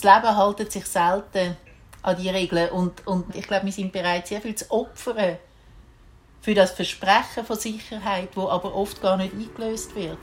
das 0.00 0.04
Leben 0.04 0.36
haltet 0.36 0.70
sich 0.70 0.86
selten 0.86 1.56
an 2.02 2.16
die 2.16 2.28
Regeln 2.28 2.70
und, 2.70 3.04
und 3.04 3.34
ich 3.34 3.46
glaube, 3.48 3.66
wir 3.66 3.72
sind 3.72 3.92
bereit, 3.92 4.28
sehr 4.28 4.40
viel 4.40 4.54
zu 4.54 4.70
opfern 4.70 5.38
für 6.40 6.54
das 6.54 6.70
Versprechen 6.70 7.44
von 7.44 7.56
Sicherheit, 7.56 8.28
wo 8.36 8.48
aber 8.48 8.74
oft 8.76 9.02
gar 9.02 9.16
nicht 9.16 9.34
eingelöst 9.34 9.96
wird. 9.96 10.18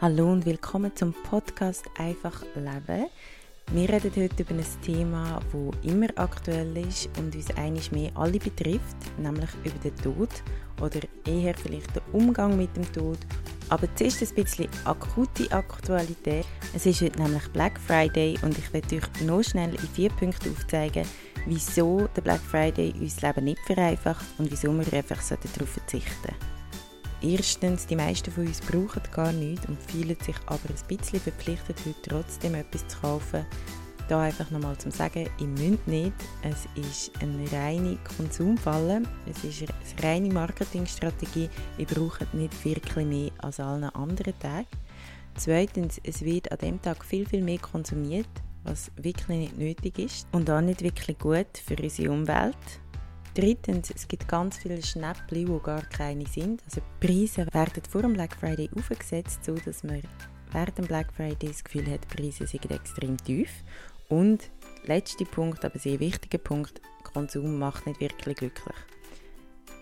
Hallo 0.00 0.32
und 0.32 0.46
willkommen 0.46 0.96
zum 0.96 1.12
Podcast 1.12 1.84
Einfach 1.98 2.42
Leben. 2.54 3.08
Wir 3.70 3.88
reden 3.90 4.12
heute 4.16 4.42
über 4.42 4.54
ein 4.54 4.82
Thema, 4.82 5.40
das 5.52 5.90
immer 5.92 6.08
aktuell 6.16 6.76
ist 6.78 7.10
und 7.18 7.34
uns 7.34 7.50
eigentlich 7.56 7.92
mehr 7.92 8.10
alle 8.14 8.38
betrifft, 8.38 8.96
nämlich 9.18 9.50
über 9.64 9.78
den 9.78 9.96
Tod 9.96 10.30
oder 10.80 11.00
eher 11.26 11.54
vielleicht 11.54 11.94
den 11.94 12.02
Umgang 12.12 12.56
mit 12.56 12.74
dem 12.74 12.90
Tod. 12.90 13.18
Aber 13.72 13.88
zuerst 13.94 14.20
ein 14.20 14.34
bisschen 14.34 14.68
akute 14.84 15.50
Aktualität. 15.50 16.44
Es 16.74 16.84
ist 16.84 17.00
heute 17.00 17.22
nämlich 17.22 17.48
Black 17.54 17.80
Friday 17.80 18.38
und 18.42 18.58
ich 18.58 18.70
werde 18.70 18.96
euch 18.96 19.24
noch 19.24 19.42
schnell 19.42 19.70
in 19.70 19.88
vier 19.94 20.10
Punkten 20.10 20.52
aufzeigen, 20.52 21.06
wieso 21.46 22.06
der 22.14 22.20
Black 22.20 22.42
Friday 22.42 22.92
unser 23.00 23.28
Leben 23.28 23.44
nicht 23.46 23.60
vereinfacht 23.64 24.26
und 24.36 24.50
wieso 24.50 24.74
wir 24.74 24.92
einfach 24.92 25.22
darauf 25.26 25.70
verzichten 25.70 26.12
sollten. 26.22 26.36
Erstens, 27.22 27.86
die 27.86 27.96
meisten 27.96 28.30
von 28.30 28.46
uns 28.46 28.60
brauchen 28.60 29.00
gar 29.10 29.32
nichts 29.32 29.64
und 29.64 29.82
fühlen 29.90 30.18
sich 30.22 30.36
aber 30.44 30.68
ein 30.68 30.86
bisschen 30.86 31.20
verpflichtet, 31.20 31.78
heute 31.86 32.10
trotzdem 32.10 32.54
etwas 32.56 32.86
zu 32.88 32.98
kaufen. 32.98 33.46
Da 34.08 34.20
einfach 34.20 34.50
nochmal 34.50 34.76
zum 34.78 34.90
Sagen, 34.90 35.28
ihr 35.38 35.46
müsst 35.46 35.86
nicht. 35.86 36.12
Es 36.42 36.66
ist 36.74 37.12
eine 37.22 37.50
reine 37.52 37.98
Konsumfalle. 38.16 39.02
Es 39.30 39.44
ist 39.44 39.62
eine 39.62 40.02
reine 40.02 40.32
Marketingstrategie. 40.32 41.48
Ihr 41.78 41.86
braucht 41.86 42.34
nicht 42.34 42.64
wirklich 42.64 43.06
mehr 43.06 43.30
als 43.38 43.60
allen 43.60 43.84
anderen 43.84 44.38
Tagen. 44.38 44.66
Zweitens, 45.34 46.00
es 46.04 46.22
wird 46.22 46.52
an 46.52 46.58
dem 46.58 46.82
Tag 46.82 47.04
viel, 47.04 47.26
viel 47.26 47.42
mehr 47.42 47.58
konsumiert, 47.58 48.28
was 48.64 48.90
wirklich 48.96 49.38
nicht 49.38 49.58
nötig 49.58 49.98
ist 49.98 50.28
und 50.32 50.50
auch 50.50 50.60
nicht 50.60 50.82
wirklich 50.82 51.18
gut 51.18 51.58
für 51.64 51.76
unsere 51.80 52.12
Umwelt. 52.12 52.56
Drittens, 53.34 53.90
es 53.90 54.06
gibt 54.06 54.28
ganz 54.28 54.58
viele 54.58 54.82
Schnäppchen, 54.82 55.46
die 55.46 55.62
gar 55.62 55.82
keine 55.82 56.26
sind. 56.26 56.62
Also 56.64 56.82
die 56.82 57.06
Preise 57.06 57.46
werden 57.50 57.82
vor 57.88 58.02
dem 58.02 58.12
Black 58.12 58.36
Friday 58.36 58.68
aufgesetzt, 58.76 59.44
so 59.44 59.54
dass 59.54 59.82
man 59.84 60.02
während 60.52 60.76
dem 60.76 60.86
Black 60.86 61.10
Friday 61.14 61.48
das 61.48 61.64
Gefühl 61.64 61.90
hat, 61.90 62.00
die 62.04 62.16
Preise 62.16 62.46
sind 62.46 62.70
extrem 62.70 63.16
tief. 63.16 63.50
Und 64.12 64.50
letzter 64.84 65.24
Punkt, 65.24 65.64
aber 65.64 65.78
sehr 65.78 65.98
wichtiger 65.98 66.36
Punkt, 66.36 66.82
Konsum 67.02 67.58
macht 67.58 67.86
nicht 67.86 67.98
wirklich 67.98 68.36
glücklich. 68.36 68.76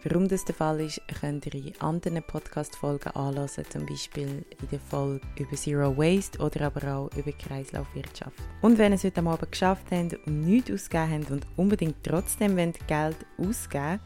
Warum 0.04 0.28
das 0.28 0.44
der 0.44 0.54
Fall 0.54 0.80
ist, 0.82 1.00
könnt 1.20 1.46
ihr 1.46 1.54
in 1.56 1.80
anderen 1.80 2.22
Podcast-Folgen 2.22 3.10
anhören, 3.10 3.48
zum 3.48 3.86
Beispiel 3.86 4.44
in 4.60 4.68
der 4.70 4.78
Folge 4.78 5.20
über 5.36 5.56
Zero 5.56 5.96
Waste 5.96 6.38
oder 6.38 6.66
aber 6.66 6.94
auch 6.94 7.16
über 7.16 7.32
Kreislaufwirtschaft. 7.32 8.36
Und 8.62 8.78
wenn 8.78 8.92
ihr 8.92 8.96
es 8.96 9.04
heute 9.04 9.20
Abend 9.20 9.50
geschafft 9.50 9.86
habt 9.90 10.14
und 10.24 10.42
nichts 10.42 10.70
ausgegeben 10.70 11.22
habt 11.22 11.30
und 11.32 11.46
unbedingt 11.56 11.96
trotzdem 12.04 12.54
Geld 12.54 13.16
ausgeben 13.36 13.98
wollt, 13.98 14.00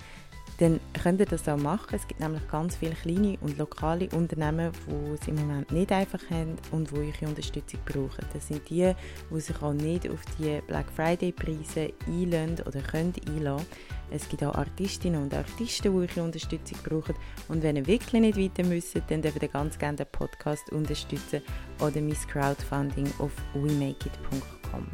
dann 0.59 0.79
könnt 1.03 1.21
ihr 1.21 1.27
das 1.27 1.49
auch 1.49 1.57
machen. 1.57 1.97
Es 1.97 2.07
gibt 2.07 2.21
nämlich 2.21 2.47
ganz 2.49 2.77
viele 2.77 2.95
kleine 2.95 3.37
und 3.41 3.59
lokale 3.59 4.09
Unternehmen, 4.11 4.71
die 4.87 5.15
es 5.15 5.29
im 5.29 5.37
Moment 5.37 5.73
nicht 5.73 5.91
einfach 5.91 6.21
haben 6.31 6.57
und 6.71 6.91
die 6.91 6.97
eure 6.97 7.29
Unterstützung 7.29 7.81
brauchen. 7.85 8.25
Das 8.33 8.49
sind 8.49 8.69
die, 8.71 8.93
die 9.31 9.41
sich 9.41 9.63
auch 9.63 9.73
nicht 9.73 10.09
auf 10.09 10.21
die 10.39 10.61
Black 10.67 10.87
Friday 10.95 11.33
Preise 11.33 11.93
einlösen 12.07 12.65
oder 12.67 12.81
können 12.81 13.13
einlassen. 13.29 13.67
Es 14.11 14.29
gibt 14.29 14.45
auch 14.45 14.55
Artistinnen 14.55 15.23
und 15.23 15.35
Artisten, 15.35 15.83
die 15.83 15.89
eure 15.89 16.23
Unterstützung 16.23 16.79
brauchen. 16.85 17.17
Und 17.49 17.63
wenn 17.63 17.77
ihr 17.77 17.87
wirklich 17.87 18.21
nicht 18.21 18.39
weiter 18.39 18.69
müsst, 18.69 18.95
dann 19.09 19.23
dürft 19.23 19.43
ihr 19.43 19.49
ganz 19.49 19.79
gerne 19.79 19.97
den 19.97 20.07
Podcast 20.13 20.71
unterstützen 20.71 21.43
oder 21.81 22.01
mein 22.01 22.17
Crowdfunding 22.29 23.11
auf 23.19 23.33
wemakeit.com. 23.55 24.87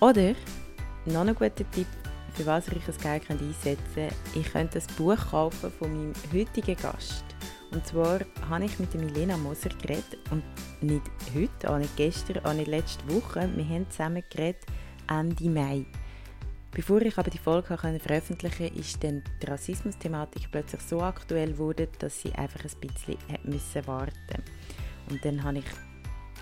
Oder, 0.00 0.34
noch 1.06 1.26
ein 1.26 1.34
guter 1.34 1.70
Tipp, 1.70 1.86
für 2.36 2.46
was 2.46 2.68
ich 2.68 2.84
das 2.84 2.98
Geld 2.98 3.28
einsetzen 3.30 3.78
kann. 3.94 4.08
Ich 4.34 4.52
könnte 4.52 4.74
das 4.74 4.86
Buch 4.88 5.16
kaufen 5.30 5.72
von 5.78 5.90
meinem 5.90 6.14
heutigen 6.32 6.76
Gast. 6.76 7.24
Und 7.72 7.86
zwar 7.86 8.20
habe 8.48 8.64
ich 8.64 8.78
mit 8.78 8.94
Milena 8.94 9.36
Moser 9.36 9.70
geredet 9.70 10.18
und 10.30 10.42
nicht 10.80 11.02
heute, 11.34 11.70
auch 11.70 11.78
nicht 11.78 11.96
gestern, 11.96 12.44
auch 12.44 12.52
nicht 12.52 12.68
letzte 12.68 13.08
Woche. 13.12 13.50
Wir 13.54 13.68
haben 13.68 13.90
zusammen 13.90 14.22
geredet 14.30 14.64
Ende 15.08 15.48
Mai. 15.48 15.86
Bevor 16.72 17.00
ich 17.00 17.16
aber 17.16 17.30
die 17.30 17.38
Folge 17.38 17.76
veröffentlichen 17.76 18.68
konnte, 18.68 18.80
ist 18.80 19.02
dann 19.02 19.22
die 19.42 19.46
Rassismus-Thematik 19.46 20.50
plötzlich 20.50 20.82
so 20.82 21.00
aktuell 21.00 21.52
geworden, 21.52 21.88
dass 21.98 22.20
sie 22.20 22.32
einfach 22.32 22.60
ein 22.64 22.80
bisschen 22.80 23.16
müssen 23.44 23.86
warten 23.86 24.42
Und 25.08 25.24
dann 25.24 25.42
habe 25.42 25.58
ich 25.58 25.64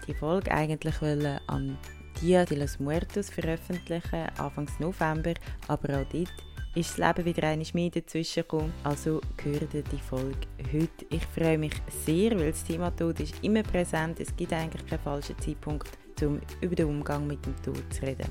die 0.09 0.15
Folge 0.15 0.51
eigentlich 0.51 1.01
an 1.47 1.79
Dia 2.21 2.45
de 2.45 2.57
los 2.57 2.79
Muertos 2.79 3.31
veröffentlichen, 3.31 4.29
Anfang 4.39 4.69
November, 4.79 5.35
aber 5.69 6.01
auch 6.01 6.07
dort 6.13 6.33
ist 6.75 6.99
das 6.99 6.99
Leben 6.99 7.25
wieder 7.25 7.49
eine 7.49 7.65
mehr 7.73 7.91
dazwischen 7.91 8.43
gekommen. 8.43 8.73
Also 8.83 9.21
gehört 9.37 9.73
die 9.73 9.99
Folge 9.99 10.47
heute. 10.73 11.07
Ich 11.11 11.25
freue 11.27 11.59
mich 11.59 11.75
sehr, 12.05 12.39
weil 12.39 12.51
das 12.51 12.65
Thema 12.65 12.91
Tod 12.91 13.21
ist 13.21 13.43
immer 13.43 13.63
präsent. 13.63 14.21
Es 14.21 14.35
gibt 14.35 14.53
eigentlich 14.53 14.85
keinen 14.87 15.01
falschen 15.01 15.39
Zeitpunkt, 15.39 15.89
um 16.23 16.41
über 16.61 16.75
den 16.75 16.87
Umgang 16.87 17.27
mit 17.27 17.45
dem 17.47 17.55
Tod 17.63 17.83
zu 17.93 18.03
reden. 18.03 18.29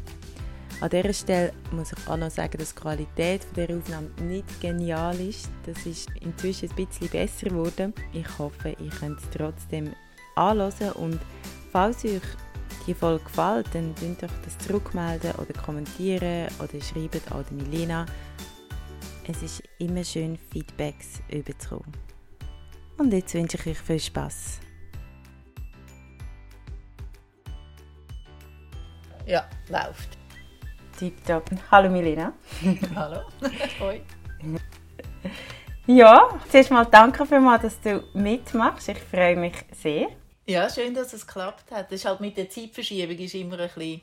An 0.81 0.89
dieser 0.89 1.13
Stelle 1.13 1.53
muss 1.71 1.93
ich 1.93 2.07
auch 2.09 2.17
noch 2.17 2.31
sagen, 2.31 2.57
dass 2.57 2.73
die 2.73 2.81
Qualität 2.81 3.45
der 3.55 3.77
Aufnahme 3.77 4.09
nicht 4.23 4.59
genial 4.59 5.17
ist. 5.19 5.49
Das 5.65 5.85
ist 5.85 6.09
inzwischen 6.19 6.69
ein 6.69 6.75
bisschen 6.75 7.07
besser 7.07 7.49
geworden. 7.49 7.93
Ich 8.11 8.27
hoffe, 8.37 8.75
ihr 8.79 8.89
könnt 8.89 9.19
es 9.19 9.29
trotzdem 9.29 9.93
anhören 10.35 10.91
und 10.93 11.19
falls 11.71 12.03
euch 12.03 12.21
die 12.87 12.93
Folge 12.93 13.23
gefällt, 13.23 13.67
dann 13.73 13.93
könnt 13.95 14.23
euch 14.23 14.31
das 14.43 14.57
zurückmelden 14.59 15.31
oder 15.33 15.53
kommentieren 15.53 16.47
oder 16.59 16.81
schreibt 16.81 17.31
an 17.31 17.45
Milena. 17.51 18.05
Es 19.27 19.41
ist 19.41 19.63
immer 19.79 20.03
schön, 20.03 20.37
Feedbacks 20.37 21.21
überzukommen. 21.29 21.93
Und 22.97 23.13
jetzt 23.13 23.33
wünsche 23.33 23.57
ich 23.57 23.67
euch 23.67 23.79
viel 23.79 23.99
Spaß. 23.99 24.59
Ja, 29.25 29.45
läuft. 29.69 30.17
Tipptopp. 30.97 31.49
Hallo 31.71 31.89
Milena. 31.89 32.33
Hallo. 32.95 33.21
Hoi. 33.79 34.01
Ja, 35.85 36.39
zuerst 36.49 36.71
mal 36.71 36.85
danke 36.85 37.25
für 37.25 37.39
mal, 37.39 37.59
dass 37.59 37.79
du 37.81 38.03
mitmachst. 38.13 38.89
Ich 38.89 38.99
freue 38.99 39.35
mich 39.35 39.53
sehr. 39.73 40.07
Ja, 40.45 40.69
schön, 40.69 40.93
dass 40.93 41.13
es 41.13 41.25
geklappt 41.25 41.71
hat. 41.71 41.91
Das 41.91 41.99
ist 41.99 42.05
halt 42.05 42.19
mit 42.19 42.35
der 42.35 42.49
Zeitverschiebung 42.49 43.17
ist 43.17 43.33
immer 43.35 43.59
ein 43.59 43.69
bisschen... 43.69 44.01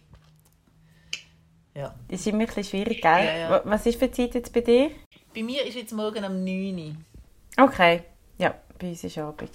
Ja. 1.75 1.95
Das 2.09 2.21
ist 2.21 2.27
immer 2.27 2.41
ein 2.41 2.47
bisschen 2.47 2.65
schwierig, 2.65 3.03
gell? 3.03 3.25
Ja, 3.25 3.37
ja. 3.37 3.63
Was 3.65 3.87
ist 3.87 3.99
für 3.99 4.11
Zeit 4.11 4.35
jetzt 4.35 4.53
bei 4.53 4.61
dir? 4.61 4.91
Bei 5.35 5.43
mir 5.43 5.65
ist 5.65 5.77
jetzt 5.77 5.93
morgen 5.93 6.25
um 6.25 6.43
9 6.43 6.79
Uhr. 6.79 7.65
Okay, 7.65 8.03
ja, 8.39 8.55
bei 8.79 8.89
uns 8.89 9.05
ist 9.05 9.19
Abend. 9.19 9.51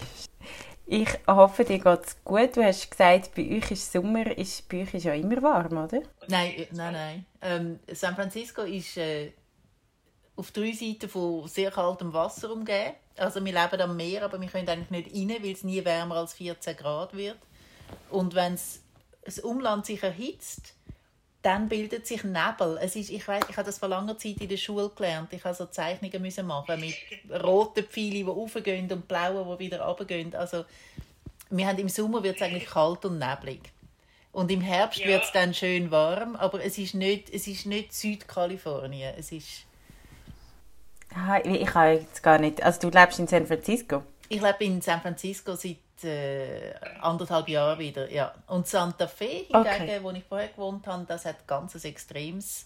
Ich 0.85 1.09
hoffe, 1.27 1.65
dir 1.65 1.79
geht 1.79 2.05
es 2.05 2.23
gut. 2.23 2.55
Du 2.55 2.63
hast 2.63 2.91
gesagt, 2.91 3.33
bei 3.35 3.57
euch 3.57 3.71
ist 3.71 3.91
Sommer, 3.91 4.37
ist, 4.37 4.69
bei 4.69 4.83
euch 4.83 4.93
ist 4.93 5.05
ja 5.05 5.13
immer 5.13 5.41
warm, 5.41 5.83
oder? 5.83 6.01
Nein, 6.27 6.53
äh, 6.55 6.67
nein, 6.71 6.93
nein. 6.93 7.25
Ähm, 7.41 7.79
San 7.91 8.15
Francisco 8.15 8.61
ist 8.61 8.95
äh, 8.97 9.31
auf 10.35 10.51
drei 10.51 10.71
Seiten 10.71 11.09
von 11.09 11.47
sehr 11.47 11.71
kaltem 11.71 12.13
Wasser 12.13 12.51
umgeben. 12.51 12.93
Also 13.17 13.43
wir 13.43 13.53
leben 13.53 13.81
am 13.81 13.95
Meer, 13.95 14.23
aber 14.23 14.39
wir 14.39 14.47
können 14.47 14.67
eigentlich 14.67 14.91
nicht 14.91 15.15
rein, 15.15 15.43
weil 15.43 15.51
es 15.53 15.63
nie 15.63 15.83
wärmer 15.85 16.15
als 16.15 16.33
14 16.33 16.75
Grad 16.75 17.15
wird. 17.15 17.37
Und 18.09 18.35
wenn 18.35 18.59
das 19.23 19.39
Umland 19.39 19.85
sich 19.85 20.03
erhitzt, 20.03 20.73
dann 21.41 21.69
bildet 21.69 22.07
sich 22.07 22.23
Nebel. 22.23 22.79
Es 22.81 22.95
ist, 22.95 23.11
ich, 23.11 23.27
weiss, 23.27 23.45
ich 23.47 23.55
habe 23.55 23.67
das 23.67 23.77
vor 23.77 23.87
langer 23.87 24.17
Zeit 24.17 24.37
in 24.41 24.49
der 24.49 24.57
Schule 24.57 24.89
gelernt. 24.89 25.31
Ich 25.31 25.43
musste 25.43 25.65
so 25.65 25.69
Zeichnungen 25.69 26.21
müssen 26.21 26.47
machen 26.47 26.79
mit 26.79 26.95
roten 27.43 27.85
Pfeilen, 27.85 28.11
die 28.11 28.23
raufgehen 28.23 28.91
und 28.91 29.07
blauen, 29.07 29.47
die 29.53 29.65
wieder 29.65 29.81
runtergehen. 29.81 30.33
Also, 30.33 30.65
wir 31.51 31.67
haben 31.67 31.77
im 31.77 31.89
Sommer 31.89 32.23
wird 32.23 32.37
es 32.37 32.41
eigentlich 32.41 32.65
kalt 32.65 33.05
und 33.05 33.19
neblig. 33.19 33.61
Und 34.31 34.51
im 34.51 34.61
Herbst 34.61 34.99
ja. 34.99 35.07
wird 35.07 35.23
es 35.23 35.31
dann 35.31 35.53
schön 35.53 35.91
warm, 35.91 36.35
aber 36.35 36.63
es 36.63 36.79
ist 36.79 36.95
nicht, 36.95 37.29
es 37.29 37.47
ist 37.47 37.67
nicht 37.67 37.93
Südkalifornien. 37.93 39.13
Es 39.15 39.31
ist 39.31 39.64
ich 41.43 41.73
habe 41.73 41.91
jetzt 41.91 42.21
gar 42.21 42.37
nicht. 42.39 42.61
Also 42.61 42.89
du 42.89 42.97
lebst 42.97 43.19
in 43.19 43.27
San 43.27 43.47
Francisco? 43.47 44.03
Ich 44.27 44.41
lebe 44.41 44.63
in 44.63 44.81
San 44.81 45.01
Francisco 45.01 45.55
seit 45.55 45.77
äh, 46.03 46.73
anderthalb 47.01 47.47
Jahren 47.47 47.79
wieder, 47.79 48.11
ja. 48.11 48.33
Und 48.47 48.67
Santa 48.67 49.07
Fe 49.07 49.45
hingegen, 49.47 49.59
okay. 49.59 49.99
wo 50.01 50.11
ich 50.11 50.23
vorher 50.23 50.49
gewohnt 50.49 50.85
habe, 50.87 51.05
das 51.07 51.25
hat 51.25 51.47
ganz 51.47 51.75
ein 51.75 51.83
extremes 51.83 52.65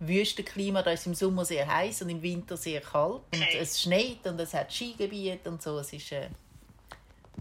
Wüstenklima. 0.00 0.82
Da 0.82 0.92
ist 0.92 1.06
im 1.06 1.14
Sommer 1.14 1.44
sehr 1.44 1.66
heiß 1.66 2.02
und 2.02 2.10
im 2.10 2.22
Winter 2.22 2.56
sehr 2.56 2.80
kalt. 2.80 3.22
Und 3.32 3.54
es 3.58 3.80
schneit 3.80 4.24
und 4.24 4.40
es 4.40 4.54
hat 4.54 4.72
Skigebiete 4.72 5.50
und 5.50 5.62
so. 5.62 5.78
Es 5.78 5.92
ist, 5.92 6.12
äh, 6.12 6.28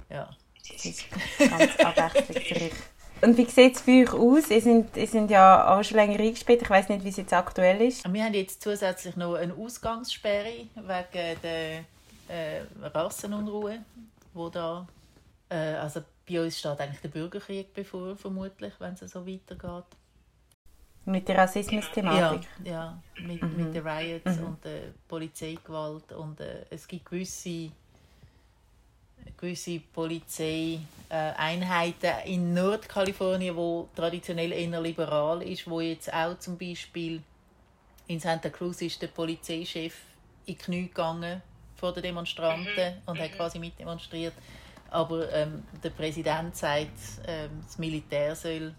ja. 0.09 0.29
Es 0.75 0.85
ist 0.85 1.05
ganz 1.39 1.79
abwechslungsreich. 1.79 2.73
Und 3.21 3.37
wie 3.37 3.45
sieht 3.45 3.75
es 3.75 3.81
bei 3.81 4.03
euch 4.03 4.13
aus? 4.13 4.51
Ihr 4.51 4.61
sind, 4.61 4.95
ihr 4.95 5.07
sind 5.07 5.31
ja 5.31 5.75
auch 5.75 5.83
schon 5.83 5.97
länger 5.97 6.19
eingesperrt. 6.19 6.61
Ich 6.61 6.69
weiß 6.69 6.89
nicht, 6.89 7.03
wie 7.03 7.09
es 7.09 7.17
jetzt 7.17 7.33
aktuell 7.33 7.81
ist. 7.81 8.11
Wir 8.11 8.23
haben 8.23 8.33
jetzt 8.33 8.61
zusätzlich 8.61 9.15
noch 9.15 9.33
eine 9.33 9.53
Ausgangssperre 9.53 10.67
wegen 10.75 11.41
der 11.41 11.79
äh, 12.27 12.61
Rassenunruhe, 12.81 13.79
wo 14.33 14.49
da 14.49 14.87
äh, 15.49 15.75
also 15.75 16.01
bei 16.27 16.41
uns 16.41 16.59
steht 16.59 16.79
eigentlich 16.79 17.01
der 17.01 17.09
Bürgerkrieg 17.09 17.73
bevor, 17.73 18.15
vermutlich, 18.15 18.73
wenn 18.79 18.93
es 18.93 19.11
so 19.11 19.25
weitergeht. 19.25 19.85
Mit 21.05 21.27
der 21.29 21.37
Rassismus-Thematik? 21.37 22.47
Ja, 22.65 22.71
ja 22.71 23.01
mit, 23.25 23.41
mhm. 23.41 23.55
mit 23.55 23.73
den 23.73 23.87
Riots 23.87 24.37
mhm. 24.37 24.45
und 24.45 24.65
der 24.65 24.81
Polizeigewalt. 25.07 26.11
Und 26.11 26.41
äh, 26.41 26.65
es 26.69 26.85
gibt 26.85 27.05
gewisse, 27.05 27.71
gewisse 29.37 29.79
Polizeieinheiten 29.93 32.11
in 32.25 32.53
Nordkalifornien, 32.53 33.55
wo 33.55 33.87
traditionell 33.95 34.51
eher 34.51 34.81
liberal 34.81 35.41
ist, 35.43 35.69
wo 35.69 35.79
jetzt 35.81 36.11
auch 36.13 36.37
zum 36.39 36.57
Beispiel 36.57 37.21
in 38.07 38.19
Santa 38.19 38.49
Cruz 38.49 38.81
ist 38.81 39.01
der 39.01 39.07
Polizeichef 39.07 39.95
in 40.45 40.55
die 40.55 40.55
Knie 40.55 40.87
gegangen 40.87 41.41
vor 41.75 41.93
den 41.93 42.03
Demonstranten 42.03 42.95
mhm. 42.95 43.01
und 43.05 43.19
hat 43.19 43.31
mhm. 43.31 43.35
quasi 43.35 43.59
mitdemonstriert. 43.59 44.33
Aber 44.89 45.31
ähm, 45.33 45.63
der 45.83 45.89
Präsident 45.89 46.55
sagt, 46.55 46.87
ähm, 47.27 47.49
das 47.65 47.77
Militär 47.77 48.33
soll 48.35 48.73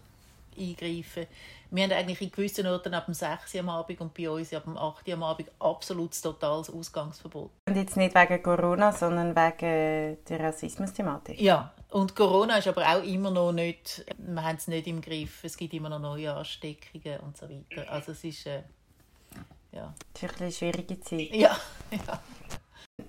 eingreifen. 0.57 1.27
Wir 1.71 1.83
haben 1.83 1.91
eigentlich 1.91 2.21
in 2.21 2.31
gewissen 2.31 2.65
Orten 2.67 2.93
ab 2.93 3.05
dem 3.05 3.13
6 3.13 3.53
Uhr 3.53 3.59
am 3.59 3.69
Abend 3.69 4.01
und 4.01 4.13
bei 4.13 4.29
uns 4.29 4.53
ab 4.53 4.63
dem 4.63 4.77
8 4.77 5.07
Uhr 5.07 5.13
am 5.13 5.23
Abend 5.23 5.51
absolut 5.59 6.21
totales 6.21 6.69
Ausgangsverbot. 6.69 7.51
Und 7.67 7.75
jetzt 7.75 7.95
nicht 7.95 8.15
wegen 8.15 8.41
Corona, 8.41 8.91
sondern 8.91 9.35
wegen 9.35 10.17
der 10.27 10.39
Rassismus-Thematik? 10.39 11.39
Ja, 11.39 11.73
und 11.89 12.15
Corona 12.15 12.57
ist 12.57 12.67
aber 12.67 12.87
auch 12.87 13.03
immer 13.03 13.31
noch 13.31 13.51
nicht, 13.51 14.05
wir 14.17 14.43
haben 14.43 14.57
es 14.57 14.67
nicht 14.67 14.87
im 14.87 15.01
Griff. 15.01 15.43
Es 15.43 15.57
gibt 15.57 15.73
immer 15.73 15.89
noch 15.89 15.99
neue 15.99 16.33
Ansteckungen 16.33 17.19
und 17.21 17.37
so 17.37 17.47
weiter. 17.49 17.91
Also 17.91 18.11
es 18.11 18.23
ist, 18.23 18.45
äh, 18.45 18.63
ja. 19.71 19.93
Es 20.13 20.23
ist 20.23 20.41
eine 20.41 20.51
schwierige 20.51 20.99
Zeit. 20.99 21.29
Ja, 21.31 21.57
ja. 21.91 22.21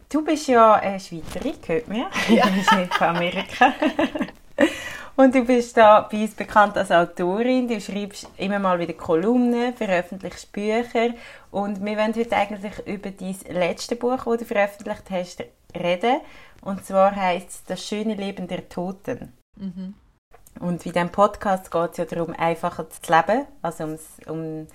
Du 0.09 0.25
bist 0.25 0.49
ja 0.49 0.75
eine 0.75 1.01
Schweizerin, 1.01 1.55
gehört 1.61 1.89
mir. 1.89 2.11
Ja. 2.29 2.47
Du 2.47 2.53
bist 2.55 2.73
nicht 2.73 2.95
von 2.95 3.09
Amerika. 3.09 3.73
Und 5.21 5.35
du 5.35 5.45
bist 5.45 5.77
da 5.77 6.09
bei 6.11 6.23
uns 6.23 6.35
bekannt 6.35 6.79
als 6.79 6.91
Autorin. 6.91 7.69
Du 7.69 7.79
schreibst 7.79 8.27
immer 8.39 8.59
mal 8.59 8.79
wieder 8.79 8.95
Kolumnen, 8.95 9.75
veröffentlichst 9.75 10.51
Bücher. 10.51 11.11
Und 11.51 11.85
wir 11.85 11.99
wollen 11.99 12.15
heute 12.15 12.35
eigentlich 12.35 12.87
über 12.87 13.11
dein 13.11 13.37
letzte 13.51 13.97
Buch, 13.97 14.25
das 14.25 14.39
du 14.39 14.45
veröffentlicht 14.47 15.11
hast, 15.11 15.45
reden. 15.77 16.23
Und 16.63 16.87
zwar 16.87 17.15
heißt 17.15 17.51
es 17.51 17.65
Das 17.65 17.87
schöne 17.87 18.15
Leben 18.15 18.49
der 18.49 18.67
Toten. 18.71 19.35
Mhm. 19.57 19.93
Und 20.59 20.87
in 20.87 20.93
diesem 20.93 21.11
Podcast 21.11 21.71
geht 21.71 21.91
es 21.91 21.97
ja 21.99 22.07
darum, 22.07 22.35
einfacher 22.39 22.89
zu 22.89 23.01
leben. 23.13 23.45
Also 23.61 23.85
ums, 23.85 24.07
um 24.27 24.69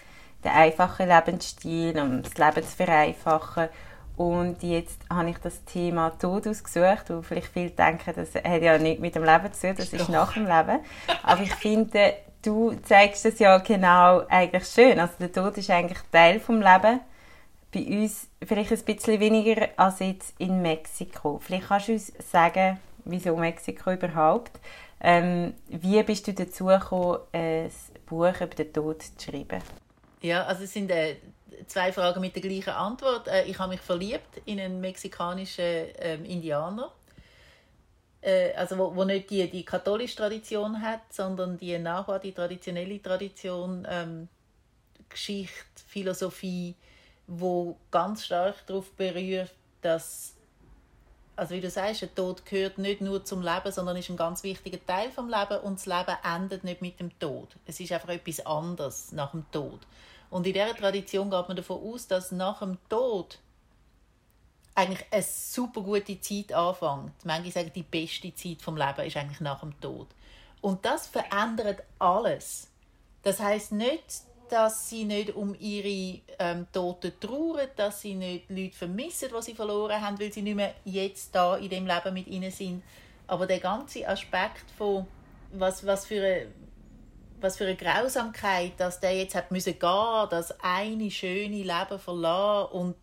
den 0.43 0.51
einfachen 0.51 1.07
Lebensstil, 1.07 1.99
um 1.99 2.21
das 2.21 2.37
Leben 2.37 2.61
zu 2.61 2.75
vereinfachen. 2.75 3.69
Und 4.17 4.63
jetzt 4.63 5.01
habe 5.09 5.29
ich 5.29 5.37
das 5.39 5.63
Thema 5.65 6.11
Tod 6.11 6.47
ausgesucht, 6.47 7.09
wo 7.09 7.21
vielleicht 7.21 7.47
viele 7.47 7.71
denken, 7.71 8.13
das 8.15 8.33
hat 8.35 8.61
ja 8.61 8.77
nicht 8.77 9.01
mit 9.01 9.15
dem 9.15 9.23
Leben 9.23 9.51
zu 9.51 9.67
tun, 9.67 9.75
das 9.77 9.91
ist 9.91 10.09
nach 10.09 10.33
dem 10.33 10.45
Leben. 10.45 10.79
Aber 11.23 11.41
ich 11.41 11.53
finde, 11.55 12.13
du 12.41 12.73
zeigst 12.83 13.25
es 13.25 13.39
ja 13.39 13.57
genau 13.57 14.25
eigentlich 14.29 14.65
schön. 14.67 14.99
Also 14.99 15.13
der 15.19 15.31
Tod 15.31 15.57
ist 15.57 15.69
eigentlich 15.69 15.99
Teil 16.11 16.39
vom 16.39 16.61
Leben. 16.61 17.01
Bei 17.73 17.81
uns 17.81 18.29
vielleicht 18.45 18.71
ein 18.71 18.95
bisschen 18.95 19.19
weniger 19.19 19.67
als 19.75 19.99
jetzt 19.99 20.33
in 20.37 20.61
Mexiko. 20.61 21.39
Vielleicht 21.43 21.67
kannst 21.67 21.87
du 21.89 21.93
uns 21.93 22.13
sagen, 22.31 22.79
wieso 23.03 23.35
Mexiko 23.35 23.91
überhaupt? 23.91 24.51
Ähm, 25.01 25.53
wie 25.67 26.01
bist 26.03 26.25
du 26.27 26.33
dazu 26.33 26.65
gekommen, 26.67 27.19
ein 27.33 27.69
Buch 28.05 28.39
über 28.39 28.55
den 28.55 28.71
Tod 28.71 29.03
zu 29.03 29.29
schreiben? 29.29 29.61
Ja, 30.21 30.43
also 30.45 30.63
es 30.63 30.73
sind 30.73 30.89
äh, 30.89 31.17
zwei 31.67 31.91
Fragen 31.91 32.21
mit 32.21 32.35
der 32.35 32.41
gleichen 32.41 32.73
Antwort. 32.73 33.27
Äh, 33.27 33.45
ich 33.45 33.57
habe 33.59 33.71
mich 33.71 33.81
verliebt 33.81 34.41
in 34.45 34.59
einen 34.59 34.81
mexikanischen 34.81 35.63
äh, 35.63 36.15
Indianer. 36.15 36.91
Äh, 38.21 38.53
also 38.53 38.77
wo, 38.77 38.95
wo 38.95 39.03
nicht 39.03 39.29
die, 39.29 39.49
die 39.49 39.63
katholische 39.63 40.17
Tradition 40.17 40.81
hat, 40.81 41.01
sondern 41.11 41.57
die 41.57 41.77
Nahua, 41.77 42.19
die 42.19 42.31
traditionelle 42.31 43.01
Tradition, 43.01 43.87
ähm, 43.89 44.27
Geschichte, 45.09 45.55
Philosophie, 45.87 46.75
wo 47.27 47.77
ganz 47.91 48.25
stark 48.25 48.65
darauf 48.67 48.91
berührt, 48.91 49.51
dass 49.81 50.35
also 51.35 51.53
wie 51.53 51.61
du 51.61 51.69
sagst, 51.69 52.01
der 52.01 52.15
Tod 52.15 52.45
gehört 52.45 52.77
nicht 52.77 53.01
nur 53.01 53.23
zum 53.25 53.41
Leben, 53.41 53.71
sondern 53.71 53.97
ist 53.97 54.09
ein 54.09 54.17
ganz 54.17 54.43
wichtiger 54.43 54.83
Teil 54.85 55.11
vom 55.11 55.29
Leben 55.29 55.59
und 55.63 55.75
das 55.79 55.85
Leben 55.85 56.17
endet 56.23 56.63
nicht 56.63 56.81
mit 56.81 56.99
dem 56.99 57.17
Tod. 57.19 57.49
Es 57.65 57.79
ist 57.79 57.91
einfach 57.91 58.09
etwas 58.09 58.45
anderes 58.45 59.11
nach 59.11 59.31
dem 59.31 59.45
Tod. 59.51 59.81
Und 60.35 60.45
in 60.45 60.51
dieser 60.51 60.75
Tradition 60.75 61.29
geht 61.31 61.47
man 61.47 61.55
davon 61.55 61.81
aus, 61.81 62.07
dass 62.07 62.33
nach 62.33 62.59
dem 62.59 62.77
Tod 62.89 63.39
eigentlich 64.75 65.05
eine 65.09 65.23
super 65.23 65.79
gute 65.79 66.19
Zeit 66.19 66.51
anfängt. 66.51 67.13
Manche 67.23 67.51
sagen, 67.51 67.71
die 67.73 67.83
beste 67.83 68.35
Zeit 68.35 68.61
vom 68.61 68.75
Leben 68.75 69.07
ist 69.07 69.15
eigentlich 69.15 69.39
nach 69.39 69.61
dem 69.61 69.79
Tod. 69.79 70.07
Und 70.59 70.83
das 70.83 71.07
verändert 71.07 71.83
alles. 71.99 72.67
Das 73.23 73.39
heißt 73.39 73.71
nicht, 73.71 74.23
dass 74.49 74.89
sie 74.89 75.05
nicht 75.05 75.33
um 75.33 75.55
ihre 75.57 76.19
ähm, 76.37 76.67
Toten 76.73 77.13
trauern, 77.17 77.69
dass 77.77 78.01
sie 78.01 78.15
nicht 78.15 78.49
Leute 78.49 78.75
vermissen, 78.75 79.29
die 79.33 79.41
sie 79.41 79.55
verloren 79.55 80.01
haben, 80.01 80.19
weil 80.19 80.33
sie 80.33 80.41
nicht 80.41 80.55
mehr 80.55 80.75
jetzt 80.83 81.33
da 81.33 81.55
in 81.55 81.69
dem 81.69 81.87
Leben 81.87 82.13
mit 82.13 82.27
ihnen 82.27 82.51
sind. 82.51 82.83
Aber 83.27 83.47
der 83.47 83.61
ganze 83.61 84.05
Aspekt 84.05 84.69
von 84.77 85.07
was, 85.53 85.85
was 85.85 86.05
für 86.05 86.21
eine 86.21 86.47
was 87.45 87.57
für 87.57 87.65
eine 87.65 87.75
Grausamkeit, 87.75 88.73
dass 88.77 88.99
der 88.99 89.15
jetzt 89.15 89.35
hat 89.35 89.51
müssen 89.51 89.77
gehen, 89.77 90.27
das 90.29 90.53
eine 90.61 91.11
schöne 91.11 91.63
Leben 91.63 91.99
verlassen 91.99 92.71
und 92.71 92.95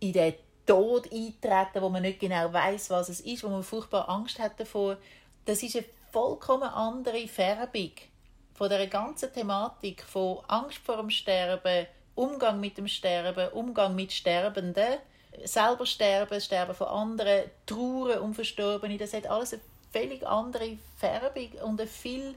in 0.00 0.12
den 0.12 0.34
Tod 0.66 1.10
eintreten, 1.12 1.80
wo 1.80 1.88
man 1.88 2.02
nicht 2.02 2.18
genau 2.18 2.52
weiß, 2.52 2.90
was 2.90 3.08
es 3.08 3.20
ist, 3.20 3.44
wo 3.44 3.48
man 3.48 3.62
furchtbar 3.62 4.08
Angst 4.08 4.40
hat 4.40 4.58
davor. 4.58 4.96
Das 5.44 5.62
ist 5.62 5.76
eine 5.76 5.84
vollkommen 6.12 6.68
andere 6.68 7.28
Färbung 7.28 7.92
von 8.54 8.68
der 8.68 8.86
ganzen 8.88 9.32
Thematik 9.32 10.02
von 10.02 10.38
Angst 10.48 10.78
vor 10.78 10.96
dem 10.96 11.10
Sterben, 11.10 11.86
Umgang 12.16 12.58
mit 12.58 12.78
dem 12.78 12.88
Sterben, 12.88 13.52
Umgang 13.52 13.94
mit 13.94 14.12
Sterbenden, 14.12 14.98
selber 15.44 15.86
sterben, 15.86 16.40
Sterben 16.40 16.74
von 16.74 16.88
anderen, 16.88 17.44
Trauer 17.66 18.22
um 18.22 18.34
Verstorbene. 18.34 18.96
Das 18.96 19.12
hat 19.12 19.26
alles 19.26 19.52
eine 19.52 19.62
völlig 19.92 20.26
andere 20.26 20.78
Färbung 20.98 21.50
und 21.62 21.80
eine 21.80 21.88
viel 21.88 22.34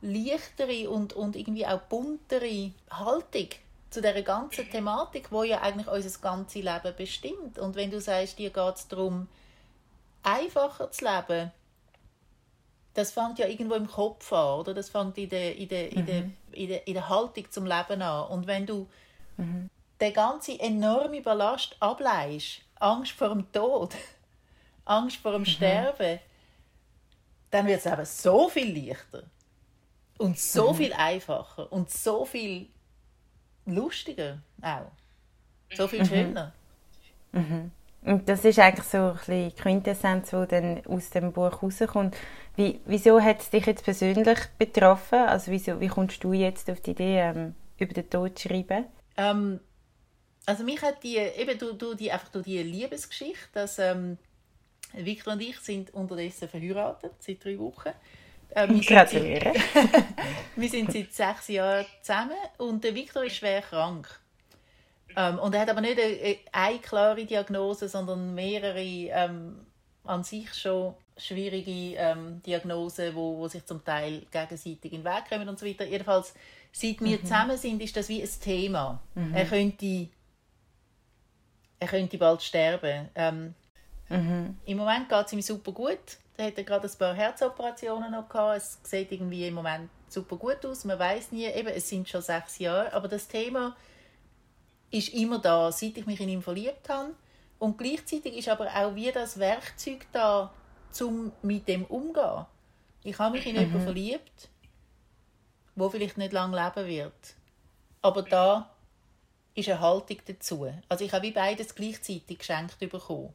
leichtere 0.00 0.88
und, 0.90 1.12
und 1.12 1.36
irgendwie 1.36 1.66
auch 1.66 1.80
buntere 1.82 2.72
Haltung 2.90 3.48
zu 3.90 4.02
der 4.02 4.22
ganzen 4.22 4.70
Thematik, 4.70 5.32
wo 5.32 5.42
ja 5.42 5.60
eigentlich 5.60 5.88
unser 5.88 6.18
ganzes 6.20 6.62
Leben 6.62 6.94
bestimmt. 6.96 7.58
Und 7.58 7.74
wenn 7.74 7.90
du 7.90 8.00
sagst, 8.00 8.38
dir 8.38 8.50
geht 8.50 8.74
es 8.76 8.88
darum, 8.88 9.28
einfacher 10.22 10.90
zu 10.90 11.04
leben, 11.04 11.52
das 12.94 13.12
fängt 13.12 13.38
ja 13.38 13.46
irgendwo 13.46 13.74
im 13.74 13.86
Kopf 13.86 14.32
an, 14.32 14.60
oder? 14.60 14.74
Das 14.74 14.90
fängt 14.90 15.16
in 15.18 15.28
der, 15.28 15.56
in 15.56 15.68
der, 15.68 15.92
in 15.92 16.06
der, 16.06 16.22
mhm. 16.22 16.36
in 16.52 16.68
der, 16.68 16.86
in 16.86 16.94
der 16.94 17.08
Haltung 17.08 17.50
zum 17.50 17.64
Leben 17.64 18.02
an. 18.02 18.28
Und 18.28 18.46
wenn 18.46 18.66
du 18.66 18.88
mhm. 19.36 19.70
den 20.00 20.12
ganzen 20.12 20.58
enorme 20.58 21.22
Ballast 21.22 21.76
ableist, 21.80 22.60
Angst 22.80 23.12
vor 23.12 23.28
dem 23.28 23.50
Tod, 23.52 23.94
Angst 24.84 25.18
vor 25.18 25.32
dem 25.32 25.42
mhm. 25.42 25.46
Sterben, 25.46 26.18
dann 27.50 27.66
wird 27.66 27.78
es 27.78 27.86
eben 27.86 28.04
so 28.04 28.48
viel 28.48 28.88
leichter. 28.88 29.22
Und 30.18 30.38
so 30.38 30.72
mhm. 30.72 30.76
viel 30.76 30.92
einfacher 30.92 31.72
und 31.72 31.90
so 31.90 32.24
viel 32.24 32.68
lustiger 33.66 34.42
auch. 34.60 34.90
So 35.74 35.86
viel 35.88 36.00
mhm. 36.00 36.06
schöner. 36.06 36.52
Mhm. 37.32 37.70
Und 38.02 38.28
das 38.28 38.44
ist 38.44 38.58
eigentlich 38.58 38.86
so 38.86 38.98
ein 38.98 39.16
bisschen 39.16 39.54
Quintessenz, 39.56 40.30
die 40.30 40.46
dann 40.48 40.86
aus 40.86 41.10
dem 41.10 41.32
Buch 41.32 41.62
rauskommt. 41.62 42.16
Wie, 42.56 42.80
wieso 42.86 43.20
hat 43.20 43.40
es 43.40 43.50
dich 43.50 43.66
jetzt 43.66 43.84
persönlich 43.84 44.38
betroffen? 44.58 45.18
Also 45.18 45.50
wieso, 45.50 45.80
wie 45.80 45.88
kommst 45.88 46.22
du 46.24 46.32
jetzt 46.32 46.70
auf 46.70 46.80
die 46.80 46.92
Idee, 46.92 47.20
ähm, 47.20 47.54
über 47.78 47.94
den 47.94 48.08
Tod 48.08 48.38
zu 48.38 48.48
schreiben? 48.48 48.86
Ähm, 49.16 49.60
also 50.46 50.64
mich 50.64 50.80
hat 50.80 51.02
die, 51.02 51.16
eben 51.16 51.58
durch, 51.58 51.76
durch 51.76 51.96
die, 51.96 52.10
einfach 52.10 52.28
durch 52.30 52.44
die 52.44 52.62
Liebesgeschichte, 52.62 53.48
dass 53.52 53.78
ähm, 53.78 54.16
Victor 54.94 55.34
und 55.34 55.42
ich 55.42 55.58
sind 55.58 55.92
unterdessen 55.92 56.48
verheiratet, 56.48 57.12
seit 57.20 57.44
drei 57.44 57.58
Wochen. 57.58 57.90
Wir, 58.54 58.80
Gratuliere. 58.80 59.52
Wir 60.56 60.68
sind 60.68 60.92
seit 60.92 61.12
sechs 61.12 61.48
Jahren 61.48 61.86
zusammen 62.02 62.36
und 62.56 62.82
der 62.82 62.94
Victor 62.94 63.24
ist 63.24 63.36
schwer 63.36 63.62
krank. 63.62 64.08
Ähm, 65.16 65.38
und 65.38 65.54
er 65.54 65.62
hat 65.62 65.70
aber 65.70 65.80
nicht 65.80 65.98
eine, 66.00 66.36
eine 66.52 66.78
klare 66.78 67.24
Diagnose, 67.24 67.88
sondern 67.88 68.34
mehrere 68.34 68.80
ähm, 68.80 69.66
an 70.04 70.24
sich 70.24 70.52
schon 70.54 70.94
schwierige 71.16 71.96
ähm, 71.96 72.42
Diagnosen, 72.44 73.14
wo, 73.14 73.38
wo 73.38 73.48
sich 73.48 73.64
zum 73.66 73.84
Teil 73.84 74.26
gegenseitig 74.30 74.92
in 74.92 75.02
den 75.02 75.04
Weg 75.04 75.28
kommen 75.28 75.48
und 75.48 75.58
so 75.58 75.66
weiter. 75.66 75.84
Jedenfalls, 75.84 76.34
seit 76.72 77.00
wir 77.00 77.18
mhm. 77.18 77.22
zusammen 77.22 77.56
sind, 77.56 77.82
ist 77.82 77.96
das 77.96 78.08
wie 78.08 78.22
ein 78.22 78.28
Thema. 78.40 79.00
Mhm. 79.14 79.34
Er, 79.34 79.44
könnte, 79.44 80.08
er 81.80 81.88
könnte 81.88 82.18
bald 82.18 82.42
sterben. 82.42 83.08
Ähm, 83.14 83.54
mhm. 84.08 84.56
Im 84.64 84.76
Moment 84.76 85.08
geht 85.08 85.26
es 85.26 85.32
ihm 85.32 85.42
super 85.42 85.72
gut. 85.72 86.18
Da 86.38 86.44
hat 86.44 86.56
er 86.56 86.62
gerade 86.62 86.86
ein 86.86 86.98
paar 86.98 87.14
Herzoperationen 87.14 88.12
noch 88.12 88.28
gehabt. 88.28 88.58
Es 88.58 88.78
sieht 88.84 89.10
irgendwie 89.10 89.48
im 89.48 89.54
Moment 89.54 89.90
super 90.08 90.36
gut 90.36 90.64
aus. 90.64 90.84
Man 90.84 90.96
weiß 90.96 91.32
nie, 91.32 91.46
eben, 91.46 91.66
es 91.66 91.88
sind 91.88 92.08
schon 92.08 92.22
sechs 92.22 92.60
Jahre, 92.60 92.92
aber 92.92 93.08
das 93.08 93.26
Thema 93.26 93.76
ist 94.92 95.12
immer 95.12 95.40
da, 95.40 95.72
seit 95.72 95.98
ich 95.98 96.06
mich 96.06 96.20
in 96.20 96.28
ihn 96.28 96.40
verliebt 96.40 96.88
habe. 96.88 97.14
Und 97.58 97.76
gleichzeitig 97.76 98.36
ist 98.36 98.48
aber 98.48 98.68
auch 98.68 98.94
wie 98.94 99.10
das 99.10 99.40
Werkzeug 99.40 100.06
da, 100.12 100.54
um 101.00 101.32
mit 101.42 101.66
dem 101.66 101.84
umzugehen. 101.86 102.46
Ich 103.02 103.18
habe 103.18 103.36
mich 103.36 103.44
in 103.44 103.56
mhm. 103.56 103.62
jemanden 103.62 103.82
verliebt, 103.82 104.48
wo 105.74 105.90
vielleicht 105.90 106.18
nicht 106.18 106.32
lange 106.32 106.56
leben 106.56 106.86
wird. 106.88 107.34
Aber 108.00 108.22
da 108.22 108.70
ist 109.56 109.68
eine 109.68 109.80
Haltung 109.80 110.18
dazu. 110.24 110.72
Also 110.88 111.04
ich 111.04 111.12
habe 111.12 111.26
wie 111.26 111.32
beides 111.32 111.74
gleichzeitig 111.74 112.38
geschenkt 112.38 112.78
bekommen. 112.78 113.34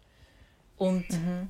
Und 0.78 1.10
mhm. 1.10 1.50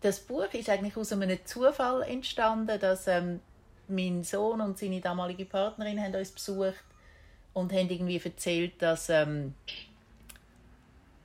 Das 0.00 0.20
Buch 0.20 0.52
ist 0.52 0.68
eigentlich 0.68 0.96
aus 0.96 1.12
einem 1.12 1.38
Zufall 1.44 2.02
entstanden, 2.02 2.78
dass 2.78 3.06
ähm, 3.06 3.40
mein 3.88 4.22
Sohn 4.22 4.60
und 4.60 4.78
seine 4.78 5.00
damalige 5.00 5.44
Partnerin 5.44 6.00
haben 6.00 6.14
uns 6.14 6.30
besucht 6.30 6.84
und 7.52 7.72
haben 7.72 7.90
irgendwie 7.90 8.20
erzählt, 8.22 8.80
dass, 8.80 9.08
ähm, 9.08 9.54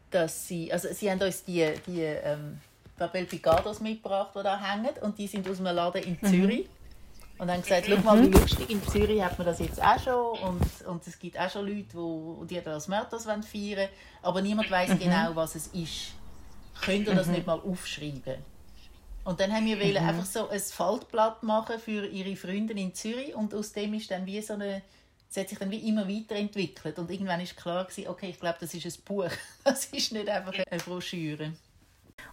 dass 0.10 0.48
sie, 0.48 0.72
also 0.72 0.90
sie 0.92 1.12
haben 1.12 1.22
uns 1.22 1.44
die, 1.44 1.72
die 1.86 2.02
ähm, 2.02 2.60
Papel 2.98 3.26
Picados 3.26 3.80
mitgebracht, 3.80 4.32
die 4.36 4.44
da 4.44 4.60
hängen 4.60 4.92
und 5.02 5.18
die 5.18 5.28
sind 5.28 5.48
aus 5.48 5.60
einem 5.60 5.76
Laden 5.76 6.04
in 6.04 6.18
mhm. 6.22 6.28
Zürich. 6.28 6.66
Mhm. 6.66 6.74
Und 7.40 7.52
haben 7.52 7.62
gesagt, 7.64 7.88
schau 7.90 7.98
mal, 7.98 8.22
wie 8.22 8.28
mhm. 8.28 8.34
lustig, 8.34 8.70
in 8.70 8.82
Zürich 8.88 9.22
hat 9.22 9.38
man 9.38 9.48
das 9.48 9.60
jetzt 9.60 9.82
auch 9.82 10.00
schon 10.00 10.40
und, 10.40 10.88
und 10.88 11.08
es 11.08 11.18
gibt 11.18 11.38
auch 11.38 11.50
schon 11.50 11.68
Leute, 11.68 11.98
die, 12.48 12.56
die 12.56 12.62
das 12.62 12.88
Mörder 12.88 13.20
feiern 13.20 13.44
wollen, 13.44 13.90
aber 14.22 14.42
niemand 14.42 14.70
weiß 14.70 14.92
mhm. 14.92 15.00
genau, 15.00 15.36
was 15.36 15.56
es 15.56 15.68
ist. 15.68 16.14
Könnt 16.82 17.08
ihr 17.08 17.16
das 17.16 17.28
mhm. 17.28 17.34
nicht 17.34 17.48
mal 17.48 17.60
aufschreiben? 17.60 18.53
Und 19.24 19.40
dann 19.40 19.54
haben 19.54 19.66
wir 19.66 19.78
mhm. 19.78 20.08
einfach 20.08 20.26
so 20.26 20.50
ein 20.50 20.60
Faltblatt 20.60 21.44
machen 21.44 21.80
für 21.80 22.06
ihre 22.08 22.36
Freunde 22.36 22.74
in 22.74 22.94
Zürich 22.94 23.36
und 23.36 23.54
aus 23.54 23.72
dem 23.72 23.94
ist 23.94 24.12
dann 24.12 24.26
wie 24.26 24.42
so 24.42 24.54
eine 24.54 24.82
es 25.30 25.42
hat 25.42 25.50
sich 25.50 25.58
dann 25.58 25.72
wie 25.72 25.90
immer 25.90 26.08
weiterentwickelt 26.08 27.00
und 27.00 27.10
irgendwann 27.10 27.42
ist 27.42 27.58
klar 27.58 27.86
gewesen, 27.86 28.08
okay, 28.08 28.30
ich 28.30 28.40
glaube, 28.40 28.58
das 28.60 28.72
ist 28.72 28.86
ein 28.86 29.04
Buch. 29.04 29.26
Das 29.64 29.86
ist 29.86 30.12
nicht 30.12 30.30
einfach 30.30 30.54
eine 30.54 30.80
Broschüre. 30.80 31.54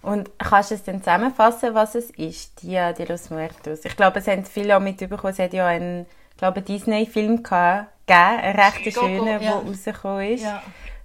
Und 0.02 0.30
kannst 0.38 0.70
du 0.70 0.74
es 0.74 0.82
dann 0.82 0.98
zusammenfassen, 0.98 1.74
was 1.74 1.94
es 1.94 2.10
ist, 2.10 2.62
Dia 2.62 2.92
de 2.92 3.06
los 3.06 3.30
Muertos? 3.30 3.86
Ich 3.86 3.96
glaube, 3.96 4.18
es 4.18 4.26
haben 4.26 4.44
viele 4.44 4.76
auch 4.76 4.80
mitbekommen, 4.80 5.32
es 5.32 5.38
hat 5.38 5.54
ja 5.54 5.66
einen 5.66 6.04
glaube, 6.40 6.62
Disney-Film 6.62 7.42
gegeben, 7.42 7.86
einen 8.06 8.58
recht 8.58 8.92
schönen, 8.92 9.24
der 9.24 9.42
ja. 9.42 9.52
rausgekommen 9.52 10.34
ist. 10.34 10.42
Ja. 10.42 10.62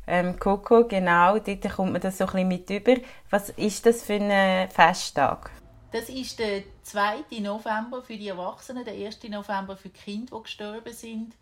Ähm, 0.08 0.40
Coco, 0.40 0.86
genau, 0.86 1.40
dort 1.40 1.76
kommt 1.76 1.92
man 1.92 2.02
das 2.02 2.18
so 2.18 2.26
ein 2.26 2.32
bisschen 2.32 2.48
mit 2.48 2.70
über. 2.70 2.96
Was 3.30 3.50
ist 3.50 3.86
das 3.86 4.04
für 4.04 4.14
ein 4.14 4.70
Festtag? 4.70 5.52
Das 5.96 6.10
ist 6.10 6.40
der 6.40 6.64
2. 6.84 7.40
November 7.40 8.02
für 8.02 8.18
die 8.18 8.28
Erwachsenen, 8.28 8.84
der 8.84 8.96
1. 8.96 9.24
November 9.30 9.78
für 9.78 9.88
die 9.88 9.98
Kinder, 9.98 10.36
die 10.36 10.44
gestorben 10.44 10.92
sind. 10.92 11.36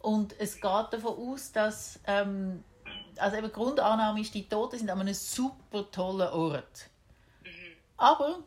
Und 0.00 0.34
es 0.40 0.56
geht 0.56 0.64
davon 0.64 1.16
aus, 1.16 1.52
dass 1.52 2.00
ähm, 2.08 2.64
also 3.16 3.36
eben 3.36 3.52
Grundannahme 3.52 4.20
ist, 4.20 4.34
die 4.34 4.48
Toten 4.48 4.76
sind 4.76 4.90
an 4.90 4.98
einem 4.98 5.14
super 5.14 5.88
tollen 5.92 6.30
Ort. 6.30 6.88
Mhm. 7.44 7.48
Aber 7.96 8.40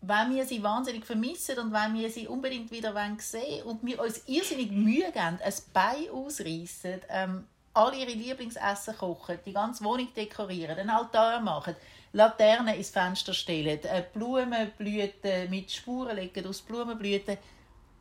wenn 0.00 0.34
wir 0.34 0.44
sie 0.44 0.60
wahnsinnig 0.64 1.04
vermissen 1.04 1.60
und 1.60 1.72
wenn 1.72 1.94
wir 1.94 2.10
sie 2.10 2.26
unbedingt 2.26 2.72
wieder 2.72 2.92
sehen 3.18 3.62
und 3.66 3.86
wir 3.86 4.02
uns 4.02 4.26
irrsinnig 4.26 4.72
Mühe 4.72 5.12
geben, 5.12 5.38
ein 5.44 5.54
Bein 5.72 6.10
ausreißen, 6.12 7.02
ähm, 7.08 7.46
alle 7.72 7.98
ihre 7.98 8.10
Lieblingsessen 8.10 8.96
kochen, 8.96 9.38
die 9.46 9.52
ganze 9.52 9.84
Wohnung 9.84 10.12
dekorieren, 10.12 10.76
einen 10.76 10.90
Altar 10.90 11.38
machen, 11.38 11.76
Laternen 12.16 12.74
ins 12.74 12.88
Fenster 12.88 13.34
stellen, 13.34 13.78
äh, 13.84 14.02
Blumenblüten 14.12 15.50
mit 15.50 15.70
Spuren 15.70 16.16
legen 16.16 16.46
aus 16.46 16.62
Blumenblüten, 16.62 17.36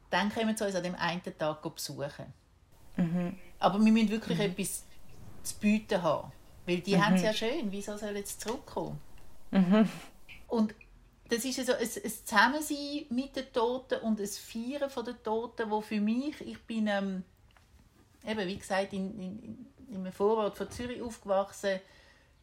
dann 0.10 0.30
können 0.30 0.56
wir 0.56 0.66
uns 0.66 0.76
an 0.76 0.84
dem 0.84 0.96
einen 0.96 1.22
Tag 1.38 1.62
besuchen. 1.62 2.34
Mhm. 2.96 3.38
Aber 3.60 3.84
wir 3.84 3.92
müssen 3.92 4.10
wirklich 4.10 4.38
mhm. 4.38 4.46
etwas 4.46 4.86
zu 5.44 5.56
bieten 5.60 6.02
haben. 6.02 6.32
Weil 6.66 6.80
die 6.80 6.96
mhm. 6.96 7.06
haben 7.06 7.16
es 7.16 7.24
ja 7.24 7.34
schön. 7.34 7.70
Wieso 7.72 7.98
sollen 7.98 8.24
sie 8.26 8.38
zurückkommen? 8.38 9.00
Mhm. 9.52 9.90
Und 10.48 10.74
das 11.28 11.44
ist 11.44 11.66
so 11.66 11.74
ein, 11.74 11.80
ein 11.80 12.12
Zusammensein 12.26 13.06
mit 13.10 13.36
den 13.36 13.52
Toten 13.52 14.00
und 14.00 14.22
ein 14.22 14.28
Feiern 14.28 14.90
von 14.90 15.04
den 15.04 15.22
Toten, 15.24 15.70
wo 15.70 15.82
für 15.82 16.00
mich, 16.00 16.40
ich 16.40 16.62
bin, 16.64 16.88
ähm, 16.88 17.24
eben, 18.26 18.48
wie 18.48 18.58
gesagt, 18.58 18.94
in, 18.94 19.20
in, 19.20 19.68
in 19.90 19.96
einem 19.98 20.14
Vorort 20.14 20.56
von 20.56 20.72
Zürich 20.72 21.02
aufgewachsen. 21.02 21.82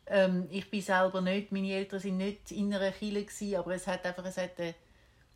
Ähm, 0.06 0.48
ich 0.50 0.68
bin 0.70 0.82
selber 0.82 1.20
nicht, 1.20 1.52
meine 1.52 1.72
Eltern 1.72 2.00
sind 2.00 2.16
nicht 2.16 2.50
in 2.50 2.74
einer 2.74 2.90
Kirche 2.90 3.24
gewesen, 3.24 3.56
aber 3.56 3.74
es 3.74 3.86
hat 3.86 4.04
einfach, 4.04 4.24
es 4.24 4.36
hat 4.36 4.58
eine 4.58 4.74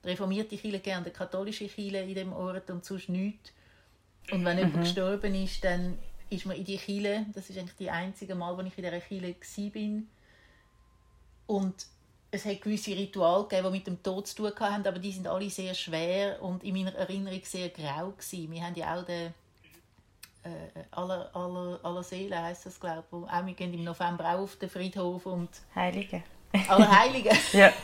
reformierte 0.05 0.57
Kirche 0.57 0.79
gegeben, 0.79 0.97
eine 0.99 1.11
katholische 1.11 1.69
Kirche 1.69 1.99
in 1.99 2.15
dem 2.15 2.33
Ort 2.33 2.71
und 2.71 2.85
sonst 2.85 3.09
nichts. 3.09 3.53
Und 4.31 4.45
wenn 4.45 4.57
mhm. 4.57 4.65
jemand 4.65 4.81
gestorben 4.83 5.35
ist, 5.35 5.63
dann 5.65 5.99
ist 6.31 6.47
man 6.47 6.57
in 6.57 6.65
die 6.65 6.79
Chile. 6.79 7.27
Das 7.35 7.49
ist 7.49 7.59
eigentlich 7.59 7.77
die 7.77 7.91
einzige 7.91 8.35
Mal, 8.35 8.57
wo 8.57 8.63
ich 8.63 8.77
in 8.77 8.85
dieser 8.85 9.01
Chile 9.01 9.35
bin. 9.71 10.09
Und 11.47 11.87
es 12.31 12.45
hat 12.45 12.61
gewisse 12.61 12.91
Rituale 12.91 13.45
gegeben, 13.45 13.67
die 13.69 13.79
mit 13.79 13.87
dem 13.87 14.03
Tod 14.03 14.27
zu 14.27 14.37
tun 14.37 14.53
hatten, 14.59 14.87
aber 14.87 14.99
die 14.99 15.13
sind 15.13 15.29
alle 15.29 15.49
sehr 15.49 15.75
schwer 15.75 16.43
und 16.43 16.65
in 16.65 16.75
meiner 16.75 16.95
Erinnerung 16.95 17.41
sehr 17.45 17.69
grau 17.69 18.11
gewesen. 18.11 18.51
Wir 18.51 18.63
haben 18.63 18.75
ja 18.75 18.97
auch 18.97 19.05
den 19.05 19.33
äh, 20.47 20.85
aller, 20.93 21.31
aller, 21.35 21.81
aller 21.83 22.03
Seelen 22.03 22.43
heisst 22.43 22.67
das 22.67 22.79
glaube 22.79 23.05
ich. 23.11 23.17
Auch 23.17 23.47
wir 23.47 23.55
gehen 23.55 23.75
im 23.75 23.85
November 23.85 24.25
auch 24.35 24.41
auf 24.41 24.57
den 24.57 24.69
Friedhof 24.69 25.27
und 25.27 25.51
Heilige. 25.75 26.23
Aller 26.69 27.01
Heilige. 27.01 27.31
ja. 27.53 27.73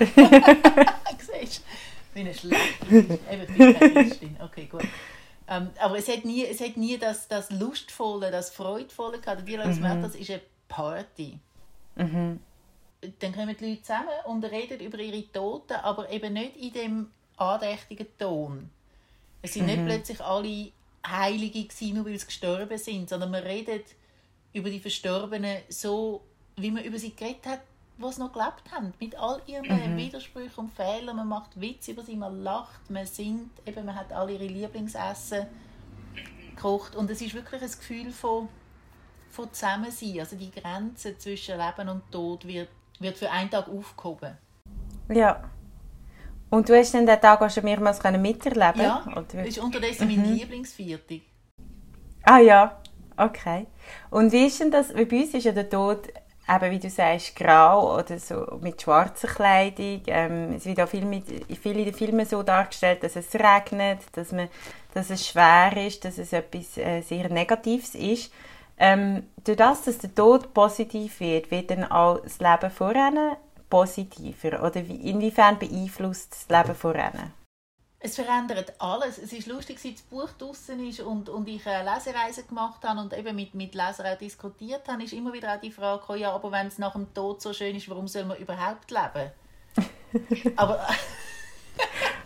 Siehst 1.19 1.59
du? 1.59 1.65
Ich 1.65 2.15
bin 2.15 2.27
eine 2.27 2.35
schlechte. 2.35 2.87
Eben, 2.91 3.43
ich 3.43 3.59
bin 3.59 3.79
keine 3.79 3.93
Christin. 3.95 4.37
Okay, 4.41 4.67
gut. 4.67 4.83
Ähm, 5.49 5.71
aber 5.81 5.99
es 5.99 6.09
hat 6.09 6.25
nie, 6.25 6.45
es 6.45 6.61
hat 6.61 6.77
nie 6.77 6.99
das, 6.99 7.29
das 7.29 7.51
Lustvolle, 7.51 8.31
das 8.31 8.51
Freudvolle 8.51 9.19
gehabt. 9.19 9.47
Die 9.47 9.57
Leute 9.57 9.71
mhm. 9.71 10.03
das 10.03 10.15
ist 10.15 10.31
eine 10.31 10.41
Party. 10.69 11.39
Mhm. 11.97 12.41
Dann 13.19 13.33
kommen 13.35 13.57
die 13.59 13.71
Leute 13.71 13.83
zusammen 13.83 14.09
und 14.27 14.45
reden 14.45 14.81
über 14.81 14.99
ihre 14.99 15.31
Toten, 15.33 15.75
aber 15.75 16.11
eben 16.11 16.35
nicht 16.35 16.57
in 16.57 16.73
dem 16.73 17.11
andächtigen 17.37 18.07
Ton. 18.19 18.71
Es 19.43 19.55
sind 19.55 19.67
mhm. 19.67 19.73
nicht 19.73 19.87
plötzlich 19.87 20.21
alle 20.21 20.71
Heilige 21.07 21.65
gewesen, 21.65 21.95
nur 21.97 22.07
weil 22.07 22.19
sie 22.19 22.27
gestorben 22.27 22.79
sind, 22.79 23.09
sondern 23.09 23.31
man 23.31 23.43
redet 23.43 23.87
über 24.53 24.71
die 24.71 24.81
Verstorbenen 24.81 25.59
so, 25.69 26.23
wie 26.57 26.71
man 26.71 26.85
über 26.85 26.99
sie 26.99 27.15
geredet 27.15 27.47
hat, 27.47 27.61
was 27.99 28.19
noch 28.19 28.33
gelebt 28.33 28.71
haben, 28.71 28.93
mit 29.01 29.17
all 29.17 29.41
ihren 29.47 29.95
mhm. 29.95 29.97
Widersprüchen 29.97 30.65
und 30.65 30.73
Fehlern. 30.73 31.17
Man 31.17 31.29
macht 31.29 31.61
Witze 31.61 31.93
über 31.93 32.03
sie, 32.03 32.17
man 32.17 32.43
lacht, 32.43 32.91
man 32.91 33.07
singt, 33.07 33.51
eben, 33.67 33.85
man 33.87 33.97
hat 33.97 34.13
alle 34.13 34.33
ihre 34.33 34.47
Lieblingsessen 34.47 35.47
gekocht 36.55 36.95
und 36.97 37.11
es 37.11 37.21
ist 37.21 37.35
wirklich 37.35 37.63
ein 37.63 37.71
Gefühl 37.71 38.11
von, 38.13 38.49
von 39.31 39.53
Zusammensein. 39.53 40.21
Also 40.21 40.37
die 40.37 40.51
Grenze 40.51 41.17
zwischen 41.19 41.59
Leben 41.59 41.89
und 41.89 42.11
Tod 42.11 42.47
wird, 42.47 42.69
wird 42.99 43.17
für 43.17 43.31
einen 43.31 43.51
Tag 43.51 43.69
aufgehoben. 43.69 44.37
Ja. 45.09 45.51
Und 46.53 46.69
du 46.69 46.77
hast 46.77 46.93
dann 46.93 47.07
den 47.07 47.19
Tag 47.19 47.41
auch 47.41 47.49
schon 47.49 47.65
mehrmals 47.65 48.03
miterleben 48.03 48.83
Ja, 48.83 49.03
das 49.33 49.47
ist 49.47 49.59
unterdessen 49.59 50.07
mhm. 50.07 50.17
mein 50.17 50.35
Lieblingsviertel. 50.35 51.23
Ah 52.25 52.41
ja, 52.41 52.79
okay. 53.17 53.67
Und 54.11 54.33
wie 54.33 54.45
ist 54.45 54.61
denn 54.61 54.71
das, 54.71 54.93
bei 54.93 55.05
uns 55.05 55.33
ist 55.33 55.45
ja 55.45 55.53
der 55.53 55.71
Tod 55.71 56.09
eben, 56.47 56.71
wie 56.71 56.79
du 56.79 56.91
sagst, 56.91 57.35
grau 57.37 57.97
oder 57.99 58.19
so 58.19 58.59
mit 58.61 58.83
schwarzer 58.83 59.29
Kleidung. 59.29 60.03
Ähm, 60.09 60.53
es 60.53 60.67
wird 60.67 60.79
auch 60.83 60.89
viel 60.89 61.07
mit, 61.07 61.25
viel 61.57 61.79
in 61.79 61.87
den 61.87 61.95
Filmen 61.95 62.27
so 62.27 62.43
dargestellt, 62.43 63.03
dass 63.03 63.17
es 63.17 63.35
regnet, 63.35 64.01
dass, 64.13 64.33
man, 64.33 64.49
dass 64.93 65.09
es 65.09 65.27
schwer 65.27 65.75
ist, 65.79 66.05
dass 66.05 66.19
es 66.19 66.35
etwas 66.35 66.77
äh, 66.77 67.01
sehr 67.01 67.31
Negatives 67.31 67.95
ist. 67.95 68.31
Ähm, 68.77 69.23
durch 69.43 69.57
das, 69.57 69.85
dass 69.85 69.97
der 69.97 70.15
Tod 70.15 70.53
positiv 70.53 71.19
wird, 71.21 71.51
wird 71.51 71.71
dann 71.71 71.91
auch 71.91 72.21
das 72.21 72.41
Leben 72.41 72.71
voran 72.71 73.37
positiver? 73.73 74.63
Oder 74.63 74.87
wie, 74.87 75.09
inwiefern 75.11 75.59
beeinflusst 75.59 76.33
das 76.33 76.49
Leben 76.49 76.77
voran? 76.77 77.33
es 78.05 78.17
verändert 78.17 78.73
alles. 78.79 79.19
Es 79.19 79.33
ist 79.33 79.47
lustig, 79.47 79.77
als 79.77 79.95
das 79.95 80.03
Buch 80.03 80.29
draußen 80.37 80.89
ist 80.89 81.01
und, 81.01 81.29
und 81.29 81.49
ich 81.49 81.65
eine 81.67 81.89
Lesereise 81.89 82.43
gemacht 82.43 82.83
habe 82.83 83.01
und 83.01 83.17
eben 83.17 83.35
mit, 83.37 83.55
mit 83.55 83.75
Lesern 83.75 84.07
auch 84.07 84.19
diskutiert 84.19 84.89
habe, 84.89 85.05
ist 85.05 85.13
immer 85.13 85.33
wieder 85.33 85.55
auch 85.55 85.61
die 85.61 85.71
Frage 85.71 86.01
gekommen, 86.01 86.19
ja, 86.19 86.33
aber 86.33 86.51
wenn 86.51 86.67
es 86.67 86.79
nach 86.79 86.95
dem 86.95 87.15
Tod 87.15 87.41
so 87.41 87.53
schön 87.53 87.77
ist, 87.77 87.89
warum 87.89 88.09
soll 88.09 88.25
man 88.25 88.39
überhaupt 88.39 88.91
leben? 88.91 89.31
aber 90.57 90.85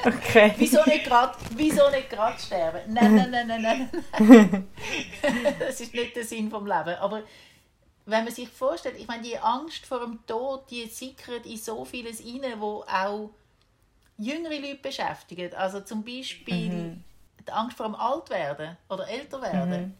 okay. 0.04 0.54
wieso 0.56 0.82
nicht 0.86 1.04
gerade 1.04 1.36
wieso 1.50 1.90
nicht 1.90 2.08
gerade 2.08 2.38
sterben? 2.38 2.80
Nein, 2.88 3.14
nein, 3.14 3.30
nein, 3.30 3.46
nein, 3.46 3.62
nein. 3.62 3.88
nein. 4.18 4.68
das 5.58 5.80
ist 5.80 5.92
nicht 5.92 6.16
der 6.16 6.24
Sinn 6.24 6.50
vom 6.50 6.66
Leben. 6.66 6.96
Aber 7.00 7.22
wenn 8.06 8.24
man 8.24 8.32
sich 8.32 8.48
vorstellt, 8.48 8.96
ich 8.98 9.08
meine, 9.08 9.24
die 9.24 9.38
Angst 9.38 9.84
vor 9.84 10.00
dem 10.00 10.24
Tod, 10.26 10.70
die 10.70 10.86
sickert 10.86 11.44
in 11.44 11.56
so 11.56 11.84
vieles 11.84 12.24
rein, 12.24 12.60
wo 12.60 12.84
auch 12.88 13.30
jüngere 14.16 14.60
Leute 14.60 14.76
beschäftigen. 14.76 15.52
Also 15.54 15.80
zum 15.80 16.04
Beispiel 16.04 16.70
mhm. 16.70 17.04
die 17.46 17.52
Angst 17.52 17.76
vor 17.76 17.86
dem 17.86 17.96
Altwerden 17.96 18.76
oder 18.88 19.08
Älterwerden. 19.08 19.96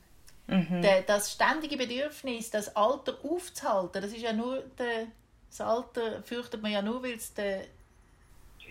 Mhm. 0.47 0.57
Mhm. 0.57 0.87
das 1.09 1.33
ständige 1.33 1.77
Bedürfnis, 1.77 2.51
das 2.51 2.77
Alter 2.77 3.17
aufzuhalten, 3.25 4.01
das 4.01 4.13
ist 4.13 4.23
ja 4.23 4.33
nur 4.33 4.61
der, 4.79 5.09
das 5.51 5.61
Alter 5.61 6.23
fürchtet 6.23 6.63
man 6.63 6.71
ja 6.71 6.83
nur, 6.83 7.03
weil 7.03 7.15
es 7.15 7.35
der, 7.35 7.65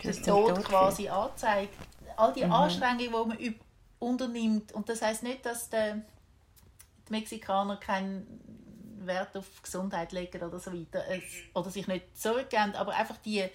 der 0.01 0.21
Tod 0.21 0.63
quasi 0.63 1.09
anzeigt. 1.09 1.75
All 2.15 2.31
die 2.31 2.45
mhm. 2.45 2.53
Anstrengungen, 2.53 3.37
die 3.37 3.49
man 3.49 3.55
unternimmt. 3.99 4.71
Und 4.71 4.87
das 4.87 5.01
heißt 5.01 5.23
nicht, 5.23 5.45
dass 5.45 5.69
der, 5.69 5.95
die 5.95 7.11
Mexikaner 7.11 7.75
keinen 7.75 8.64
Wert 9.07 9.35
auf 9.37 9.45
Gesundheit 9.61 10.11
legen 10.11 10.41
oder 10.43 10.59
so 10.59 10.71
weiter. 10.73 11.03
Es, 11.09 11.23
oder 11.53 11.69
sich 11.69 11.87
nicht 11.87 12.17
zurückgeben, 12.19 12.75
aber 12.75 12.93
einfach 12.95 13.17
die 13.17 13.45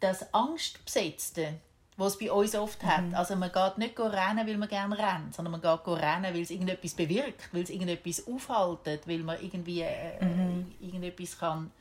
das 0.00 0.32
Angstbesetzte, 0.32 1.54
was 1.96 2.12
es 2.14 2.18
bei 2.20 2.30
uns 2.30 2.54
oft 2.54 2.84
hat. 2.84 3.02
Mhm. 3.06 3.14
Also 3.14 3.34
man 3.34 3.50
geht 3.50 3.78
nicht 3.78 3.98
rennen, 3.98 4.46
weil 4.46 4.56
man 4.56 4.68
gerne 4.68 4.96
rennt, 4.96 5.34
sondern 5.34 5.52
man 5.52 5.60
geht 5.60 5.86
rennen, 5.88 6.32
weil 6.34 6.42
es 6.42 6.50
irgendetwas 6.50 6.94
bewirkt, 6.94 7.52
weil 7.52 7.62
es 7.62 7.70
irgendetwas 7.70 8.26
aufhaltet, 8.28 9.08
weil 9.08 9.18
man 9.18 9.40
irgendwie 9.42 9.82
äh, 9.82 10.24
Mhm. 10.24 10.72
irgendetwas 10.80 11.38
kann 11.38 11.72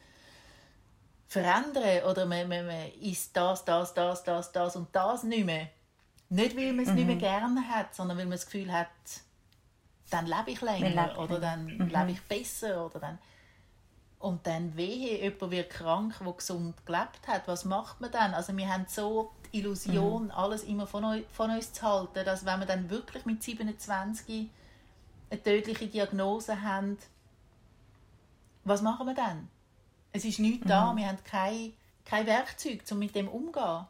verändern 1.27 2.03
oder 2.09 2.25
man, 2.25 2.47
man, 2.47 2.65
man 2.65 2.91
isst 3.01 3.35
das, 3.35 3.65
das, 3.65 3.93
das, 3.93 4.23
das, 4.23 4.51
das 4.51 4.75
und 4.75 4.87
das 4.95 5.23
nicht 5.23 5.45
mehr. 5.45 5.67
Nicht, 6.29 6.55
weil 6.57 6.73
man 6.73 6.85
es 6.85 6.93
nicht 6.93 7.01
Mhm. 7.05 7.07
mehr 7.07 7.15
gerne 7.17 7.67
hat, 7.67 7.93
sondern 7.95 8.17
weil 8.17 8.25
man 8.25 8.33
das 8.33 8.45
Gefühl 8.45 8.71
hat, 8.71 8.87
dann 10.09 10.25
lebe 10.25 10.51
ich 10.51 10.61
länger 10.61 11.17
oder 11.19 11.39
dann 11.39 11.77
Mhm. 11.77 11.89
lebe 11.89 12.11
ich 12.11 12.21
besser 12.23 12.85
oder 12.85 12.99
dann 12.99 13.17
und 14.19 14.47
dann 14.47 14.75
wehe, 14.75 15.21
jemand 15.21 15.51
wird 15.51 15.69
krank, 15.69 16.15
der 16.19 16.33
gesund 16.33 16.85
gelebt 16.85 17.27
hat. 17.27 17.47
Was 17.47 17.65
macht 17.65 18.01
man 18.01 18.11
dann? 18.11 18.33
Also 18.33 18.55
wir 18.57 18.67
haben 18.67 18.85
so 18.87 19.31
die 19.53 19.59
Illusion, 19.59 20.25
Mhm. 20.25 20.31
alles 20.31 20.63
immer 20.63 20.87
von, 20.87 21.23
von 21.31 21.51
uns 21.51 21.71
zu 21.73 21.83
halten, 21.83 22.25
dass 22.25 22.43
wenn 22.45 22.59
wir 22.59 22.65
dann 22.65 22.89
wirklich 22.89 23.25
mit 23.25 23.43
27 23.43 24.49
eine 25.29 25.43
tödliche 25.43 25.87
Diagnose 25.87 26.61
haben, 26.63 26.97
was 28.63 28.81
machen 28.81 29.07
wir 29.07 29.13
dann? 29.13 29.49
Es 30.11 30.25
ist 30.25 30.39
nichts 30.39 30.65
da, 30.67 30.91
Mhm. 30.93 30.97
wir 30.97 31.07
haben 31.07 31.23
kein, 31.23 31.73
kein 32.05 32.25
Werkzeug, 32.25 32.83
um 32.91 32.99
mit 32.99 33.13
dem 33.15 33.27
umzugehen. 33.27 33.85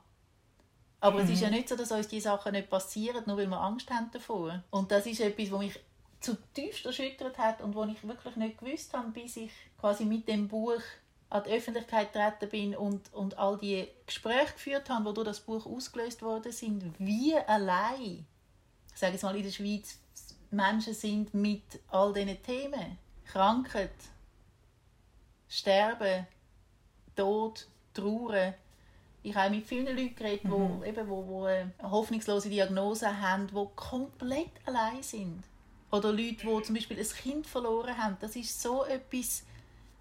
Aber 1.00 1.20
es 1.22 1.30
ist 1.30 1.38
Mhm. 1.38 1.44
ja 1.44 1.50
nicht 1.52 1.70
so, 1.70 1.76
dass 1.76 1.92
uns 1.92 2.08
die 2.08 2.20
Sachen 2.20 2.52
nicht 2.54 2.70
passieren, 2.70 3.24
nur 3.28 3.38
weil 3.38 3.48
wir 3.48 3.62
Angst 3.62 3.90
haben 3.92 4.10
davor. 4.12 4.64
Und 4.72 4.92
das 4.92 5.06
ist 5.06 5.20
etwas, 5.22 5.52
was 5.52 5.60
mich 5.60 5.80
zutiefst 6.20 6.86
erschüttert 6.86 7.38
hat 7.38 7.62
und 7.62 7.76
wo 7.76 7.84
ich 7.86 8.08
wirklich 8.08 8.36
nicht 8.36 8.58
gewusst 8.60 8.94
habe, 8.94 9.10
bis 9.12 9.38
ich 9.38 9.52
quasi 9.80 10.06
mit 10.06 10.28
dem 10.28 10.48
Buch 10.48 10.82
an 11.30 11.44
die 11.46 11.52
Öffentlichkeit 11.52 12.14
getreten 12.14 12.50
bin 12.50 12.76
und, 12.76 13.14
und 13.14 13.38
all 13.38 13.58
die 13.58 13.88
Gespräche 14.06 14.54
geführt 14.54 14.90
habe, 14.90 15.10
die 15.10 15.14
durch 15.14 15.28
das 15.28 15.40
Buch 15.42 15.66
ausgelöst 15.66 16.22
worden 16.22 16.52
sind, 16.52 16.84
wie 17.00 17.36
allein, 17.36 18.26
ich 18.94 19.00
sage 19.00 19.14
jetzt 19.14 19.24
mal 19.24 19.36
in 19.36 19.44
der 19.44 19.52
Schweiz, 19.52 20.00
Menschen 20.50 20.94
sind 20.94 21.34
mit 21.34 21.64
all 21.90 22.14
diesen 22.14 22.42
Themen. 22.42 22.98
Krankheit, 23.26 23.92
Sterben, 25.50 26.26
Tod, 27.16 27.68
Trauer. 27.94 28.54
Ich 29.24 29.36
habe 29.36 29.56
mit 29.56 29.66
vielen 29.66 29.98
Leuten 29.98 30.16
geredet, 30.16 30.44
die 30.44 30.48
Mhm. 30.48 30.84
eben, 30.84 31.10
wo, 31.10 31.28
wo 31.28 31.44
eine 31.46 31.74
hoffnungslose 31.82 32.50
Diagnose 32.50 33.22
haben, 33.22 33.48
die 33.48 33.68
komplett 33.76 34.52
allein 34.66 35.04
sind. 35.04 35.44
Oder 35.92 36.12
Leute, 36.12 36.46
die 36.46 36.64
zum 36.64 36.76
Beispiel 36.76 37.00
ein 37.00 37.08
Kind 37.08 37.48
verloren 37.48 37.98
haben. 37.98 38.18
Das 38.20 38.36
ist 38.36 38.62
so 38.62 38.84
etwas 38.86 39.44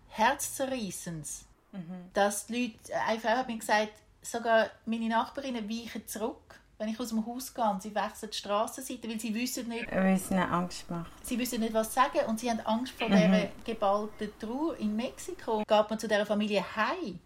Herzzerreißendes, 0.08 1.44
dass 2.12 2.46
die 2.46 2.62
Leute, 2.88 3.00
eine 3.06 3.20
Frau 3.20 3.28
hat 3.30 3.46
mir 3.48 3.58
gesagt, 3.58 3.92
sogar 4.22 4.70
meine 4.86 5.08
Nachbarinnen 5.08 5.68
weichen 5.68 6.06
zurück, 6.08 6.58
wenn 6.78 6.88
ich 6.88 6.98
aus 6.98 7.10
dem 7.10 7.24
Haus 7.26 7.54
gehe 7.54 7.64
und 7.70 7.82
sie 7.82 7.94
wechseln 7.94 8.30
die 8.30 8.36
Strassenseite, 8.36 9.08
weil 9.08 9.20
sie 9.20 9.34
wissen 9.34 9.68
nicht, 9.68 9.90
Weil 9.94 10.14
es 10.14 10.30
ihnen 10.30 10.40
Angst 10.42 10.90
macht. 10.90 11.10
sie 11.24 11.38
wissen 11.38 11.60
nicht, 11.60 11.72
was 11.72 11.94
sagen 11.94 12.18
und 12.26 12.40
sie 12.40 12.50
haben 12.50 12.60
Angst 12.60 12.92
vor 12.92 13.08
Mhm. 13.08 13.14
dieser 13.14 13.48
geballten 13.64 14.30
Trauer 14.38 14.76
in 14.78 14.96
Mexiko. 14.96 15.58
Geht 15.66 15.90
man 15.90 15.98
zu 15.98 16.08
dieser 16.08 16.26
Familie 16.26 16.64
heim 16.76 17.18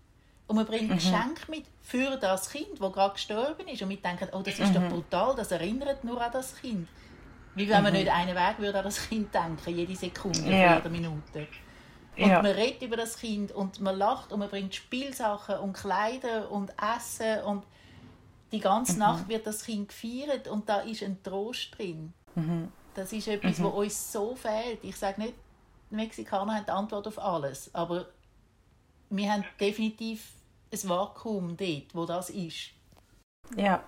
und 0.46 0.56
man 0.56 0.64
Mhm. 0.64 0.68
bringt 0.68 0.90
Geschenke 0.90 1.50
mit 1.50 1.64
für 1.80 2.16
das 2.16 2.50
Kind, 2.50 2.78
das 2.80 2.92
gerade 2.92 3.14
gestorben 3.14 3.66
ist 3.68 3.82
und 3.82 3.88
wir 3.88 3.96
denken, 3.96 4.28
oh, 4.32 4.42
das 4.42 4.58
ist 4.58 4.74
doch 4.74 4.82
Mhm. 4.82 4.88
brutal, 4.90 5.34
das 5.34 5.50
erinnert 5.50 6.04
nur 6.04 6.20
an 6.20 6.30
das 6.32 6.54
Kind. 6.56 6.86
Wie 7.60 7.68
wenn 7.68 7.82
man 7.82 7.92
Mhm. 7.92 7.98
nicht 7.98 8.10
einen 8.10 8.34
Weg 8.34 8.58
würde 8.58 8.78
an 8.78 8.84
das 8.84 9.06
Kind 9.08 9.34
denken, 9.34 9.76
jede 9.76 9.94
Sekunde, 9.94 10.50
Ja. 10.50 10.76
jede 10.76 10.88
Minute. 10.88 11.46
Und 12.16 12.28
Ja. 12.28 12.40
man 12.40 12.52
redet 12.52 12.80
über 12.82 12.96
das 12.96 13.18
Kind 13.18 13.52
und 13.52 13.80
man 13.80 13.98
lacht 13.98 14.32
und 14.32 14.38
man 14.38 14.48
bringt 14.48 14.74
Spielsachen 14.74 15.58
und 15.58 15.74
Kleider 15.74 16.50
und 16.50 16.72
Essen 16.80 17.42
und 17.44 17.64
die 18.50 18.56
Mhm. 18.56 18.62
ganze 18.62 18.98
Nacht 18.98 19.28
wird 19.28 19.46
das 19.46 19.62
Kind 19.64 19.88
gefeiert 19.88 20.48
und 20.48 20.68
da 20.70 20.80
ist 20.80 21.02
ein 21.02 21.22
Trost 21.22 21.76
drin. 21.76 22.14
Mhm. 22.34 22.72
Das 22.94 23.12
ist 23.12 23.28
etwas, 23.28 23.62
was 23.62 23.72
uns 23.74 24.12
so 24.12 24.34
fehlt. 24.34 24.82
Ich 24.82 24.96
sage 24.96 25.20
nicht, 25.20 25.34
die 25.90 25.96
Mexikaner 25.96 26.54
haben 26.56 26.64
die 26.64 26.70
Antwort 26.72 27.06
auf 27.08 27.18
alles, 27.18 27.74
aber 27.74 28.06
wir 29.10 29.30
haben 29.32 29.44
definitiv 29.60 30.32
ein 30.72 30.88
Vakuum 30.88 31.56
dort, 31.58 31.94
wo 31.94 32.06
das 32.06 32.30
ist. 32.30 32.70
Ja. 33.54 33.84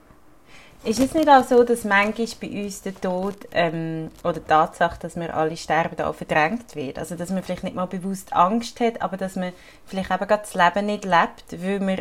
Ist 0.84 0.98
es 0.98 1.14
nicht 1.14 1.28
auch 1.28 1.44
so, 1.44 1.62
dass 1.62 1.84
manchmal 1.84 2.26
bei 2.40 2.64
uns 2.64 2.82
der 2.82 3.00
Tod 3.00 3.36
ähm, 3.52 4.10
oder 4.24 4.40
die 4.40 4.48
Tatsache, 4.48 4.98
dass 4.98 5.14
wir 5.14 5.32
alle 5.34 5.56
sterben, 5.56 6.00
auch 6.04 6.14
verdrängt 6.14 6.74
wird? 6.74 6.98
Also, 6.98 7.14
dass 7.14 7.30
man 7.30 7.44
vielleicht 7.44 7.62
nicht 7.62 7.76
mal 7.76 7.86
bewusst 7.86 8.32
Angst 8.32 8.80
hat, 8.80 9.00
aber 9.00 9.16
dass 9.16 9.36
man 9.36 9.52
vielleicht 9.86 10.10
eben 10.10 10.26
gerade 10.26 10.42
das 10.42 10.54
Leben 10.54 10.86
nicht 10.86 11.04
lebt, 11.04 11.62
weil 11.62 11.80
man 11.80 12.00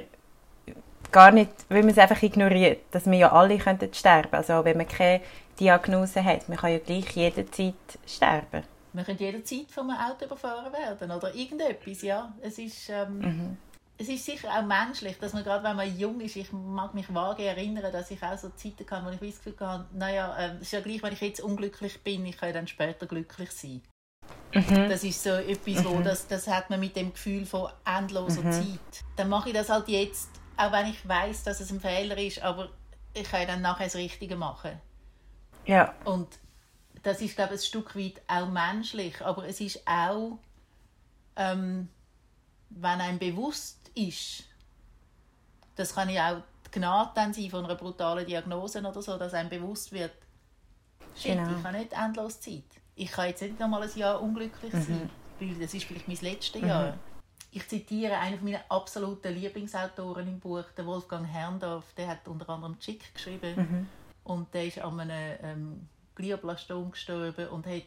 gar 1.11 1.31
nicht, 1.31 1.51
weil 1.69 1.81
man 1.81 1.91
es 1.91 1.99
einfach 1.99 2.23
ignoriert, 2.23 2.79
dass 2.89 3.05
wir 3.05 3.17
ja 3.17 3.31
alle 3.31 3.59
könnten 3.59 3.93
sterben. 3.93 4.33
Also 4.33 4.53
auch 4.53 4.65
wenn 4.65 4.77
man 4.77 4.87
keine 4.87 5.21
Diagnose 5.59 6.23
hat, 6.23 6.49
man 6.49 6.57
kann 6.57 6.71
ja 6.71 6.79
gleich 6.79 7.11
jederzeit 7.11 7.75
sterben. 8.07 8.63
Man 8.93 9.05
könnte 9.05 9.23
jederzeit 9.23 9.69
von 9.69 9.91
einem 9.91 10.11
Auto 10.11 10.25
überfahren 10.25 10.73
werden 10.73 11.11
oder 11.11 11.35
irgendetwas, 11.35 12.01
ja. 12.01 12.33
Es 12.41 12.57
ist, 12.57 12.89
ähm, 12.89 13.57
es 14.01 14.09
ist 14.09 14.25
sicher 14.25 14.49
auch 14.49 14.65
menschlich, 14.65 15.19
dass 15.19 15.33
man 15.33 15.43
gerade, 15.43 15.63
wenn 15.63 15.75
man 15.75 15.97
jung 15.97 16.19
ist, 16.21 16.35
ich 16.35 16.51
mag 16.51 16.95
mich 16.95 17.13
vage 17.13 17.43
erinnern, 17.43 17.91
dass 17.91 18.09
ich 18.09 18.21
auch 18.23 18.35
so 18.35 18.49
Zeiten 18.49 18.83
kann, 18.83 19.05
wo 19.05 19.09
ich 19.11 19.19
das 19.19 19.43
Gefühl 19.43 19.67
hatte, 19.67 19.85
naja, 19.93 20.35
ähm, 20.39 20.55
es 20.55 20.63
ist 20.63 20.71
ja 20.71 20.81
gleich, 20.81 21.03
wenn 21.03 21.13
ich 21.13 21.21
jetzt 21.21 21.41
unglücklich 21.41 22.01
bin, 22.03 22.25
ich 22.25 22.35
kann 22.35 22.49
ja 22.49 22.53
dann 22.53 22.67
später 22.67 23.05
glücklich 23.05 23.51
sein. 23.51 23.83
Das 24.51 25.03
ist 25.03 25.21
so 25.21 25.29
etwas, 25.29 25.85
wo 25.85 26.01
das, 26.01 26.27
das 26.27 26.47
hat 26.47 26.71
man 26.71 26.79
mit 26.79 26.95
dem 26.95 27.13
Gefühl 27.13 27.45
von 27.45 27.69
endloser 27.85 28.49
Zeit. 28.49 29.03
Dann 29.17 29.29
mache 29.29 29.49
ich 29.49 29.55
das 29.55 29.69
halt 29.69 29.87
jetzt, 29.87 30.29
auch 30.57 30.71
wenn 30.71 30.87
ich 30.87 31.07
weiß, 31.07 31.43
dass 31.43 31.59
es 31.59 31.71
ein 31.71 31.79
Fehler 31.79 32.17
ist, 32.17 32.41
aber 32.41 32.69
ich 33.13 33.29
kann 33.29 33.41
ja 33.41 33.47
dann 33.47 33.61
nachher 33.61 33.85
das 33.85 33.95
Richtige 33.95 34.35
machen. 34.35 34.81
Ja, 35.65 35.93
Und 36.05 36.27
das 37.03 37.21
ist, 37.21 37.35
glaube 37.35 37.53
ich, 37.53 37.61
ein 37.61 37.65
Stück 37.65 37.95
weit 37.95 38.21
auch 38.27 38.49
menschlich, 38.49 39.21
aber 39.21 39.47
es 39.47 39.61
ist 39.61 39.87
auch, 39.87 40.39
ähm, 41.35 41.87
wenn 42.69 43.01
einem 43.01 43.19
bewusst 43.19 43.80
ist, 43.95 44.43
das 45.75 45.93
kann 45.95 46.09
ja 46.09 46.33
auch 46.35 46.41
die 46.67 46.79
Gnade 46.79 47.11
dann 47.15 47.33
sein 47.33 47.49
von 47.49 47.65
einer 47.65 47.75
brutalen 47.75 48.25
Diagnose 48.25 48.79
oder 48.79 49.01
so, 49.01 49.17
dass 49.17 49.33
einem 49.33 49.49
bewusst 49.49 49.91
wird, 49.91 50.11
shit, 51.15 51.33
Genau. 51.37 51.57
ich 51.57 51.63
habe 51.63 51.77
nicht 51.77 51.93
endlos 51.93 52.39
Zeit. 52.39 52.63
Ich 52.95 53.11
kann 53.11 53.27
jetzt 53.29 53.41
nicht 53.41 53.59
noch 53.59 53.67
mal 53.67 53.81
ein 53.81 53.97
Jahr 53.97 54.21
unglücklich 54.21 54.73
Mhm. 54.73 54.81
sein, 54.83 55.09
weil 55.39 55.55
das 55.55 55.73
ist 55.73 55.85
vielleicht 55.85 56.07
mein 56.07 56.17
letztes 56.21 56.61
Jahr. 56.61 56.97
Ich 57.53 57.67
zitiere 57.67 58.17
einen 58.17 58.43
meiner 58.43 58.61
absoluten 58.69 59.33
Lieblingsautoren 59.33 60.27
im 60.27 60.39
Buch, 60.39 60.63
der 60.77 60.85
Wolfgang 60.85 61.27
Herrndorf, 61.27 61.83
der 61.97 62.07
hat 62.07 62.27
unter 62.27 62.47
anderem 62.49 62.79
Chick 62.79 63.13
geschrieben 63.13 63.55
Mhm. 63.55 63.87
und 64.23 64.53
der 64.53 64.67
ist 64.67 64.79
an 64.79 64.99
einem 64.99 65.37
ähm, 65.41 65.89
Glioblastom 66.15 66.91
gestorben 66.91 67.47
und 67.49 67.65
hat 67.65 67.83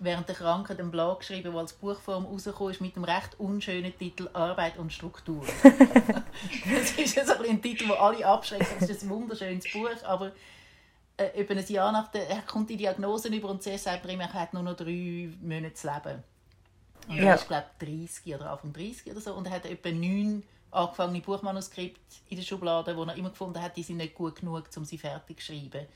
während 0.00 0.28
der 0.28 0.34
Krankheit 0.34 0.80
einen 0.80 0.90
Blog 0.90 1.20
geschrieben, 1.20 1.52
der 1.52 1.60
als 1.60 1.74
Buchform 1.74 2.24
rausgekommen 2.24 2.72
ist 2.72 2.80
mit 2.80 2.96
dem 2.96 3.04
recht 3.04 3.38
unschönen 3.38 3.96
Titel 3.96 4.28
Arbeit 4.32 4.78
und 4.78 4.92
Struktur. 4.92 5.44
das 5.62 6.92
ist 6.92 7.26
so 7.26 7.34
ein, 7.42 7.62
Titel, 7.62 7.86
der 7.86 8.00
alle 8.00 8.26
abschreckt. 8.26 8.66
Das 8.80 8.88
ist 8.88 9.02
ein 9.02 9.10
wunderschönes 9.10 9.70
Buch, 9.72 9.90
aber 10.04 10.32
äh, 11.18 11.40
über 11.40 11.54
ein 11.54 11.66
Jahr 11.66 11.92
nach 11.92 12.10
der, 12.10 12.28
er 12.28 12.42
kommt 12.42 12.70
die 12.70 12.76
Diagnose 12.76 13.28
über 13.28 13.50
und 13.50 13.62
zuerst 13.62 13.84
sagt 13.84 14.04
er 14.06 14.10
ihm, 14.10 14.20
er 14.20 14.32
hat 14.32 14.54
nur 14.54 14.62
noch 14.62 14.76
drei 14.76 15.30
Monate 15.42 15.74
zu 15.74 15.86
leben. 15.86 16.24
Und 17.08 17.16
Ja. 17.16 17.24
er 17.24 17.34
ist, 17.34 17.48
glaube 17.48 17.66
ich, 17.80 18.08
30 18.08 18.34
oder 18.34 18.50
Anfang 18.50 18.72
30 18.72 19.10
oder 19.12 19.20
so. 19.20 19.34
Und 19.34 19.46
er 19.46 19.52
hat 19.52 19.66
etwa 19.66 19.90
neun 19.90 20.42
angefangene 20.70 21.20
Buchmanuskripte 21.20 22.00
in 22.28 22.36
der 22.36 22.44
Schublade, 22.44 22.96
wo 22.96 23.02
er 23.02 23.16
immer 23.16 23.30
gefunden 23.30 23.60
hat, 23.60 23.76
die 23.76 23.82
sind 23.82 23.98
nicht 23.98 24.14
gut 24.14 24.36
genug, 24.36 24.64
um 24.76 24.84
sie 24.84 24.98
fertig 24.98 25.40
zu 25.40 25.46
schreiben. 25.46 25.86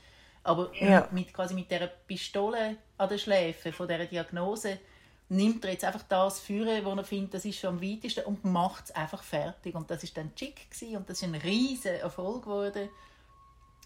Aber 0.45 0.69
Ja. 0.75 1.07
mit, 1.11 1.33
quasi 1.33 1.53
mit 1.53 1.69
dieser 1.69 1.87
Pistole 1.87 2.77
an 2.97 3.09
den 3.09 3.19
Schläfen 3.19 3.73
von 3.73 3.87
dieser 3.87 4.05
Diagnose 4.05 4.79
nimmt 5.27 5.65
er 5.65 5.71
jetzt 5.71 5.83
einfach 5.83 6.03
das 6.03 6.39
führen, 6.39 6.85
wo 6.85 6.91
er 6.91 7.03
findet, 7.03 7.33
das 7.33 7.45
ist 7.45 7.59
schon 7.59 7.71
am 7.71 7.81
weitesten 7.81 8.25
und 8.25 8.45
macht 8.45 8.85
es 8.85 8.91
einfach 8.91 9.23
fertig. 9.23 9.73
Und 9.73 9.89
das 9.89 10.03
ist 10.03 10.15
dann 10.15 10.35
Chick 10.35 10.69
gewesen, 10.69 10.97
und 10.97 11.09
das 11.09 11.17
ist 11.17 11.23
ein 11.23 11.35
riesiger 11.35 11.95
Erfolg 11.95 12.43
geworden. 12.43 12.89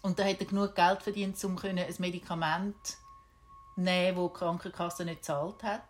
Und 0.02 0.18
da 0.18 0.24
hat 0.24 0.40
er 0.40 0.46
genug 0.46 0.74
Geld 0.74 1.02
verdient, 1.02 1.42
um 1.44 1.56
können 1.56 1.78
ein 1.78 1.94
Medikament 1.98 2.74
nehmen, 3.76 4.16
das 4.18 4.32
die 4.32 4.38
Krankenkasse 4.38 5.04
nicht 5.06 5.20
gezahlt 5.20 5.62
hat. 5.62 5.82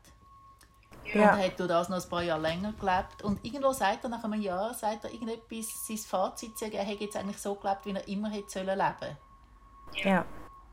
Ja. 1.12 1.32
Und 1.32 1.40
er 1.40 1.46
hat 1.46 1.58
durch 1.58 1.68
das 1.68 1.88
noch 1.88 2.00
ein 2.00 2.08
paar 2.08 2.22
Jahre 2.22 2.42
länger 2.42 2.72
gelebt. 2.74 3.22
Und 3.24 3.44
irgendwo 3.44 3.72
sagt 3.72 4.04
er 4.04 4.10
nach 4.10 4.22
einem 4.22 4.40
Jahr, 4.40 4.72
sagt 4.74 5.04
er 5.04 5.12
irgendetwas, 5.12 5.86
sein 5.88 5.96
Fazit 5.96 6.56
zu 6.56 6.64
sagen, 6.64 6.76
er 6.76 6.84
hätte 6.84 7.04
jetzt 7.04 7.16
eigentlich 7.16 7.38
so 7.38 7.56
gelebt, 7.56 7.86
wie 7.86 7.92
er 7.92 8.06
immer 8.06 8.30
hätte 8.30 8.50
sollen 8.50 8.78
leben 8.78 9.16
ja. 9.94 10.24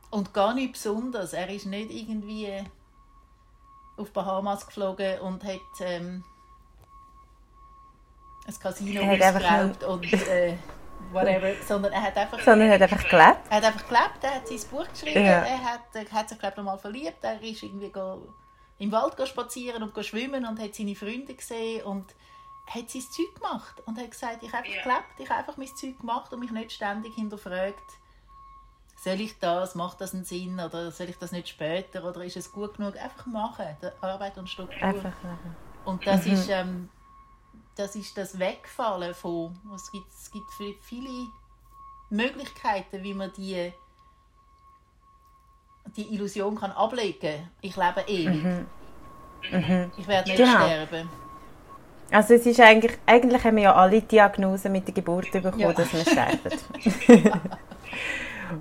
Und 0.10 0.34
gar 0.34 0.54
nicht 0.54 0.74
besonders. 0.74 1.34
Er 1.34 1.50
ist 1.50 1.66
nicht 1.66 1.92
irgendwie 1.92 2.64
auf 3.98 4.12
Bahamas 4.14 4.66
geflogen 4.66 5.20
und 5.22 5.44
hat 5.44 5.60
ähm, 5.82 6.24
ein 8.48 8.60
Casino 8.60 9.02
Er 9.02 9.18
missbraucht 9.34 9.84
und 9.84 10.14
äh, 10.14 10.56
whatever, 11.12 11.52
sondern 11.68 11.92
er 11.94 12.02
hat 12.04 12.16
einfach 12.18 12.40
Sondern 12.40 12.70
er 12.70 12.76
hat 12.76 12.82
einfach 12.84 13.10
gelebt. 13.10 13.38
er 13.50 13.58
hat 13.58 13.64
einfach 13.66 13.88
gelebt, 13.88 14.24
er 14.24 14.36
hat 14.36 14.48
sein 14.48 14.60
Buch 14.70 14.88
geschrieben, 14.88 15.26
Ja. 15.26 15.44
er, 15.44 15.64
hat, 15.64 15.82
er 15.94 16.12
hat 16.12 16.30
sich 16.30 16.40
glaube 16.40 16.56
ich 16.58 16.64
mal 16.64 16.78
verliebt, 16.78 17.18
er 17.24 17.42
ist 17.42 17.64
irgendwie 17.64 17.90
go, 17.92 18.30
im 18.78 18.92
Wald 18.92 19.18
go 19.18 19.26
spazieren 19.26 19.84
und 19.84 19.94
go 19.94 20.04
schwimmen 20.04 20.46
und 20.46 20.60
hat 20.60 20.76
seine 20.76 20.96
Freunde 20.96 21.34
gesehen 21.34 21.84
und 21.84 22.06
hat 22.68 22.84
das 22.94 23.12
Zeug 23.12 23.34
gemacht 23.36 23.82
und 23.86 23.98
hat 23.98 24.12
gesagt, 24.12 24.44
ich 24.44 24.54
habe 24.54 24.64
einfach 24.64 24.76
Ja. 24.76 24.82
gelebt, 24.84 25.20
ich 25.20 25.30
habe 25.30 25.40
einfach 25.40 25.58
mein 25.58 25.76
Zeug 25.76 25.98
gemacht 26.00 26.32
und 26.32 26.40
mich 26.40 26.52
nicht 26.52 26.72
ständig 26.72 27.16
hinterfragt, 27.16 27.76
soll 29.08 29.22
ich 29.22 29.40
das, 29.40 29.74
macht 29.76 30.02
das 30.02 30.14
einen 30.14 30.26
Sinn 30.26 30.60
oder 30.60 30.92
soll 30.92 31.08
ich 31.10 31.18
das 31.18 31.32
nicht 31.32 31.48
später 31.48 32.04
oder 32.04 32.24
ist 32.26 32.36
es 32.36 32.52
gut 32.52 32.76
genug? 32.78 32.96
Einfach 32.98 33.26
machen, 33.28 33.66
Arbeit 34.02 34.38
und 34.38 34.50
Struktur. 34.50 34.82
Einfach 34.84 35.14
leben. 35.24 35.56
Und 35.86 36.06
das 36.06 36.26
ist 36.26 36.50
ähm, 36.50 36.90
das 37.76 37.96
ist 37.96 38.18
das 38.18 38.38
Wegfallen 38.40 39.14
von, 39.14 39.56
es 39.76 39.92
gibt, 39.92 40.08
es 40.12 40.32
gibt 40.32 40.50
vi- 40.60 40.76
viele 40.82 41.28
Möglichkeiten, 42.10 43.04
wie 43.04 43.14
man 43.14 43.32
die 43.38 43.72
die 45.96 46.14
Illusion 46.14 46.56
kann 46.56 46.72
ablegen. 46.72 47.50
Ich 47.62 47.76
lebe 47.78 48.02
ewig. 48.08 48.66
Ich 49.98 50.08
werde 50.08 50.30
nicht 50.30 50.38
Genau. 50.38 50.66
sterben. 50.66 51.10
Also 52.12 52.34
es 52.34 52.46
ist 52.46 52.60
eigentlich, 52.60 52.98
eigentlich 53.06 53.44
haben 53.44 53.56
wir 53.56 53.64
ja 53.64 53.76
alle 53.76 54.02
Diagnosen 54.02 54.72
mit 54.74 54.86
der 54.88 54.94
Geburt 54.94 55.32
bekommen, 55.32 55.60
Ja. 55.60 55.72
dass 55.74 55.94
wir 55.94 56.02
sterben. 56.14 56.40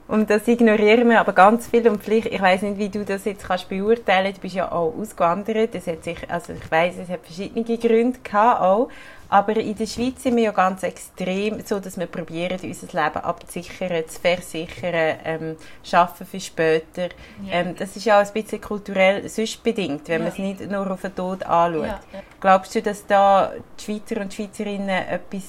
und 0.08 0.30
das 0.30 0.46
ignorieren 0.48 1.08
wir 1.08 1.20
aber 1.20 1.32
ganz 1.32 1.66
viel 1.68 1.88
und 1.88 2.02
vielleicht, 2.02 2.26
ich 2.26 2.40
weiß 2.40 2.62
nicht, 2.62 2.78
wie 2.78 2.88
du 2.88 3.04
das 3.04 3.24
jetzt 3.24 3.46
kannst 3.46 3.68
beurteilen, 3.68 4.32
du 4.34 4.40
bist 4.40 4.54
ja 4.54 4.70
auch 4.70 4.94
ausgewandert, 4.98 5.74
es 5.74 5.86
hat 5.86 6.04
sich, 6.04 6.18
also 6.30 6.52
ich 6.52 6.70
weiß, 6.70 6.94
es 7.02 7.08
hat 7.08 7.20
verschiedene 7.24 7.64
Gründe 7.78 8.18
gehabt 8.22 8.60
auch, 8.60 8.88
aber 9.28 9.56
in 9.56 9.74
der 9.74 9.86
Schweiz 9.86 10.22
sind 10.22 10.36
wir 10.36 10.44
ja 10.44 10.50
ganz 10.52 10.84
extrem 10.84 11.60
so, 11.64 11.80
dass 11.80 11.98
wir 11.98 12.06
probieren, 12.06 12.58
unser 12.62 12.86
Leben 12.86 13.16
abzusichern, 13.24 14.04
zu 14.06 14.20
versichern, 14.20 15.16
ähm, 15.24 15.56
schaffen 15.82 16.26
für 16.26 16.38
später. 16.38 17.08
Ja. 17.44 17.52
Ähm, 17.54 17.74
das 17.76 17.96
ist 17.96 18.04
ja 18.04 18.20
auch 18.20 18.26
ein 18.26 18.32
bisschen 18.32 18.60
kulturell 18.60 19.28
sonst 19.28 19.62
bedingt, 19.64 20.06
wenn 20.08 20.20
Ja. 20.22 20.28
man 20.28 20.28
es 20.28 20.38
nicht 20.38 20.70
nur 20.70 20.88
auf 20.88 21.00
den 21.02 21.14
Tod 21.14 21.42
anschaut. 21.42 21.86
Ja. 21.86 22.00
Glaubst 22.40 22.74
du, 22.76 22.82
dass 22.82 23.04
da 23.04 23.50
die 23.80 23.84
Schweizer 23.84 24.20
und 24.20 24.32
Schweizerinnen 24.32 24.88
etwas 24.88 25.42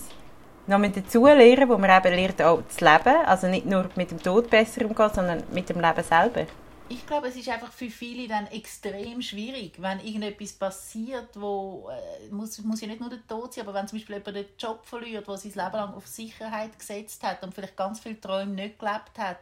noch 0.68 0.80
mit 0.80 0.96
dazu 0.96 1.26
lernen, 1.26 1.70
wo 1.70 1.78
man 1.78 1.90
eben 1.90 2.16
lernt, 2.16 2.42
auch 2.42 2.66
zu 2.68 2.84
leben? 2.84 3.26
Also 3.26 3.48
nicht 3.48 3.66
nur 3.66 3.90
mit 3.96 4.12
dem 4.12 4.22
Tod 4.22 4.50
besser 4.50 4.86
umgehen, 4.86 5.12
sondern 5.14 5.44
mit 5.52 5.70
dem 5.70 5.80
Leben 5.80 6.04
selber? 6.04 6.46
Ich 6.90 7.06
glaube, 7.06 7.28
es 7.28 7.36
ist 7.36 7.50
einfach 7.50 7.72
für 7.72 7.90
viele 7.90 8.30
dann 8.30 8.48
extrem 8.48 9.22
schwierig, 9.22 9.74
wenn 9.82 10.00
irgendetwas 10.00 10.54
passiert, 10.54 11.30
wo 11.36 11.90
äh, 11.90 12.34
muss, 12.34 12.58
muss 12.60 12.80
ja 12.80 12.88
nicht 12.88 13.02
nur 13.02 13.10
der 13.10 13.26
Tod 13.28 13.54
sein, 13.54 13.68
aber 13.68 13.74
wenn 13.74 13.88
zum 13.88 14.00
Beispiel 14.00 14.16
jemand 14.16 14.36
den 14.38 14.46
Job 14.58 14.86
verliert, 14.86 15.28
der 15.28 15.38
sein 15.38 15.52
Leben 15.52 15.76
lang 15.76 15.94
auf 15.94 16.08
Sicherheit 16.08 16.80
gesetzt 16.80 17.24
hat 17.24 17.44
und 17.44 17.54
vielleicht 17.54 17.76
ganz 17.76 18.00
viele 18.00 18.22
Träume 18.22 18.54
nicht 18.54 18.80
gelebt 18.80 19.18
hat, 19.18 19.40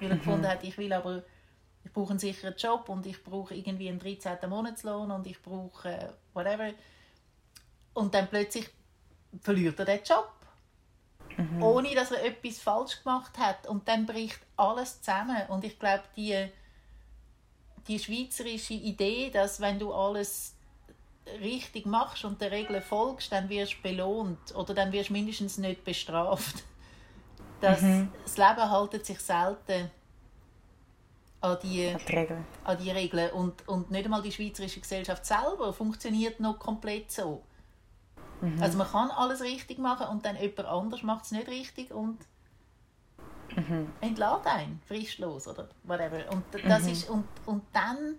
weil 0.00 0.10
er 0.10 0.16
gefunden 0.16 0.48
hat, 0.48 0.64
ich 0.64 0.78
will 0.78 0.92
aber 0.94 1.22
ich 1.84 1.92
brauche 1.92 2.10
einen 2.10 2.18
sicheren 2.18 2.54
Job 2.56 2.88
und 2.88 3.04
ich 3.06 3.22
brauche 3.22 3.54
irgendwie 3.54 3.88
einen 3.88 3.98
13. 3.98 4.38
Monatslohn 4.48 5.10
und 5.10 5.26
ich 5.26 5.42
brauche 5.42 5.88
äh, 5.90 6.08
whatever 6.32 6.70
und 7.92 8.14
dann 8.14 8.28
plötzlich 8.28 8.70
verliert 9.42 9.78
er 9.78 9.84
den 9.84 10.00
Job 10.04 10.32
ohne 11.60 11.94
dass 11.94 12.10
er 12.10 12.24
etwas 12.24 12.58
falsch 12.58 13.02
gemacht 13.02 13.38
hat 13.38 13.66
und 13.66 13.86
dann 13.88 14.06
bricht 14.06 14.40
alles 14.56 15.00
zusammen 15.00 15.42
und 15.48 15.64
ich 15.64 15.78
glaube 15.78 16.04
die 16.16 16.48
die 17.88 17.98
schweizerische 17.98 18.74
Idee, 18.74 19.30
dass 19.30 19.60
wenn 19.60 19.78
du 19.78 19.92
alles 19.92 20.54
richtig 21.40 21.86
machst 21.86 22.24
und 22.24 22.40
der 22.40 22.50
Regel 22.52 22.80
folgst, 22.80 23.32
dann 23.32 23.48
wirst 23.48 23.74
du 23.74 23.82
belohnt 23.82 24.54
oder 24.54 24.74
dann 24.74 24.92
wirst 24.92 25.08
du 25.08 25.14
mindestens 25.14 25.58
nicht 25.58 25.84
bestraft. 25.84 26.62
Das, 27.60 27.80
das 28.24 28.36
Leben 28.36 28.70
haltet 28.70 29.06
sich 29.06 29.20
selten 29.20 29.90
an 31.40 31.58
die, 31.62 31.94
Die 32.06 32.12
Regeln. 32.16 32.44
an 32.64 32.78
die 32.78 32.90
Regeln 32.90 33.30
und, 33.32 33.68
und 33.68 33.90
nicht 33.90 34.04
einmal 34.04 34.22
die 34.22 34.32
schweizerische 34.32 34.80
Gesellschaft 34.80 35.24
selber 35.26 35.72
funktioniert 35.72 36.40
noch 36.40 36.58
komplett 36.58 37.10
so. 37.10 37.42
Also 38.60 38.78
man 38.78 38.88
kann 38.88 39.10
alles 39.10 39.40
richtig 39.42 39.78
machen 39.78 40.08
und 40.08 40.26
dann 40.26 40.36
jemand 40.36 40.66
anders 40.66 41.02
macht 41.02 41.24
es 41.24 41.30
nicht 41.30 41.48
richtig 41.48 41.92
und 41.92 42.18
entlädt 44.00 44.46
einen, 44.46 44.80
fristlos 44.86 45.46
oder 45.46 45.68
whatever. 45.84 46.30
Und 46.32 46.44
das 46.66 46.86
ist, 46.86 47.08
und, 47.08 47.24
und 47.46 47.62
dann 47.72 48.16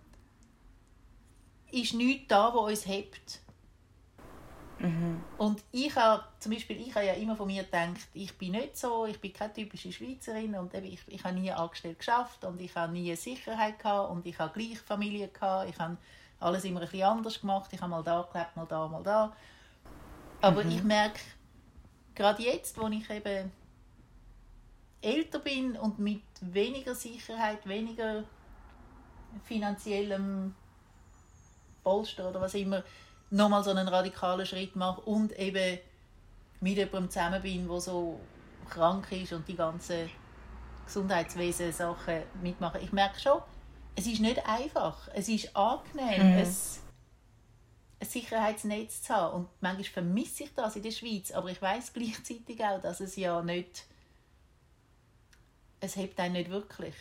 ist 1.72 1.94
nichts 1.94 2.28
da, 2.28 2.54
wo 2.54 2.60
uns 2.60 2.86
hebt. 2.88 3.42
Und 5.38 5.64
ich 5.72 5.96
habe, 5.96 6.24
zum 6.40 6.52
Beispiel, 6.52 6.80
ich 6.82 6.94
habe 6.94 7.06
ja 7.06 7.14
immer 7.14 7.36
von 7.36 7.48
mir 7.48 7.64
gedacht, 7.64 8.08
ich 8.14 8.38
bin 8.38 8.52
nicht 8.52 8.78
so, 8.78 9.06
ich 9.06 9.20
bin 9.20 9.32
keine 9.32 9.54
typische 9.54 9.92
Schweizerin 9.92 10.56
und 10.56 10.74
eben, 10.74 10.86
ich, 10.86 11.00
ich 11.08 11.24
habe 11.24 11.36
nie 11.36 11.52
angestellt 11.52 12.00
geschafft 12.00 12.44
und 12.44 12.60
ich 12.60 12.76
habe 12.76 12.92
nie 12.92 13.16
Sicherheit 13.16 13.80
gehabt 13.80 14.12
und 14.12 14.26
ich 14.26 14.38
habe 14.40 14.54
gleich 14.54 14.80
Familie 14.80 15.30
gehabt, 15.30 15.70
ich 15.70 15.80
habe 15.80 15.98
alles 16.40 16.66
immer 16.66 16.82
ein 16.82 16.88
bisschen 16.88 17.04
anders 17.04 17.40
gemacht, 17.40 17.70
ich 17.72 17.80
habe 17.80 17.92
mal 17.92 18.04
da 18.04 18.28
gelebt, 18.32 18.56
mal 18.58 18.66
da, 18.66 18.88
mal 18.88 19.04
da. 19.04 19.34
Aber 20.43 20.65
ich 20.65 20.84
merke, 20.84 21.21
gerade 22.15 22.43
jetzt, 22.43 22.77
wo 22.77 22.88
ich 22.89 23.10
eben 23.10 23.49
älter 25.01 25.39
bin 25.39 25.77
und 25.77 25.99
mit 25.99 26.21
weniger 26.41 26.95
Sicherheit, 26.95 27.65
weniger 27.65 28.25
finanziellem 29.45 30.53
Polster 31.82 32.29
oder 32.29 32.41
was 32.41 32.56
immer, 32.56 32.84
nochmal 33.29 33.63
so 33.63 33.71
einen 33.71 33.88
radikalen 33.88 34.45
Schritt 34.45 34.75
mache 34.75 34.99
und 35.01 35.32
eben 35.39 35.79
mit 36.60 36.75
jemandem 36.75 37.10
zusammen 37.10 37.41
bin, 37.41 37.65
der 37.69 37.79
so 37.79 38.19
krank 38.69 39.10
ist 39.13 39.32
und 39.32 39.47
die 39.47 39.56
ganzen 39.56 40.10
Gesundheitswesen-Sachen 40.86 42.23
mitmachen. 42.41 42.82
Ich 42.84 42.91
merke 42.91 43.17
schon, 43.17 43.41
es 43.95 44.08
ist 44.08 44.19
nicht 44.19 44.45
einfach. 44.45 45.08
Es 45.13 45.29
ist 45.29 45.56
angenehm, 45.56 46.38
ein, 46.38 46.56
ein 48.04 48.10
Sicherheitsnetz 48.10 49.02
zu 49.04 49.13
haben. 49.13 49.36
Und 49.36 49.50
manchmal 49.62 49.84
vermisse 49.86 50.44
ich 50.44 50.54
das 50.56 50.76
in 50.76 50.84
der 50.84 50.92
Schweiz, 50.92 51.32
aber 51.32 51.50
ich 51.50 51.62
weiß 51.62 51.94
gleichzeitig 51.94 52.63
auch, 52.63 52.82
dass 52.82 53.00
es 53.00 53.16
ja 53.16 53.42
nicht 53.42 53.86
es 55.80 55.98
hebt 55.98 56.18
einen 56.20 56.34
nicht 56.36 56.50
wirklich. 56.50 56.96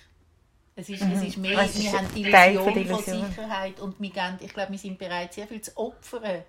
Es 0.75 0.89
ist, 0.89 1.03
es 1.03 1.23
ist 1.23 1.37
mehr, 1.37 1.59
Es 1.61 1.77
ist 1.77 1.85
wir 1.85 1.93
haben 1.93 2.09
die 2.15 2.31
Teil 2.31 2.53
Illusion 2.55 2.73
von 2.73 2.83
Illusion. 2.83 3.27
Sicherheit 3.29 3.79
und 3.81 4.01
wir 4.01 4.11
geben, 4.11 4.39
ich 4.41 4.53
glaube, 4.55 4.73
wir 4.73 4.79
sind 4.79 4.99
bereit, 4.99 5.35
sehr 5.35 5.47
viel 5.47 5.61
zu 5.61 5.77
opfern 5.77 6.43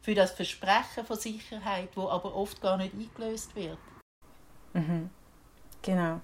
für 0.00 0.14
das 0.14 0.30
Versprechen 0.30 1.04
von 1.04 1.18
Sicherheit, 1.18 1.88
wo 1.96 2.08
aber 2.08 2.34
oft 2.34 2.60
gar 2.62 2.76
nicht 2.76 2.94
eingelöst 2.94 3.54
wird. 3.56 3.78
Genau. 5.82 6.20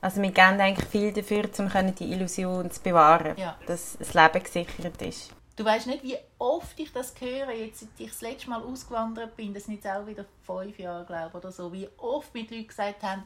Also 0.00 0.20
wir 0.20 0.30
geben 0.30 0.60
eigentlich 0.60 0.88
viel 0.88 1.12
dafür, 1.12 1.48
um 1.58 1.94
die 1.94 2.12
Illusion 2.12 2.70
zu 2.70 2.80
bewahren, 2.82 3.36
Ja. 3.38 3.58
dass 3.66 3.96
das 3.98 4.12
Leben 4.12 4.42
gesichert 4.44 5.00
ist. 5.00 5.30
Du 5.56 5.64
weißt 5.64 5.86
nicht, 5.86 6.02
wie 6.02 6.16
oft 6.38 6.78
ich 6.80 6.92
das 6.92 7.14
höre, 7.20 7.52
jetzt 7.52 7.80
seit 7.80 7.88
ich 7.98 8.10
das 8.10 8.20
letzte 8.22 8.50
Mal 8.50 8.62
ausgewandert 8.62 9.36
bin, 9.36 9.54
das 9.54 9.64
sind 9.64 9.74
jetzt 9.74 9.86
auch 9.86 10.06
wieder 10.06 10.24
fünf 10.42 10.78
Jahre, 10.78 11.04
glaube 11.04 11.28
ich, 11.28 11.34
oder 11.34 11.52
so, 11.52 11.72
wie 11.72 11.88
oft 11.96 12.34
mit 12.34 12.50
Leuten 12.50 12.66
gesagt 12.66 13.02
haben, 13.02 13.22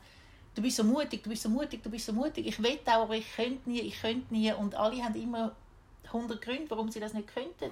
du 0.55 0.61
bist 0.61 0.77
so 0.77 0.85
mutig, 0.85 1.23
du 1.23 1.31
bist 1.31 1.43
so 1.43 1.49
mutig, 1.49 1.83
du 1.83 1.91
bist 1.91 2.05
so 2.05 2.12
mutig, 2.12 2.47
ich 2.47 2.62
will 2.62 2.79
auch, 2.85 3.03
aber 3.03 3.14
ich 3.17 3.35
könnte 3.35 3.71
nie, 3.71 3.81
ich 3.81 4.01
könnte 4.01 4.33
nie. 4.35 4.53
Und 4.53 4.75
alle 4.75 5.03
haben 5.03 5.14
immer 5.14 5.57
100 6.09 6.41
Gründe, 6.43 6.71
warum 6.71 6.91
sie 6.91 7.01
das 7.01 7.14
nicht 7.14 7.29
könnten. 7.33 7.71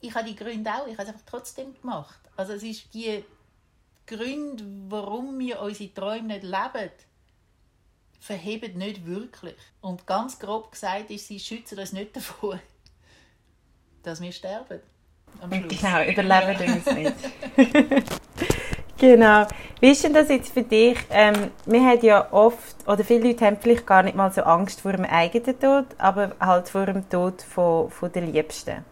Ich 0.00 0.14
habe 0.14 0.28
die 0.28 0.36
Gründe 0.36 0.70
auch, 0.70 0.86
ich 0.86 0.92
habe 0.92 1.04
es 1.04 1.08
einfach 1.08 1.26
trotzdem 1.26 1.74
gemacht. 1.80 2.20
Also 2.36 2.52
es 2.52 2.62
ist 2.62 2.92
die 2.94 3.24
Gründe, 4.06 4.64
warum 4.88 5.38
wir 5.38 5.60
unsere 5.60 5.92
Träume 5.92 6.28
nicht 6.28 6.44
leben, 6.44 6.90
verheben 8.20 8.78
nicht 8.78 9.06
wirklich. 9.06 9.56
Und 9.80 10.06
ganz 10.06 10.38
grob 10.38 10.70
gesagt 10.70 11.10
ist, 11.10 11.26
sie 11.26 11.40
schützen 11.40 11.78
uns 11.78 11.92
nicht 11.92 12.14
davor, 12.14 12.60
dass 14.06 14.20
wir 14.20 14.32
sterben. 14.32 14.80
Genau, 15.50 16.02
überleben 16.08 16.58
wir 16.58 16.74
uns 16.76 16.86
nicht. 16.94 17.14
genau. 18.96 19.46
Wie 19.80 19.90
ist 19.90 20.04
denn 20.04 20.14
das 20.14 20.28
jetzt 20.28 20.54
für 20.54 20.62
dich? 20.62 20.96
Ähm, 21.10 21.50
wir 21.66 21.80
haben 21.80 22.00
ja 22.04 22.32
oft, 22.32 22.76
oder 22.86 23.04
viele 23.04 23.28
Leute 23.28 23.44
haben 23.44 23.58
vielleicht 23.60 23.86
gar 23.86 24.02
nicht 24.02 24.16
mal 24.16 24.32
so 24.32 24.42
Angst 24.42 24.80
vor 24.80 24.92
dem 24.92 25.04
eigenen 25.04 25.58
Tod, 25.58 25.86
aber 25.98 26.32
halt 26.40 26.68
vor 26.68 26.86
dem 26.86 27.06
Tod 27.10 27.42
von, 27.42 27.90
von 27.90 28.10
der 28.12 28.22
Liebsten. 28.22 28.84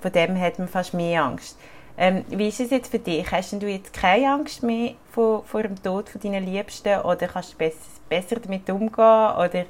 Von 0.00 0.10
dem 0.10 0.40
hat 0.40 0.58
man 0.58 0.66
fast 0.66 0.94
mehr 0.94 1.22
Angst. 1.22 1.56
Ähm, 1.96 2.24
wie 2.28 2.48
ist 2.48 2.58
es 2.58 2.70
jetzt 2.70 2.90
für 2.90 2.98
dich? 2.98 3.30
Hast 3.30 3.52
du 3.52 3.66
jetzt 3.68 3.92
keine 3.92 4.32
Angst 4.32 4.62
mehr 4.62 4.94
vor, 5.10 5.44
vor 5.44 5.62
dem 5.62 5.80
Tod 5.80 6.08
von 6.08 6.20
deinen 6.20 6.44
Liebsten 6.44 7.00
oder 7.02 7.28
kannst 7.28 7.52
du 7.52 7.58
besser, 7.58 7.76
besser 8.08 8.40
damit 8.40 8.68
umgehen? 8.70 8.88
Oder 9.36 9.66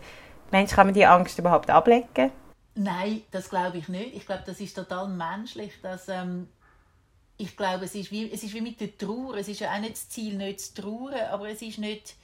meinst, 0.50 0.74
kann 0.74 0.86
man 0.86 0.94
die 0.94 1.04
Angst 1.04 1.38
überhaupt 1.38 1.68
ablegen? 1.68 2.30
Nein, 2.74 3.22
das 3.30 3.50
glaube 3.50 3.78
ich 3.78 3.88
nicht. 3.88 4.14
Ich 4.14 4.26
glaube, 4.26 4.44
das 4.46 4.60
ist 4.60 4.74
total 4.74 5.08
menschlich, 5.08 5.72
dass 5.82 6.08
ähm, 6.08 6.48
ich 7.36 7.56
glaube, 7.56 7.84
es 7.84 7.94
ist, 7.94 8.10
wie, 8.10 8.30
es 8.30 8.42
ist 8.42 8.54
wie 8.54 8.60
mit 8.60 8.80
der 8.80 8.96
Trauer. 8.96 9.36
Es 9.36 9.48
ist 9.48 9.60
ja 9.60 9.74
auch 9.74 9.80
nicht 9.80 9.94
das 9.94 10.08
Ziel, 10.08 10.36
nicht 10.36 10.60
zu 10.60 10.82
trauern, 10.82 11.28
aber 11.30 11.48
es 11.48 11.62
ist 11.62 11.78
nicht... 11.78 12.14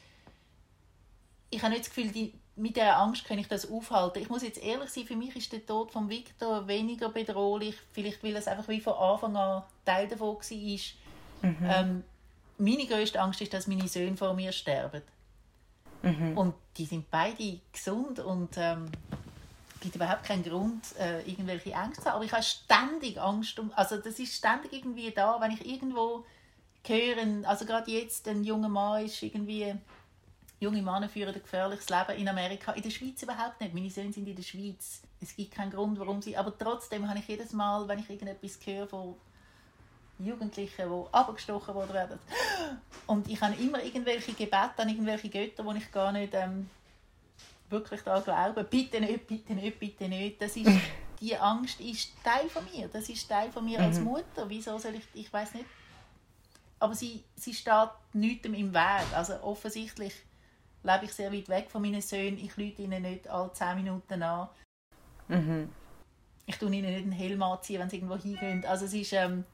Ich 1.51 1.63
habe 1.63 1.73
nicht 1.73 1.87
das 1.87 1.95
Gefühl, 1.95 2.13
die, 2.13 2.35
mit 2.57 2.77
dieser 2.77 2.99
Angst 2.99 3.25
kann 3.25 3.39
ich 3.39 3.49
das 3.49 3.71
aufhalten. 3.71 4.21
Ich 4.21 4.29
muss 4.29 4.43
jetzt 4.43 4.63
ehrlich 4.63 4.91
sein, 4.91 5.05
für 5.05 5.17
mich 5.17 5.35
ist 5.37 5.53
der 5.53 5.65
Tod 5.65 5.91
von 5.93 6.09
Victor 6.09 6.67
weniger 6.69 7.09
bedrohlich, 7.09 7.75
vielleicht 7.93 8.23
weil 8.23 8.37
es 8.37 8.49
einfach 8.49 8.69
wie 8.69 8.81
von 8.81 8.95
Anfang 8.95 9.37
an 9.37 9.63
Teil 9.85 10.09
davon 10.09 10.37
war. 10.37 10.79
Ähm, 11.43 12.05
meine 12.59 12.87
grösste 12.87 13.21
Angst 13.21 13.41
ist, 13.41 13.55
dass 13.55 13.67
meine 13.67 13.89
Söhne 13.89 14.17
vor 14.17 14.35
mir 14.35 14.53
sterben. 14.53 15.03
Und 16.37 16.55
die 16.77 16.85
sind 16.85 17.11
beide 17.11 17.61
gesund 17.73 18.21
und 18.21 18.51
ähm, 18.57 18.91
Es 19.79 19.83
gibt 19.83 19.95
überhaupt 19.95 20.25
keinen 20.25 20.43
Grund, 20.43 20.83
äh, 20.99 21.21
irgendwelche 21.21 21.71
Ängste 21.71 22.03
zu 22.03 22.09
haben. 22.09 22.17
Aber 22.17 22.25
ich 22.25 22.33
habe 22.33 22.43
ständig 22.43 23.21
Angst. 23.21 23.61
Um, 23.61 23.71
also 23.77 23.97
das 23.97 24.19
ist 24.19 24.35
ständig 24.35 24.73
irgendwie 24.73 25.13
da, 25.13 25.41
wenn 25.41 25.53
ich 25.53 25.65
irgendwo 25.65 26.25
höre, 26.85 27.49
also 27.49 27.65
gerade 27.65 27.89
jetzt 27.89 28.27
ein 28.27 28.43
junger 28.43 28.69
Mann 28.69 29.05
ist 29.05 29.23
irgendwie, 29.23 29.73
junge 30.59 30.83
Männer 30.83 31.09
führen 31.09 31.33
ein 31.33 31.41
gefährliches 31.41 31.89
Leben 31.91 32.19
in 32.19 32.29
Amerika, 32.29 32.73
in 32.73 32.83
der 32.83 32.91
Schweiz 32.91 33.23
überhaupt 33.23 33.61
nicht. 33.61 33.73
Meine 33.73 33.89
Söhne 33.89 34.13
sind 34.13 34.27
in 34.27 34.35
der 34.35 34.43
Schweiz. 34.43 35.03
Es 35.21 35.37
gibt 35.37 35.55
keinen 35.55 35.71
Grund, 35.71 35.97
warum 36.01 36.23
sie, 36.23 36.37
aber 36.37 36.57
trotzdem 36.59 37.09
habe 37.09 37.21
ich 37.21 37.29
jedes 37.29 37.53
Mal, 37.53 37.87
wenn 37.87 38.01
ich 38.01 38.11
irgendetwas 38.11 38.59
höre 38.65 38.89
von 38.89 39.15
Jugendlichen, 40.19 40.89
die 40.91 41.15
abgestochen 41.15 41.75
worden 41.75 41.95
werden. 41.95 42.19
Und 43.07 43.29
ich 43.29 43.41
habe 43.41 43.55
immer 43.55 43.81
irgendwelche 43.81 44.33
Gebete 44.33 44.73
an 44.77 44.89
irgendwelche 44.89 45.29
Götter, 45.29 45.65
wo 45.65 45.73
ich 45.73 45.93
gar 45.93 46.11
nicht 46.11 46.35
ähm, 46.35 46.69
wirklich 47.71 48.03
daran 48.03 48.25
glaube. 48.25 48.65
Bitte 48.65 49.01
nicht, 49.01 49.27
bitte 49.27 49.55
nicht, 49.55 49.79
bitte 49.79 50.09
nicht. 50.09 50.41
Das 50.41 50.57
ist, 50.57 50.71
die 51.21 51.37
Angst 51.37 51.81
ist 51.81 52.13
Teil 52.23 52.49
von 52.49 52.65
mir. 52.73 52.89
Das 52.89 53.09
ist 53.09 53.29
Teil 53.29 53.51
von 53.51 53.65
mir 53.65 53.81
als 53.81 53.99
mhm. 53.99 54.05
Mutter. 54.05 54.49
Wieso 54.49 54.79
soll 54.79 54.95
ich, 54.95 55.07
ich 55.15 55.33
weiß 55.33 55.55
nicht. 55.55 55.67
Aber 56.81 56.95
sie, 56.95 57.25
sie 57.35 57.55
steht 57.55 57.91
nichts 58.13 58.47
im 58.47 58.73
Weg. 58.73 59.07
Also 59.15 59.35
offensichtlich 59.43 60.15
lebe 60.83 61.05
ich 61.05 61.13
sehr 61.13 61.33
weit 61.33 61.49
weg 61.49 61.71
von 61.71 61.83
meinen 61.83 62.01
Söhnen. 62.01 62.39
Ich 62.39 62.57
lüte 62.57 62.83
ihnen 62.83 63.03
nicht 63.03 63.29
alle 63.29 63.53
zehn 63.53 63.77
Minuten 63.77 64.23
an. 64.23 64.49
Mhm. 65.27 65.71
Ich 66.47 66.57
tue 66.57 66.73
ihnen 66.73 66.91
nicht 66.93 67.03
einen 67.03 67.13
Helm 67.13 67.43
anziehen, 67.43 67.81
wenn 67.81 67.91
sie 67.91 67.97
irgendwo 67.97 68.17
hingehen. 68.17 68.65
Also 68.65 68.87
es 68.87 68.95
ist... 68.95 69.13
Ähm, 69.13 69.45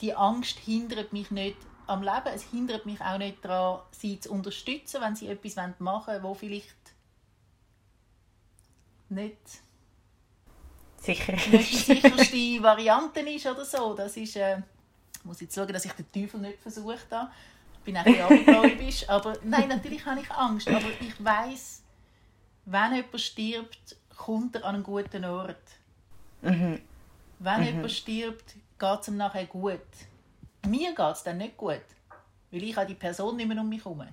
die 0.00 0.14
Angst 0.14 0.58
hindert 0.58 1.12
mich 1.12 1.30
nicht 1.30 1.56
am 1.86 2.02
Leben. 2.02 2.28
Es 2.34 2.42
hindert 2.50 2.86
mich 2.86 3.00
auch 3.00 3.18
nicht 3.18 3.44
daran, 3.44 3.80
sie 3.90 4.18
zu 4.18 4.32
unterstützen, 4.32 5.00
wenn 5.00 5.16
sie 5.16 5.28
etwas 5.28 5.56
machen 5.78 6.14
wollen, 6.14 6.22
wo 6.22 6.34
vielleicht 6.34 6.74
nicht, 9.12 9.36
Sicher. 11.00 11.32
nicht 11.32 11.72
die 11.72 11.76
sicherste 11.76 12.62
Variante 12.62 13.20
ist 13.20 13.46
oder 13.46 13.64
so. 13.64 13.94
Das 13.94 14.16
ist, 14.16 14.36
äh, 14.36 14.58
ich 15.14 15.24
muss 15.24 15.40
jetzt 15.40 15.54
schauen, 15.54 15.72
dass 15.72 15.84
ich 15.84 15.92
den 15.92 16.10
Teufel 16.10 16.40
nicht 16.40 16.58
versucht 16.60 17.06
habe. 17.10 17.30
Ich 17.74 17.92
bin 17.92 17.96
auch 17.96 18.04
ein 18.04 18.76
bisschen 18.78 19.08
aber 19.08 19.36
nein, 19.42 19.68
natürlich 19.68 20.06
habe 20.06 20.20
ich 20.20 20.30
Angst, 20.30 20.68
aber 20.68 20.86
ich 21.00 21.24
weiß, 21.24 21.82
wenn 22.66 22.94
jemand 22.94 23.20
stirbt, 23.20 23.96
kommt 24.16 24.54
er 24.54 24.64
an 24.64 24.76
einen 24.76 24.84
guten 24.84 25.24
Ort. 25.24 25.56
Mhm. 26.42 26.80
Wenn 27.40 27.60
mhm. 27.60 27.66
jemand 27.66 27.90
stirbt, 27.90 28.54
geht 28.78 29.00
es 29.00 29.08
ihm 29.08 29.16
nachher 29.16 29.46
gut. 29.46 29.80
Mir 30.66 30.94
geht 30.94 31.12
es 31.12 31.24
dann 31.24 31.38
nicht 31.38 31.56
gut, 31.56 31.82
weil 32.52 32.62
ich 32.62 32.76
habe 32.76 32.86
die 32.86 32.94
Person 32.94 33.36
nicht 33.36 33.48
mehr 33.48 33.60
um 33.60 33.68
mich 33.68 33.84
herum. 33.84 34.06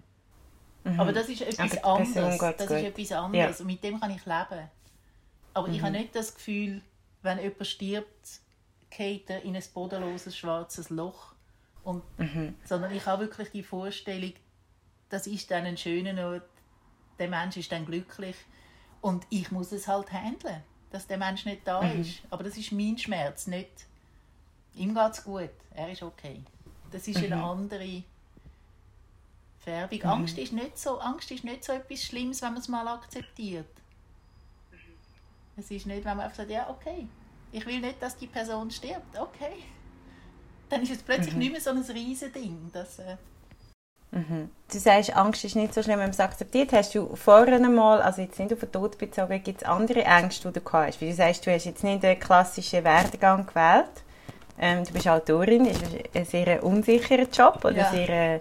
Mhm. 0.83 0.99
Aber 0.99 1.13
das 1.13 1.29
ist 1.29 1.41
etwas 1.41 1.83
anderes. 1.83 2.37
Das 2.39 2.61
ist 2.61 2.71
etwas 2.71 3.11
anderes. 3.11 3.59
Ja. 3.59 3.63
Und 3.63 3.67
mit 3.67 3.83
dem 3.83 3.99
kann 3.99 4.11
ich 4.11 4.25
leben. 4.25 4.69
Aber 5.59 5.67
mhm. 5.67 5.73
ich 5.75 5.81
habe 5.81 5.91
nicht 5.91 6.15
das 6.15 6.33
Gefühl, 6.33 6.81
wenn 7.21 7.39
jemand 7.39 7.67
stirbt, 7.67 8.29
geht 8.89 9.29
er 9.29 9.43
in 9.43 9.55
ein 9.55 9.63
bodenloses, 9.73 10.37
schwarzes 10.37 10.89
Loch. 10.89 11.33
Und, 11.83 12.03
mhm. 12.17 12.55
Sondern 12.65 12.93
ich 12.93 13.05
habe 13.05 13.23
wirklich 13.23 13.51
die 13.51 13.63
Vorstellung, 13.63 14.33
das 15.09 15.27
ist 15.27 15.51
dann 15.51 15.65
ein 15.65 15.77
schöner 15.77 16.27
Ort, 16.27 16.49
der 17.19 17.27
Mensch 17.27 17.57
ist 17.57 17.71
dann 17.71 17.85
glücklich 17.85 18.35
und 19.01 19.27
ich 19.29 19.51
muss 19.51 19.71
es 19.71 19.87
halt 19.87 20.11
handeln, 20.11 20.63
dass 20.91 21.07
der 21.07 21.17
Mensch 21.17 21.45
nicht 21.45 21.67
da 21.67 21.81
mhm. 21.81 22.01
ist. 22.01 22.21
Aber 22.29 22.43
das 22.43 22.57
ist 22.57 22.71
mein 22.71 22.97
Schmerz, 22.97 23.47
nicht 23.47 23.85
Ihm 24.75 24.93
geht 24.93 25.11
es 25.11 25.23
gut, 25.23 25.49
er 25.71 25.91
ist 25.91 26.03
okay. 26.03 26.41
Das 26.91 27.07
ist 27.07 27.17
eine 27.17 27.35
mhm. 27.35 27.43
andere 27.43 28.03
Färbung. 29.57 29.99
Mhm. 29.99 30.05
Angst, 30.05 30.37
ist 30.37 30.53
nicht 30.53 30.77
so, 30.77 30.99
Angst 30.99 31.31
ist 31.31 31.43
nicht 31.43 31.65
so 31.65 31.73
etwas 31.73 32.03
Schlimmes, 32.03 32.41
wenn 32.41 32.53
man 32.53 32.61
es 32.61 32.67
mal 32.69 32.87
akzeptiert. 32.87 33.78
Es 35.59 35.71
ist 35.71 35.85
nicht, 35.85 36.05
wenn 36.05 36.17
man 36.17 36.25
einfach 36.25 36.37
sagt, 36.37 36.51
ja, 36.51 36.69
okay, 36.69 37.07
ich 37.51 37.65
will 37.65 37.79
nicht, 37.79 38.01
dass 38.01 38.17
die 38.17 38.27
Person 38.27 38.69
stirbt, 38.71 39.19
okay. 39.19 39.63
Dann 40.69 40.83
ist 40.83 40.91
es 40.91 41.01
plötzlich 41.01 41.33
mhm. 41.33 41.39
nicht 41.39 41.51
mehr 41.51 41.61
so 41.61 41.71
ein 41.71 41.77
riesiges 41.79 42.31
Ding. 42.31 42.69
Dass, 42.71 42.99
äh 42.99 43.17
mhm. 44.11 44.49
Du 44.71 44.77
sagst, 44.77 45.15
Angst 45.15 45.43
ist 45.43 45.55
nicht 45.55 45.73
so 45.73 45.81
schlimm, 45.81 45.97
wenn 45.97 46.05
man 46.05 46.09
es 46.11 46.19
akzeptiert. 46.19 46.71
Hast 46.73 46.93
du 46.93 47.15
vorher 47.15 47.55
einmal, 47.55 48.01
also 48.01 48.21
jetzt 48.21 48.37
nicht 48.39 48.53
auf 48.53 48.59
den 48.59 48.71
Tod 48.71 48.97
bezogen, 48.97 49.41
gibt 49.43 49.61
es 49.61 49.67
andere 49.67 50.03
Ängste, 50.03 50.51
die 50.51 50.59
du 50.59 50.71
hast? 50.71 51.01
Weil 51.01 51.09
du 51.09 51.15
sagst, 51.15 51.45
du 51.45 51.51
hast 51.51 51.65
jetzt 51.65 51.83
nicht 51.83 52.03
den 52.03 52.19
klassischen 52.19 52.83
Werdegang 52.83 53.47
gewählt 53.47 54.03
ähm, 54.59 54.83
du 54.83 54.91
bist 54.91 55.07
Autorin, 55.07 55.65
ist 55.65 55.81
ein 56.13 56.25
sehr 56.25 56.63
unsicherer 56.63 57.27
Job 57.31 57.63
oder 57.63 57.77
ja. 57.77 57.91
sehr 57.91 58.09
äh, 58.09 58.39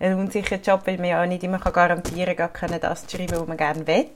ein 0.00 0.14
unsicherer 0.14 0.60
Job, 0.60 0.82
weil 0.86 0.96
man 0.96 1.06
ja 1.06 1.22
auch 1.22 1.26
nicht 1.26 1.42
immer 1.42 1.58
garantieren 1.58 2.36
kann, 2.52 2.80
das 2.80 3.06
zu 3.06 3.16
schreiben, 3.16 3.38
was 3.38 3.46
man 3.46 3.56
gerne 3.56 3.86
will. 3.86 4.06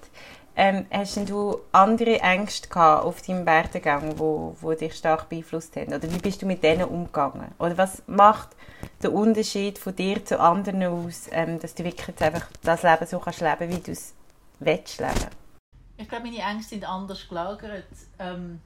Ähm, 0.54 0.86
hast 0.90 1.16
du 1.30 1.60
andere 1.72 2.20
Ängste 2.20 2.68
gehabt 2.68 3.04
auf 3.06 3.22
deinem 3.22 3.46
Werdegang, 3.46 4.18
wo, 4.18 4.54
wo 4.60 4.72
dich 4.74 4.94
stark 4.94 5.30
beeinflusst 5.30 5.76
haben? 5.76 5.94
Oder 5.94 6.12
wie 6.12 6.18
bist 6.18 6.42
du 6.42 6.46
mit 6.46 6.62
denen 6.62 6.84
umgegangen? 6.84 7.52
Oder 7.58 7.78
was 7.78 8.02
macht 8.06 8.50
der 9.02 9.12
Unterschied 9.12 9.78
von 9.78 9.96
dir 9.96 10.22
zu 10.24 10.38
anderen 10.38 10.82
aus, 10.82 11.28
ähm, 11.30 11.58
dass 11.58 11.74
du 11.74 11.84
wirklich 11.84 12.20
einfach 12.20 12.46
das 12.62 12.82
Leben 12.82 13.06
so 13.06 13.18
kannst 13.18 13.40
leben, 13.40 13.70
wie 13.70 13.80
du 13.80 13.92
es 13.92 14.14
willst 14.58 15.00
leben? 15.00 15.30
Ich 15.96 16.08
glaube, 16.08 16.24
meine 16.24 16.38
Ängste 16.38 16.70
sind 16.70 16.84
anders 16.84 17.26
gelagert. 17.26 17.86
Ähm, 18.18 18.60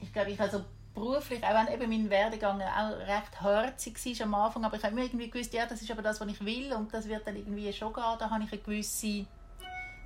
ich 0.00 0.12
glaube, 0.12 0.30
ich 0.30 0.40
also 0.40 0.64
beruflich, 0.94 1.42
auch 1.44 1.54
wenn 1.54 1.74
eben 1.74 1.90
mein 1.90 2.08
Werdegang 2.08 2.62
auch 2.62 2.96
recht 2.98 3.40
herzig 3.40 4.20
war 4.20 4.26
am 4.26 4.34
Anfang, 4.34 4.64
aber 4.64 4.76
ich 4.76 4.82
habe 4.84 4.92
immer 4.94 5.04
irgendwie 5.04 5.28
gewusst, 5.28 5.52
ja, 5.52 5.66
das 5.66 5.82
ist 5.82 5.90
aber 5.90 6.02
das, 6.02 6.20
was 6.20 6.28
ich 6.28 6.44
will 6.44 6.72
und 6.72 6.94
das 6.94 7.08
wird 7.08 7.26
dann 7.26 7.36
irgendwie 7.36 7.72
schon 7.72 7.92
gehen, 7.92 8.16
da 8.18 8.30
habe 8.30 8.44
ich 8.44 8.52
eine 8.52 8.60
gewisse 8.60 9.26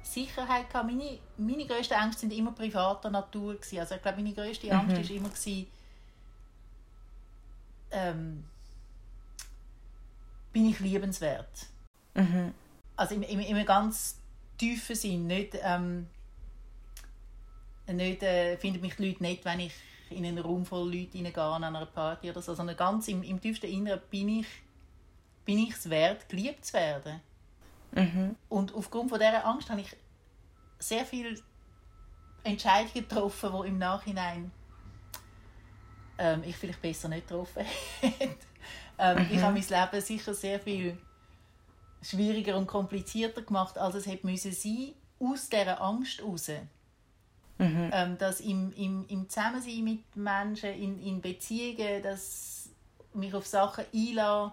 Sicherheit 0.03 0.71
gehabt. 0.71 0.87
Meine, 0.87 1.19
meine 1.37 1.67
grössten 1.67 1.95
Ängste 1.95 2.21
sind 2.21 2.33
immer 2.33 2.53
privater 2.53 3.11
Natur 3.11 3.55
gewesen. 3.57 3.81
also 3.81 3.95
ich 3.95 4.03
glaube, 4.03 4.23
meine 4.23 4.35
grösste 4.35 4.73
Angst 4.73 4.97
mhm. 4.97 5.03
ist 5.03 5.11
immer 5.11 5.29
gewesen, 5.29 5.67
ähm, 7.91 8.45
bin 10.53 10.71
ich 10.71 10.81
liebenswert? 10.81 11.67
Mhm. 12.15 12.55
Also 12.97 13.15
im, 13.15 13.23
im, 13.23 13.41
im 13.41 13.67
ganz 13.67 14.19
tiefen 14.57 14.97
Sinn, 14.97 15.27
nicht, 15.27 15.57
ähm, 15.63 16.09
nicht 17.87 18.23
äh, 18.23 18.57
finden 18.57 18.81
mich 18.81 18.97
die 18.97 19.09
Leute 19.09 19.23
nicht, 19.23 19.45
wenn 19.45 19.61
ich 19.61 19.75
in 20.11 20.25
einen 20.25 20.39
Raum 20.39 20.65
voll 20.65 20.93
Leute 20.95 21.19
reingehe 21.19 21.43
an 21.43 21.65
einer 21.65 21.87
Party 21.87 22.31
oder 22.31 22.43
so, 22.43 22.55
sondern 22.55 22.77
ganz 22.77 23.09
im, 23.09 23.23
im 23.23 23.41
tiefsten 23.41 23.67
Inneren 23.67 24.01
bin 24.11 24.29
ich, 24.29 24.47
bin 25.45 25.59
ich 25.59 25.71
es 25.71 25.89
wert, 25.91 26.29
geliebt 26.29 26.65
zu 26.65 26.75
werden. 26.75 27.21
Mhm. 27.93 28.37
Und 28.49 28.75
aufgrund 28.75 29.11
von 29.11 29.19
dieser 29.19 29.45
Angst 29.47 29.71
habe 29.71 29.81
ich 29.81 29.97
sehr 30.79 31.05
viele 31.05 31.39
Entscheidungen 32.45 32.95
getroffen, 32.95 33.53
die 33.63 33.69
im 33.69 33.79
Nachhinein 33.79 34.51
ähm, 36.19 36.43
ich 36.45 36.57
vielleicht 36.57 36.83
besser 36.83 37.09
nicht 37.09 37.29
getroffen 37.29 37.65
hätte. 38.01 38.29
ähm, 38.99 39.19
mhm. 39.19 39.29
Ich 39.31 39.41
habe 39.41 39.59
mein 39.59 39.69
Leben 39.69 40.01
sicher 40.05 40.35
sehr 40.35 40.61
viel 40.61 40.99
schwieriger 42.03 42.57
und 42.57 42.67
komplizierter 42.67 43.43
gemacht, 43.43 43.79
als 43.79 43.95
es 43.97 44.07
hätte 44.07 44.27
müssen 44.27 44.53
sein 44.53 44.95
aus 45.21 45.49
dieser 45.49 45.81
Angst 45.81 46.19
heraus. 46.19 46.51
Mhm. 47.59 47.91
Ähm, 47.93 48.19
dass 48.19 48.41
im, 48.41 48.73
im, 48.75 49.05
im 49.09 49.29
Zusammensein 49.29 49.83
mit 49.83 50.17
Menschen, 50.17 50.71
in, 50.71 51.03
in 51.03 51.21
Beziehungen, 51.21 52.03
dass 52.03 52.71
mich 53.15 53.35
auf 53.35 53.47
Sachen 53.47 53.85
einlasse, 53.93 54.53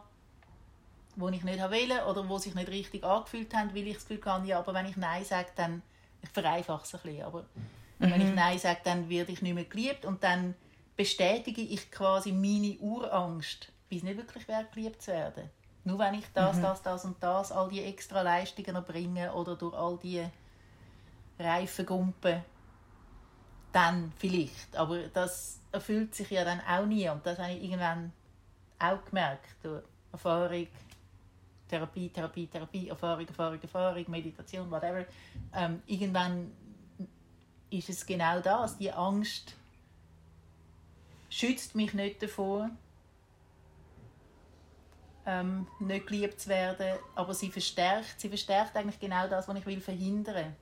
die 1.16 1.36
ich 1.36 1.44
nicht 1.44 1.60
wollte 1.60 2.06
oder 2.08 2.24
die 2.24 2.40
sich 2.40 2.56
nicht 2.56 2.70
richtig 2.70 3.04
angefühlt 3.04 3.54
haben, 3.54 3.74
weil 3.76 3.88
ich 3.88 3.96
das 3.96 4.08
Gefühl 4.08 4.26
hatte, 4.26 4.48
ja, 4.48 4.60
aber 4.60 4.74
wenn 4.74 4.88
ich 4.88 4.98
Nein 4.98 5.24
sage, 5.24 5.50
dann, 5.56 5.82
ich 6.22 6.30
vereinfache 6.30 6.84
es 6.84 6.96
ein 6.96 7.02
bisschen, 7.04 7.24
aber 7.24 7.42
mhm. 7.42 7.46
wenn 8.00 8.22
ich 8.22 8.30
mhm. 8.30 8.36
Nein 8.36 8.58
sage, 8.58 8.80
dann 8.84 9.08
werde 9.08 9.32
ich 9.32 9.42
nicht 9.42 9.54
mehr 9.54 9.66
geliebt 9.66 10.06
und 10.06 10.24
dann 10.24 10.56
bestätige 10.96 11.62
ich 11.62 11.92
quasi 11.92 12.32
meine 12.32 12.78
Urangst, 12.80 13.72
bis 13.88 14.02
nicht 14.02 14.18
wirklich 14.18 14.48
wert, 14.48 14.72
geliebt 14.74 15.02
zu 15.02 15.12
werden. 15.12 15.50
Nur 15.84 16.00
wenn 16.00 16.16
ich 16.16 16.26
das, 16.34 16.58
mhm. 16.58 16.64
das, 16.64 16.82
das 16.82 17.06
und 17.06 17.22
das, 17.22 17.52
all 17.52 17.70
die 17.70 17.84
extra 17.84 18.24
Leistungen 18.24 18.76
erbringe 18.76 19.32
oder 19.34 19.56
durch 19.56 19.76
all 19.76 20.00
die 20.02 20.26
Reifengumpen 21.38 22.44
dann 23.76 24.14
vielleicht. 24.18 24.76
Aber 24.78 25.00
das 25.10 25.60
erfüllt 25.72 26.16
sich 26.16 26.30
ja 26.30 26.46
dann 26.46 26.62
auch 26.62 26.86
nie. 26.86 27.10
Und 27.10 27.26
das 27.26 27.38
habe 27.38 27.52
ich 27.52 27.64
irgendwann 27.64 28.14
auch 28.80 29.04
gemerkt. 29.04 29.46
Durch 29.62 29.84
Erfahrung, 30.14 30.68
Therapie, 31.68 32.10
Therapie, 32.10 32.48
Therapie, 32.48 32.88
Erfahrung, 32.88 33.28
Erfahrung, 33.28 33.62
Erfahrung, 33.62 34.06
Meditation, 34.08 34.72
whatever. 34.72 35.06
Ähm, 35.54 35.82
irgendwann 35.88 36.52
ist 37.70 37.90
es 37.90 38.06
genau 38.06 38.40
das. 38.40 38.78
Die 38.78 38.92
Angst 38.92 39.56
schützt 41.30 41.76
mich 41.76 41.94
nicht 41.94 42.24
davor, 42.24 42.70
ähm, 45.26 45.68
nicht 45.80 46.08
geliebt 46.08 46.40
zu 46.40 46.48
werden, 46.48 46.98
aber 47.14 47.34
sie 47.34 47.52
verstärkt, 47.52 48.22
sie 48.22 48.30
verstärkt 48.30 48.78
eigentlich 48.78 49.00
genau 49.00 49.28
das, 49.28 49.50
was 49.50 49.58
ich 49.58 49.66
will 49.66 49.82
verhindern 49.82 50.36
will. 50.36 50.56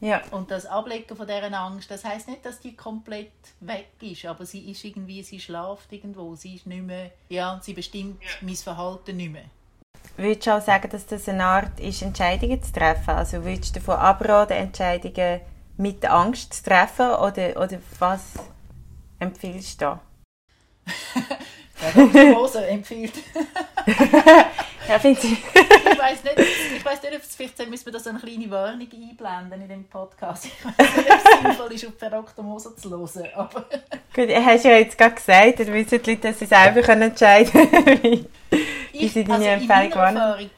Ja. 0.00 0.22
Und 0.30 0.50
das 0.50 0.66
Ablegen 0.66 1.16
von 1.16 1.26
dieser 1.26 1.52
Angst, 1.52 1.90
das 1.90 2.04
heißt 2.04 2.28
nicht, 2.28 2.44
dass 2.44 2.60
die 2.60 2.76
komplett 2.76 3.32
weg 3.60 3.88
ist, 4.00 4.26
aber 4.26 4.44
sie 4.44 4.70
ist 4.70 4.84
irgendwie, 4.84 5.22
sie 5.22 5.40
schlaft 5.40 5.90
irgendwo, 5.90 6.34
sie 6.34 6.56
ist 6.56 6.66
nicht 6.66 6.82
mehr, 6.82 7.10
ja, 7.28 7.58
sie 7.62 7.72
bestimmt 7.72 8.22
ja. 8.22 8.28
mein 8.42 8.56
Verhalten 8.56 9.16
nicht 9.16 9.32
mehr. 9.32 9.44
würdest 10.16 10.46
du 10.46 10.56
auch 10.56 10.60
sagen, 10.60 10.90
dass 10.90 11.06
das 11.06 11.28
eine 11.28 11.44
Art 11.44 11.80
ist, 11.80 12.02
Entscheidungen 12.02 12.62
zu 12.62 12.72
treffen? 12.72 13.10
Also 13.10 13.42
würdest 13.42 13.74
du 13.74 13.80
davon 13.80 13.96
abraten, 13.96 14.52
Entscheidungen 14.52 15.40
mit 15.78 16.04
Angst 16.04 16.52
zu 16.52 16.64
treffen? 16.64 17.10
Oder, 17.12 17.56
oder 17.56 17.78
was 17.98 18.34
empfiehlst 19.18 19.80
du 19.80 19.84
da? 19.86 20.00
Der 21.82 22.32
Dr. 22.32 22.62
empfiehlt. 22.62 23.12
ja, 24.88 24.98
finde 24.98 25.20
ich. 25.20 25.32
ich 25.32 25.98
weiß 25.98 26.24
nicht, 26.24 26.38
ich 26.76 26.84
weiß 26.84 27.02
nicht, 27.02 27.14
ob 27.14 27.22
es 27.22 27.36
vielleicht 27.36 27.68
müssen 27.68 27.86
wir 27.86 27.92
das 27.92 28.06
eine 28.06 28.18
kleine 28.18 28.50
Warnung 28.50 28.88
einblenden 28.92 29.62
in 29.62 29.68
dem 29.68 29.84
Podcast. 29.84 30.46
Ich 30.46 30.64
weiß 30.64 30.96
nicht, 30.96 31.10
ob 31.10 31.18
es 31.24 31.40
sinnvoll 31.42 31.72
ist, 31.72 31.86
auf 31.86 31.96
Dr. 31.98 32.44
Moser 32.44 32.76
zu 32.76 32.90
hören. 32.90 33.30
Aber 33.34 33.64
Gut, 34.14 34.28
hast 34.30 34.64
ja 34.64 34.72
jetzt 34.72 34.96
gerade 34.96 35.14
gesagt, 35.14 35.60
dann 35.60 35.72
wissen 35.72 36.02
die 36.02 36.10
Leute, 36.10 36.28
dass 36.28 36.38
sie 36.38 36.46
selber 36.46 36.88
entscheiden 36.88 37.70
können, 37.70 38.02
wie, 38.02 38.26
wie 38.92 39.08
sie 39.08 39.24
deine 39.24 39.50
also 39.50 39.64
Empfehlung 39.64 39.94
waren. 39.94 40.50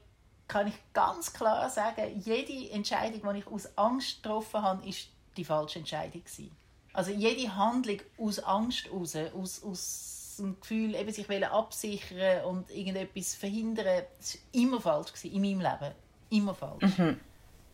kann 0.47 0.67
ich 0.69 0.75
ganz 0.93 1.33
klar 1.33 1.69
sagen, 1.69 2.23
jede 2.25 2.71
Entscheidung, 2.73 3.33
die 3.35 3.41
ich 3.41 3.47
aus 3.47 3.69
Angst 3.77 4.23
getroffen 4.23 4.63
habe, 4.63 4.89
ist 4.89 5.09
die 5.37 5.45
falsche 5.45 5.79
Entscheidung 5.81 6.23
gewesen. 6.23 6.51
Also 6.93 7.13
jede 7.13 7.55
Handlung 7.55 7.99
aus 8.19 8.39
Angst 8.41 8.87
heraus, 8.87 9.17
aus, 9.35 9.63
aus 9.63 10.18
dem 10.43 10.61
Gefühl, 10.61 10.95
eben 10.95 11.13
sich 11.13 11.29
absichern 11.45 12.45
und 12.45 12.71
irgendetwas 12.71 13.35
verhindern, 13.35 14.05
das 14.19 14.35
war 14.35 14.63
immer 14.63 14.81
falsch 14.81 15.13
gewesen, 15.13 15.35
in 15.35 15.41
meinem 15.41 15.61
Leben. 15.61 15.95
Immer 16.31 16.55
falsch. 16.55 16.99
Mhm. 16.99 17.21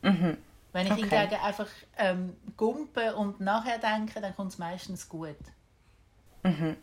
Mhm. 0.02 0.36
Wenn 0.72 0.86
ich 0.86 0.92
okay. 0.92 1.00
hingegen 1.02 1.40
einfach 1.40 1.68
ähm, 1.98 2.36
gumpe 2.56 3.14
und 3.14 3.40
nachher 3.40 3.78
denke, 3.78 4.20
dann 4.20 4.34
kommt 4.34 4.52
es 4.52 4.58
meistens 4.58 5.08
gut. 5.08 5.36
Mhm. 6.42 6.76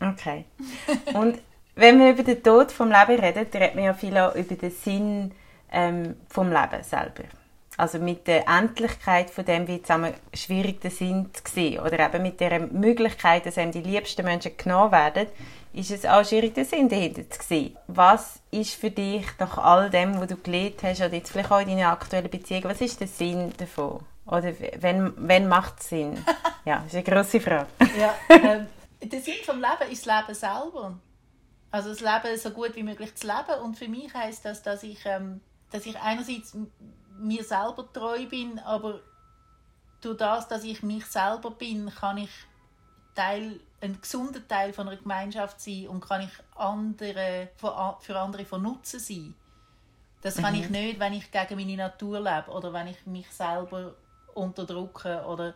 Okay. 0.00 0.44
und 1.14 1.38
wenn 1.74 1.98
wir 1.98 2.10
über 2.10 2.22
den 2.22 2.42
Tod 2.42 2.72
vom 2.72 2.88
Leben 2.88 3.22
reden, 3.22 3.46
reden 3.52 3.76
wir 3.76 3.84
ja 3.84 3.94
viel 3.94 4.16
auch 4.18 4.34
über 4.34 4.54
den 4.54 4.70
Sinn 4.70 5.32
ähm, 5.70 6.16
vom 6.28 6.50
Leben 6.50 6.82
selber. 6.82 7.24
Also 7.78 8.00
mit 8.00 8.26
der 8.26 8.48
Endlichkeit 8.48 9.30
von 9.30 9.44
dem 9.44 9.68
wird 9.68 9.88
es 9.88 10.40
schwierig 10.42 10.80
der 10.80 10.90
Sinn 10.90 11.30
zu 11.32 11.42
sehen. 11.50 11.80
Oder 11.80 12.00
eben 12.00 12.22
mit 12.24 12.40
der 12.40 12.58
Möglichkeit, 12.58 13.46
dass 13.46 13.56
einem 13.56 13.70
die 13.70 13.82
liebsten 13.82 14.24
Menschen 14.24 14.56
genommen 14.56 14.90
werden, 14.90 15.28
ist 15.72 15.92
es 15.92 16.04
auch 16.04 16.24
schwierig, 16.24 16.54
den 16.54 16.64
Sinn 16.64 16.88
dahinter 16.88 17.30
zu 17.30 17.40
sehen. 17.40 17.76
Was 17.86 18.40
ist 18.50 18.74
für 18.74 18.90
dich 18.90 19.24
nach 19.38 19.58
all 19.58 19.90
dem, 19.90 20.18
was 20.18 20.26
du 20.26 20.36
gelernt 20.36 20.82
hast, 20.82 21.00
oder 21.00 21.14
jetzt 21.14 21.30
vielleicht 21.30 21.52
auch 21.52 21.60
in 21.60 21.68
deiner 21.68 21.92
aktuellen 21.92 22.28
Beziehung, 22.28 22.64
was 22.64 22.80
ist 22.80 22.98
der 22.98 23.06
Sinn 23.06 23.52
davon? 23.56 24.00
Oder 24.26 24.52
wenn, 24.80 25.12
wenn 25.16 25.46
macht 25.46 25.78
es 25.78 25.88
Sinn? 25.90 26.18
Ja, 26.64 26.80
das 26.80 26.88
ist 26.88 26.94
eine 26.96 27.04
grosse 27.04 27.40
Frage. 27.40 27.68
ja, 27.98 28.14
ähm, 28.28 28.66
der 29.00 29.20
Sinn 29.22 29.36
vom 29.42 29.56
Leben 29.56 29.90
ist 29.90 30.06
das 30.06 30.26
Leben 30.26 30.34
selber. 30.34 30.98
Also 31.70 31.90
das 31.90 32.00
Leben 32.00 32.36
so 32.36 32.50
gut 32.50 32.76
wie 32.76 32.82
möglich 32.82 33.14
zu 33.14 33.26
leben. 33.26 33.62
Und 33.62 33.78
für 33.78 33.88
mich 33.88 34.12
heisst 34.12 34.44
das, 34.44 34.62
dass 34.62 34.82
ich, 34.82 34.98
ähm, 35.06 35.40
dass 35.70 35.86
ich 35.86 35.98
einerseits 35.98 36.54
mir 37.18 37.44
selber 37.44 37.90
treu 37.92 38.26
bin, 38.26 38.58
aber 38.60 39.00
durch 40.00 40.16
das, 40.16 40.48
dass 40.48 40.64
ich 40.64 40.82
mich 40.82 41.06
selber 41.06 41.50
bin, 41.50 41.90
kann 41.90 42.18
ich 42.18 42.30
Teil, 43.14 43.60
ein 43.80 44.00
gesunder 44.00 44.46
Teil 44.46 44.72
von 44.72 44.88
einer 44.88 44.96
Gemeinschaft 44.96 45.60
sein 45.60 45.88
und 45.88 46.00
kann 46.00 46.22
ich 46.22 46.30
andere, 46.56 47.48
für 47.56 48.18
andere 48.18 48.44
von 48.44 48.62
Nutzen 48.62 49.00
sein. 49.00 49.34
Das 50.20 50.36
kann 50.36 50.54
mhm. 50.54 50.62
ich 50.62 50.70
nicht, 50.70 51.00
wenn 51.00 51.12
ich 51.12 51.30
gegen 51.30 51.56
meine 51.56 51.76
Natur 51.76 52.20
lebe 52.20 52.50
oder 52.50 52.72
wenn 52.72 52.88
ich 52.88 53.06
mich 53.06 53.30
selber 53.30 53.94
unterdrücke 54.34 55.24
oder 55.26 55.54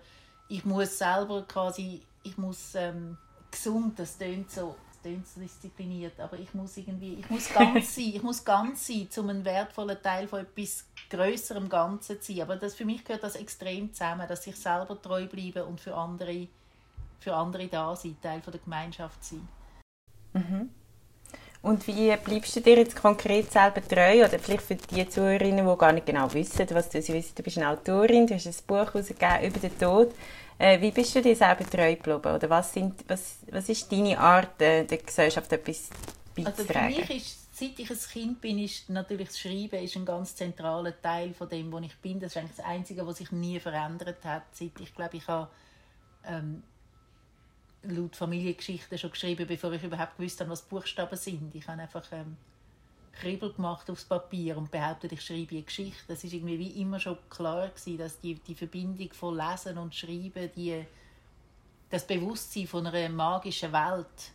ich 0.49 0.65
muss 0.65 0.99
selber 0.99 1.43
quasi, 1.43 2.03
ich 2.23 2.37
muss 2.37 2.75
ähm, 2.75 3.17
gesund, 3.51 3.99
das 3.99 4.19
klingt 4.19 4.51
so 4.51 4.77
klingt 5.03 5.27
so 5.27 5.41
diszipliniert, 5.41 6.19
aber 6.21 6.39
ich 6.39 6.55
muss 6.55 6.77
irgendwie, 6.77 7.15
ich 7.15 7.29
muss 7.29 7.53
ganz 7.53 7.95
sein, 7.95 8.13
ich 8.15 8.23
muss 8.23 8.45
ganz 8.45 8.87
sein, 8.87 9.09
um 9.19 9.29
einen 9.29 9.45
wertvollen 9.45 10.01
Teil 10.03 10.29
von 10.29 10.41
etwas 10.41 10.87
Größerem 11.11 11.69
Ganzen 11.69 12.21
zu 12.21 12.33
sein. 12.33 12.43
Aber 12.43 12.57
das, 12.57 12.75
für 12.75 12.85
mich 12.85 13.05
gehört 13.05 13.23
das 13.23 13.37
extrem 13.37 13.93
zusammen, 13.93 14.27
dass 14.29 14.47
ich 14.47 14.57
selber 14.57 15.01
treu 15.01 15.27
bleibe 15.27 15.65
und 15.65 15.81
für 15.81 15.95
andere, 15.95 16.49
für 17.21 17.35
andere 17.35 17.69
da 17.69 17.95
sein, 17.95 18.17
Teil 18.23 18.41
von 18.41 18.53
der 18.53 18.61
Gemeinschaft 18.61 19.23
sein. 19.25 19.47
Mhm. 20.33 20.71
Und 21.63 21.87
wie 21.87 22.17
bleibst 22.17 22.57
du 22.57 22.61
dir 22.61 22.77
jetzt 22.77 22.97
konkret 22.97 23.53
selber 23.53 23.87
treu? 23.87 24.25
Oder 24.25 24.39
vielleicht 24.41 24.65
für 24.65 24.75
die 24.75 25.09
Zuhörerinnen, 25.09 25.65
die 25.65 25.79
gar 25.79 25.93
nicht 25.93 26.07
genau 26.07 26.33
wissen, 26.33 26.67
was 26.71 26.89
du 26.89 26.99
wissen, 26.99 27.35
du 27.37 27.43
bist 27.43 27.57
eine 27.57 27.69
Autorin, 27.69 28.27
du 28.27 28.35
hast 28.35 28.47
ein 28.47 28.67
Buch 28.67 28.93
herausgegeben 28.93 29.45
über 29.45 29.61
den 29.61 29.79
Tod. 29.79 30.13
Äh, 30.63 30.81
wie 30.81 30.93
bist 30.93 31.13
du 31.17 31.21
dir 31.21 31.35
selber 31.35 31.69
treu 31.69 31.97
geblieben? 31.97 32.37
Oder 32.37 32.49
was, 32.49 32.73
sind, 32.73 33.05
was, 33.09 33.39
was 33.51 33.69
ist 33.69 33.91
deine 33.91 34.17
Art, 34.17 34.63
äh, 34.63 34.85
der 34.85 34.99
Gesellschaft 34.99 35.51
etwas 35.51 35.91
beizutragen? 36.37 36.95
Also 36.95 37.01
für 37.01 37.11
mich 37.11 37.11
ist, 37.11 37.59
seit 37.59 37.77
ich 37.81 37.91
ein 37.91 37.99
Kind 37.99 38.41
bin, 38.41 38.59
ist 38.61 38.89
natürlich 38.89 39.27
das 39.27 39.41
Schreiben 39.41 39.83
ist 39.83 39.97
ein 39.97 40.05
ganz 40.05 40.37
zentraler 40.37 40.95
Teil 41.03 41.35
von 41.35 41.49
dem, 41.49 41.73
wo 41.73 41.79
ich 41.79 41.97
bin. 41.97 42.21
Das 42.21 42.31
ist 42.31 42.37
eigentlich 42.37 42.57
das 42.59 42.65
Einzige, 42.65 43.05
was 43.05 43.19
sich 43.19 43.33
nie 43.33 43.59
verändert 43.59 44.25
hat. 44.25 44.45
Seit 44.53 44.79
ich 44.79 44.95
glaube, 44.95 45.17
ich 45.17 45.27
habe 45.27 45.49
ähm, 46.25 46.63
laut 47.83 48.15
Familiengeschichte 48.15 48.97
schon 48.99 49.11
geschrieben, 49.11 49.49
bevor 49.49 49.73
ich 49.73 49.83
überhaupt 49.83 50.17
gewusst 50.17 50.39
habe, 50.39 50.51
was 50.51 50.63
Buchstaben 50.63 51.17
sind. 51.17 51.53
Ich 51.57 51.67
habe 51.67 51.83
einfach 51.83 52.05
ähm, 52.13 52.37
Kribbel 53.13 53.53
gemacht 53.53 53.89
aufs 53.91 54.05
Papier 54.05 54.57
und 54.57 54.71
behauptet, 54.71 55.13
ich 55.13 55.23
schreibe 55.23 55.55
eine 55.55 55.63
Geschichte. 55.63 56.03
Das 56.09 56.25
ist 56.25 56.33
irgendwie 56.33 56.59
wie 56.59 56.81
immer 56.81 56.99
schon 56.99 57.19
klar 57.29 57.69
gewesen, 57.69 57.99
dass 57.99 58.19
die, 58.21 58.35
die 58.35 58.55
Verbindung 58.55 59.13
von 59.13 59.37
Lesen 59.37 59.79
und 59.79 59.95
Schreiben, 59.95 60.51
die, 60.57 60.85
das 61.91 62.07
Bewusstsein 62.07 62.67
von 62.67 62.87
einer 62.87 63.09
magischen 63.09 63.73
Welt, 63.73 64.33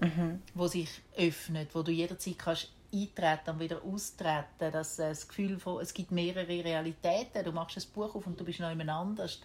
mhm. 0.00 0.42
wo 0.54 0.66
sich 0.66 0.88
öffnet, 1.16 1.74
wo 1.74 1.82
du 1.82 1.90
jederzeit 1.90 2.38
kannst 2.38 2.72
eintreten 2.92 3.50
und 3.50 3.60
wieder 3.60 3.82
austreten, 3.82 4.72
dass 4.72 4.98
äh, 4.98 5.08
das 5.08 5.26
Gefühl 5.26 5.58
von, 5.58 5.82
es 5.82 5.92
gibt 5.92 6.12
mehrere 6.12 6.64
Realitäten, 6.64 7.44
du 7.44 7.52
machst 7.52 7.76
ein 7.76 7.92
Buch 7.92 8.14
auf 8.14 8.26
und 8.26 8.38
du 8.38 8.44
bist 8.44 8.60
noch 8.60 8.70
jemand 8.70 8.90
anders. 8.90 9.40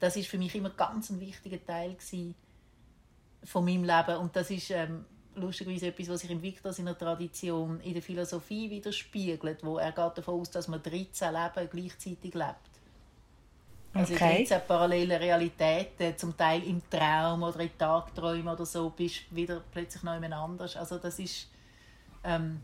Das 0.00 0.16
ist 0.16 0.28
für 0.28 0.38
mich 0.38 0.54
immer 0.54 0.70
ganz 0.70 1.10
ein 1.10 1.20
wichtiger 1.20 1.64
Teil 1.64 1.96
von 3.44 3.64
meinem 3.64 3.84
Leben 3.84 4.16
und 4.18 4.34
das 4.34 4.50
ist 4.50 4.70
ähm, 4.70 5.04
lustigerweise 5.36 5.88
etwas, 5.88 6.08
was 6.08 6.20
sich 6.20 6.30
im 6.30 6.42
Victor 6.42 6.72
seiner 6.72 6.96
Tradition 6.96 7.80
in 7.80 7.94
der 7.94 8.02
Philosophie 8.02 8.70
widerspiegelt, 8.70 9.64
wo 9.64 9.78
er 9.78 9.92
geht 9.92 10.18
davon 10.18 10.40
aus, 10.40 10.50
dass 10.50 10.68
man 10.68 10.82
13 10.82 11.32
Leben 11.32 11.70
gleichzeitig 11.70 12.34
lebt. 12.34 12.74
Also 13.92 14.14
okay. 14.14 14.44
13 14.44 14.60
parallele 14.66 15.20
Realitäten, 15.20 16.18
zum 16.18 16.36
Teil 16.36 16.64
im 16.64 16.82
Traum 16.90 17.44
oder 17.44 17.60
in 17.60 17.78
Tagträumen 17.78 18.48
oder 18.48 18.66
so, 18.66 18.90
bist 18.90 19.34
wieder 19.34 19.62
plötzlich 19.70 20.02
noch 20.02 20.14
jemand 20.14 20.34
anders. 20.34 20.76
Also 20.76 20.98
das 20.98 21.18
ist... 21.18 21.48
Ähm, 22.24 22.60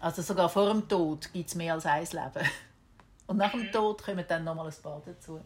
also 0.00 0.22
sogar 0.22 0.48
vor 0.48 0.72
dem 0.72 0.88
Tod 0.88 1.32
gibt 1.32 1.48
es 1.48 1.54
mehr 1.54 1.74
als 1.74 1.84
ein 1.84 2.04
Leben. 2.04 2.48
Und 3.26 3.36
nach 3.36 3.50
dem 3.50 3.70
Tod 3.70 4.02
kommen 4.02 4.24
dann 4.26 4.44
nochmal 4.44 4.68
ein 4.68 4.82
paar 4.82 5.02
dazu. 5.04 5.40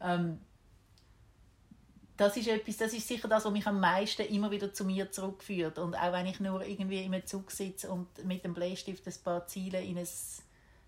Ähm, 0.00 0.40
das 2.16 2.36
ist 2.36 2.48
etwas, 2.48 2.78
das 2.78 2.92
ist 2.92 3.06
sicher 3.06 3.28
das, 3.28 3.44
was 3.44 3.52
mich 3.52 3.66
am 3.66 3.78
meisten 3.78 4.22
immer 4.22 4.50
wieder 4.50 4.72
zu 4.72 4.84
mir 4.84 5.10
zurückführt. 5.10 5.78
Und 5.78 5.94
auch 5.94 6.12
wenn 6.12 6.26
ich 6.26 6.40
nur 6.40 6.64
irgendwie 6.64 7.04
im 7.04 7.26
Zug 7.26 7.50
sitze 7.50 7.90
und 7.90 8.24
mit 8.24 8.44
dem 8.44 8.54
Bleistift 8.54 9.06
ein 9.06 9.14
paar 9.22 9.46
Ziele 9.46 9.82
in 9.82 9.98
ein, 9.98 10.08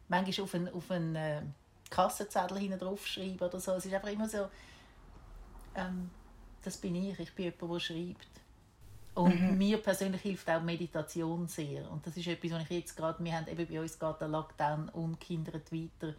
manchmal 0.09 0.45
auf 0.45 0.55
einen, 0.55 0.69
auf 0.69 0.91
einen 0.91 1.17
äh, 1.17 1.43
Kassenzettel 1.91 2.59
hinten 2.59 2.79
drauf 2.79 3.07
schreibe 3.07 3.47
oder 3.47 3.61
so. 3.61 3.73
Es 3.73 3.85
ist 3.85 3.93
einfach 3.93 4.11
immer 4.11 4.29
so, 4.29 4.49
ähm, 5.75 6.11
das 6.63 6.79
bin 6.79 6.95
ich, 6.95 7.19
ich 7.19 7.35
bin 7.35 7.47
jemand, 7.47 7.73
der 7.73 7.81
schreibt. 7.81 8.29
Und 9.15 9.41
mhm. 9.41 9.59
mir 9.59 9.79
persönlich 9.79 10.23
hilft 10.23 10.49
auch 10.49 10.63
Meditation 10.63 11.49
sehr. 11.49 11.91
Und 11.91 12.07
das 12.07 12.17
ist 12.17 12.27
etwas, 12.29 12.53
was 12.53 12.63
ich 12.63 12.71
jetzt 12.71 12.97
gerade, 12.97 13.23
wir 13.23 13.33
haben 13.33 13.49
eben 13.49 13.67
bei 13.67 13.81
uns 13.81 13.99
geht 13.99 14.21
der 14.21 14.29
Lockdown 14.29 14.89
ungehindert 14.91 15.73
weiter 15.73 16.15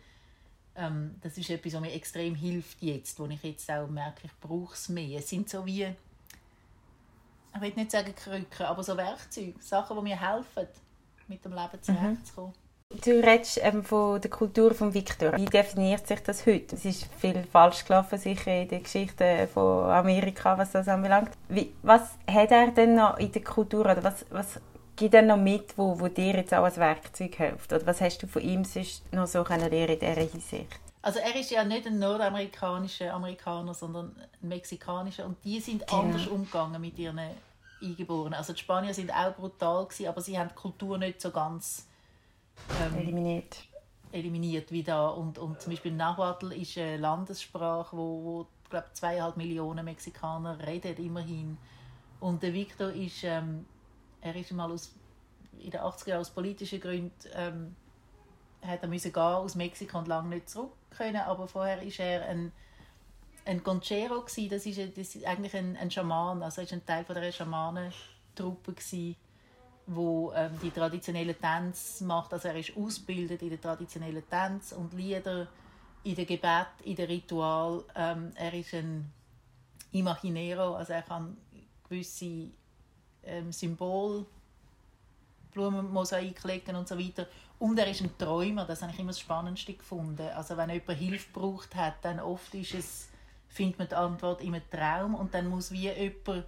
ähm, 0.79 1.15
das 1.21 1.37
ist 1.37 1.49
etwas, 1.49 1.73
was 1.73 1.81
mir 1.81 1.93
extrem 1.93 2.35
hilft 2.35 2.81
jetzt, 2.81 3.19
wo 3.19 3.25
ich 3.27 3.43
jetzt 3.43 3.69
auch 3.69 3.87
merke, 3.87 4.21
ich 4.23 4.39
brauche 4.39 4.73
es 4.73 4.89
mehr. 4.89 5.19
Es 5.19 5.29
sind 5.29 5.49
so 5.49 5.65
wie, 5.65 5.83
ich 5.83 7.61
will 7.61 7.73
nicht 7.75 7.91
sagen 7.91 8.15
Krücken, 8.15 8.65
aber 8.65 8.83
so 8.83 8.95
Werkzeuge, 8.95 9.55
Sachen, 9.59 9.97
die 9.97 10.03
mir 10.03 10.19
helfen, 10.19 10.67
mit 11.27 11.43
dem 11.43 11.53
Leben 11.53 11.81
zurechtzukommen. 11.81 12.51
Mhm. 12.51 12.69
Du 13.05 13.11
redest 13.11 13.59
ähm, 13.61 13.83
von 13.83 14.19
der 14.19 14.31
Kultur 14.31 14.73
von 14.73 14.91
Victor. 14.91 15.37
Wie 15.37 15.45
definiert 15.45 16.07
sich 16.07 16.21
das 16.23 16.47
heute? 16.47 16.75
Es 16.75 16.85
ist 16.85 17.05
viel 17.19 17.43
falsch 17.43 17.85
gelaufen, 17.85 18.17
sicher 18.17 18.63
in 18.63 18.67
der 18.67 18.79
Geschichte 18.79 19.47
von 19.53 19.91
Amerika, 19.91 20.57
was 20.57 20.71
das 20.71 20.87
anbelangt. 20.87 21.29
Wie, 21.49 21.71
was 21.83 22.01
hat 22.27 22.49
er 22.49 22.71
denn 22.71 22.95
noch 22.95 23.19
in 23.19 23.31
der 23.31 23.43
Kultur 23.43 23.81
oder 23.81 24.03
was, 24.03 24.25
was 24.31 24.59
gibt 24.99 25.13
er 25.13 25.21
noch 25.21 25.37
mit, 25.37 25.77
wo, 25.77 25.97
wo 25.99 26.09
dir 26.09 26.35
jetzt 26.35 26.53
auch 26.53 26.65
als 26.65 26.77
Werkzeug 26.77 27.33
hilft? 27.35 27.71
Oder 27.71 27.85
was 27.87 28.01
hast 28.01 28.21
du 28.21 28.27
von 28.27 28.41
ihm 28.41 28.65
sonst 28.65 29.11
noch 29.13 29.27
so 29.27 29.43
lernen 29.43 29.71
in 29.71 29.99
dieser 29.99 30.13
Hinsicht? 30.13 30.79
Also 31.01 31.19
er 31.19 31.33
ist 31.39 31.49
ja 31.49 31.63
nicht 31.63 31.87
ein 31.87 31.97
nordamerikanischer 31.97 33.13
Amerikaner, 33.13 33.73
sondern 33.73 34.13
ein 34.41 34.49
mexikanischer 34.49 35.25
und 35.25 35.37
die 35.45 35.61
sind 35.61 35.87
genau. 35.87 36.01
anders 36.01 36.27
umgegangen 36.27 36.81
mit 36.81 36.99
ihren 36.99 37.21
Eingeborenen. 37.81 38.33
Also 38.33 38.51
die 38.51 38.59
Spanier 38.59 38.93
sind 38.93 39.13
auch 39.13 39.33
brutal 39.33 39.85
gewesen, 39.85 40.07
aber 40.07 40.19
sie 40.19 40.37
haben 40.37 40.49
die 40.49 40.55
Kultur 40.55 40.97
nicht 40.97 41.21
so 41.21 41.31
ganz 41.31 41.87
ähm, 42.81 42.99
eliminiert. 42.99 43.63
eliminiert 44.11 44.69
wie 44.73 44.83
da. 44.83 45.07
Und, 45.07 45.39
und 45.39 45.61
zum 45.61 45.71
Beispiel 45.71 45.93
Nahuatl 45.93 46.51
ist 46.51 46.77
eine 46.77 46.97
Landessprache, 46.97 47.95
wo, 47.95 48.23
wo 48.23 48.47
glaube 48.69 48.87
zweieinhalb 48.91 49.37
Millionen 49.37 49.85
Mexikaner 49.85 50.59
reden 50.67 50.97
immerhin. 50.97 51.57
Und 52.19 52.43
der 52.43 52.53
Victor 52.53 52.91
ist 52.91 53.23
ähm, 53.23 53.65
er 54.21 54.35
ist 54.35 54.51
mal 54.51 54.71
aus 54.71 54.93
in 55.59 55.71
den 55.71 55.81
80er 55.81 56.09
Jahren 56.09 56.21
aus 56.21 56.29
politischen 56.29 56.79
Gründen 56.79 57.11
ähm, 57.33 57.75
hat 58.61 58.81
er 58.81 58.87
müssen 58.87 59.13
gehen 59.13 59.21
aus 59.21 59.55
Mexiko 59.55 59.97
und 59.99 60.07
lange 60.07 60.29
nicht 60.29 60.49
zurück 60.49 60.73
können, 60.89 61.17
aber 61.17 61.47
vorher 61.47 61.81
ist 61.81 61.99
er 61.99 62.25
ein 62.25 62.51
ein 63.45 63.63
Conchero 63.63 64.21
gsi, 64.21 64.47
das 64.47 64.65
ist, 64.65 64.79
das 64.97 65.15
ist 65.15 65.25
eigentlich 65.25 65.55
ein, 65.55 65.75
ein 65.77 65.89
Schaman, 65.89 66.43
also 66.43 66.61
ist 66.61 66.71
ein 66.71 66.85
Teil 66.85 67.03
von 67.03 67.15
der 67.15 67.31
Schamanentruppe 67.31 68.73
gsi, 68.73 69.15
wo 69.87 70.31
ähm, 70.35 70.51
die 70.61 70.69
traditionellen 70.69 71.35
Tänze 71.39 72.03
macht, 72.03 72.31
also 72.31 72.47
er 72.47 72.55
ist 72.55 72.77
ausgebildet 72.77 73.41
in 73.41 73.49
den 73.49 73.61
traditionellen 73.61 74.27
Tänzen 74.29 74.77
und 74.77 74.93
Lieder, 74.93 75.47
in 76.03 76.15
der 76.15 76.25
Gebet, 76.25 76.67
in 76.83 76.95
der 76.95 77.09
Ritual. 77.09 77.83
Ähm, 77.95 78.31
er 78.35 78.53
ist 78.53 78.73
ein 78.73 79.11
Imaginero, 79.91 80.75
also 80.75 80.93
er 80.93 81.01
kann 81.01 81.35
gewisse 81.87 82.51
ähm, 83.29 83.51
Symbole, 83.51 84.25
Blumenmosaik 85.53 86.43
legen 86.43 86.75
und 86.75 86.87
so 86.87 86.97
weiter. 86.97 87.27
Und 87.59 87.77
er 87.77 87.87
ist 87.87 88.01
ein 88.01 88.17
Träumer, 88.17 88.65
das 88.65 88.81
habe 88.81 88.91
ich 88.93 88.99
immer 88.99 89.09
das 89.11 89.19
Spannendste 89.19 89.73
gefunden. 89.73 90.27
Also 90.35 90.55
wenn 90.55 90.69
jemand 90.69 90.97
Hilfe 90.99 91.27
braucht 91.33 91.75
hat, 91.75 91.95
dann 92.03 92.19
oft 92.19 92.53
ist 92.53 92.73
es, 92.73 93.09
findet 93.49 93.79
man 93.79 93.89
die 93.89 93.95
Antwort 93.95 94.41
einem 94.41 94.61
Traum 94.71 95.15
und 95.15 95.33
dann 95.33 95.47
muss 95.49 95.71
wie 95.71 95.89
jemand, 95.89 96.45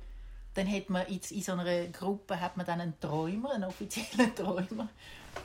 dann 0.54 0.72
hat 0.72 0.90
man 0.90 1.06
in, 1.08 1.20
in 1.30 1.42
so 1.42 1.54
einer 1.54 1.88
Gruppe 1.88 2.40
hat 2.40 2.56
man 2.56 2.66
dann 2.66 2.80
einen 2.82 3.00
Träumer, 3.00 3.52
einen 3.52 3.66
offiziellen 3.66 4.34
Träumer. 4.36 4.88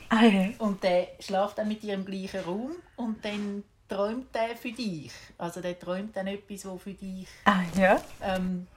Ah, 0.09 0.23
ja. 0.23 0.49
Und 0.59 0.83
der 0.83 1.07
schläft 1.19 1.57
dann 1.57 1.67
mit 1.67 1.81
dir 1.83 1.93
im 1.95 2.05
gleichen 2.05 2.41
Raum 2.41 2.71
und 2.97 3.23
dann 3.23 3.63
träumt 3.89 4.33
der 4.35 4.55
für 4.55 4.71
dich. 4.71 5.11
Also 5.37 5.61
der 5.61 5.79
träumt 5.79 6.15
dann 6.15 6.27
etwas, 6.27 6.65
wo 6.65 6.77
für 6.77 6.93
dich, 6.93 7.27
Ah, 7.45 7.61
ja. 7.75 8.01
ähm, 8.21 8.67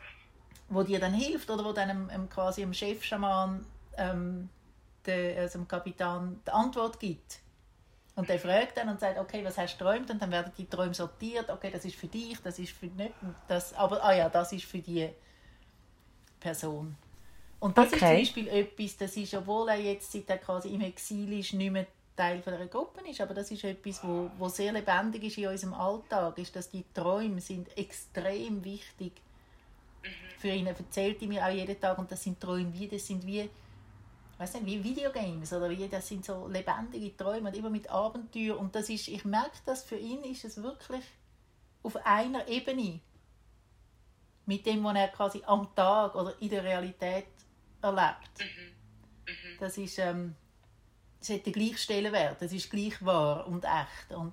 wo 0.71 0.83
dir 0.83 1.01
dann 1.01 1.13
hilft 1.13 1.51
oder 1.51 1.65
wo 1.65 1.73
dann 1.73 1.89
dem, 1.89 2.09
dem 2.09 2.31
quasi 2.31 2.63
dem 2.63 2.73
Chefschaman, 2.73 3.67
ähm, 3.99 4.49
der, 5.05 5.43
also 5.43 5.59
dem 5.59 5.69
Kapitän, 5.69 6.41
die 6.47 6.51
Antwort 6.51 6.99
gibt. 6.99 7.41
Und 8.15 8.29
der 8.29 8.39
fragt 8.39 8.77
dann 8.77 8.89
und 8.89 9.01
sagt, 9.01 9.19
okay, 9.19 9.45
was 9.45 9.59
hast 9.59 9.75
du 9.77 9.85
geträumt? 9.85 10.11
Und 10.11 10.23
dann 10.23 10.31
werden 10.31 10.53
die 10.57 10.67
Träume 10.67 10.95
sortiert. 10.95 11.51
Okay, 11.51 11.71
das 11.71 11.85
ist 11.85 11.97
für 11.97 12.07
dich, 12.07 12.41
das 12.43 12.59
ist 12.59 12.73
für 12.73 12.87
nicht, 12.87 13.15
das, 13.49 13.75
aber 13.75 14.03
ah 14.03 14.13
ja, 14.13 14.29
das 14.29 14.53
ist 14.53 14.65
für 14.65 14.79
die 14.79 15.09
Person. 16.39 16.97
Und 17.59 17.77
das 17.77 17.93
ist 17.93 17.99
zum 17.99 18.09
Okay. 18.09 18.19
Beispiel 18.21 18.49
etwas, 18.49 18.97
das 18.97 19.17
ist, 19.17 19.35
obwohl 19.35 19.69
er 19.69 19.81
jetzt, 19.81 20.13
seit 20.13 20.29
er 20.31 20.39
quasi 20.39 20.69
im 20.69 20.81
Exil 20.81 21.39
ist, 21.39 21.53
nicht 21.53 21.71
mehr 21.71 21.87
Teil 22.17 22.43
von 22.43 22.55
einer 22.55 22.67
Gruppe 22.67 23.09
ist, 23.09 23.21
aber 23.21 23.35
das 23.35 23.51
ist 23.51 23.65
etwas, 23.65 24.03
wo, 24.05 24.31
wo 24.39 24.49
sehr 24.49 24.73
lebendig 24.73 25.25
ist 25.25 25.39
in 25.39 25.49
unserem 25.49 25.75
Alltag, 25.75 26.39
ist, 26.39 26.55
dass 26.57 26.71
die 26.71 26.85
Träume 26.95 27.41
sind 27.41 27.77
extrem 27.77 28.63
wichtig 28.65 29.13
für 30.41 30.49
ihn. 30.49 30.67
Er 30.67 30.77
erzählt 30.77 31.21
ihm 31.23 31.33
ja 31.33 31.47
auch 31.47 31.53
jeden 31.53 31.79
Tag 31.81 31.99
und 31.99 32.11
das 32.11 32.23
sind 32.23 32.41
Träume 32.41 32.73
wie, 32.73 32.89
das 32.89 33.07
sind 33.07 33.25
wie, 33.27 33.49
weiß 34.39 34.55
nicht, 34.55 34.67
wie 34.67 34.83
Videogames 34.83 35.53
oder 35.53 35.69
wie, 35.71 35.87
das 35.89 36.09
sind 36.09 36.25
so 36.25 36.49
lebendige 36.49 37.17
Träume 37.17 37.51
und 37.51 37.57
immer 37.57 37.71
mit 37.71 37.91
Abenteuer 37.91 38.59
und 38.59 38.75
das 38.75 38.89
ist, 38.89 39.09
ich 39.09 39.25
merke, 39.25 39.59
dass 39.67 39.85
für 39.85 39.97
ihn 39.97 40.23
ist 40.25 40.45
es 40.45 40.63
wirklich 40.63 41.05
auf 41.83 41.97
einer 42.05 42.49
Ebene 42.49 43.01
mit 44.47 44.67
dem, 44.67 44.83
was 44.83 44.97
er 44.97 45.09
quasi 45.09 45.43
am 45.47 45.69
Tag 45.75 46.15
oder 46.15 46.35
in 46.41 46.49
der 46.49 46.65
Realität 46.65 47.27
erlebt. 47.83 48.31
Das 49.61 49.79
ist, 49.79 49.99
ähm, 49.99 50.35
das 51.21 51.31
hat 51.31 51.47
den 51.47 51.53
gleichen 51.53 51.77
Stellenwert, 51.77 52.41
das 52.41 52.53
ist 52.53 52.71
gleich 52.71 53.05
wahr 53.05 53.47
und 53.47 53.65
echt 53.65 54.17
und 54.17 54.33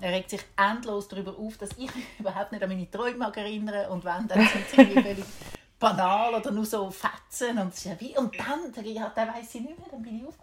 er 0.00 0.12
regt 0.12 0.30
sich 0.30 0.40
endlos 0.56 1.08
darüber 1.08 1.36
auf, 1.38 1.56
dass 1.56 1.70
ich 1.72 1.94
mich 1.94 2.04
überhaupt 2.18 2.52
nicht 2.52 2.62
an 2.62 2.68
meine 2.68 2.90
Träume 2.90 3.32
erinnere 3.34 3.88
und 3.90 4.04
wenn, 4.04 4.28
dann 4.28 4.46
sind 4.46 4.68
sie 4.70 4.76
irgendwie 4.76 5.02
völlig 5.02 5.24
banal 5.78 6.34
oder 6.34 6.50
nur 6.50 6.64
so 6.64 6.90
Fetzen. 6.90 7.58
Und, 7.58 7.74
wie, 8.00 8.16
und 8.16 8.34
dann, 8.38 8.84
ja, 8.84 9.12
dann 9.14 9.28
weiss 9.28 9.54
ich 9.54 9.60
nicht 9.62 9.78
mehr, 9.78 9.88
dann 9.90 10.02
bin 10.02 10.18
ich 10.18 10.26
auf. 10.26 10.34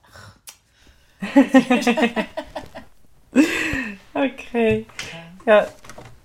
Okay. 4.14 4.86
Ja, 5.46 5.68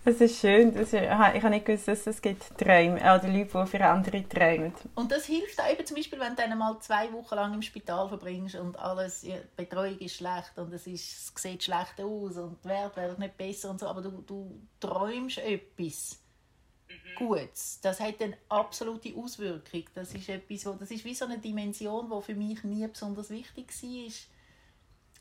das 0.07 0.21
ist 0.21 0.41
schön. 0.41 0.73
Das 0.73 0.93
ist, 0.93 0.95
aha, 0.95 1.35
ich 1.35 1.43
habe 1.43 1.55
nicht 1.55 1.67
gewusst, 1.67 1.89
dass 1.89 2.07
es 2.07 2.23
gibt 2.23 2.57
Träume, 2.57 2.99
oder 2.99 3.27
Leute, 3.27 3.59
die 3.59 3.67
für 3.67 3.85
andere 3.85 4.29
träumen. 4.29 4.73
Und 4.95 5.11
das 5.11 5.27
hilft 5.27 5.61
auch 5.61 5.71
eben 5.71 5.85
zum 5.85 5.97
Beispiel, 5.97 6.21
wenn 6.21 6.37
du 6.37 6.43
dann 6.43 6.57
mal 6.57 6.79
zwei 6.79 7.13
Wochen 7.13 7.35
lang 7.35 7.55
im 7.55 7.63
Spital 7.63 8.09
verbringst 8.09 8.55
und 8.55 8.79
alles, 8.79 9.23
ja, 9.23 9.37
die 9.37 9.65
Betreuung 9.65 9.99
ist 9.99 10.15
schlecht 10.15 10.53
und 10.57 10.73
es, 10.73 10.87
ist, 10.87 11.35
es 11.35 11.43
sieht 11.43 11.65
schlecht 11.65 12.01
aus 12.01 12.37
und 12.37 12.59
die 12.63 12.69
Werte 12.69 12.97
werden 12.97 13.19
nicht 13.19 13.37
besser 13.37 13.71
und 13.71 13.81
so, 13.81 13.89
aber 13.89 14.01
du, 14.01 14.23
du 14.23 14.61
träumst 14.79 15.39
etwas 15.39 16.21
Gutes. 17.17 17.81
Das 17.81 17.99
hat 17.99 18.23
eine 18.23 18.37
absolute 18.49 19.13
Auswirkung. 19.17 19.85
Das 19.95 20.15
ist, 20.15 20.29
etwas, 20.29 20.67
wo, 20.67 20.73
das 20.73 20.91
ist 20.91 21.05
wie 21.05 21.15
so 21.15 21.25
eine 21.25 21.39
Dimension, 21.39 22.11
die 22.11 22.23
für 22.23 22.35
mich 22.35 22.63
nie 22.63 22.87
besonders 22.87 23.31
wichtig 23.31 23.69
war. 23.83 24.13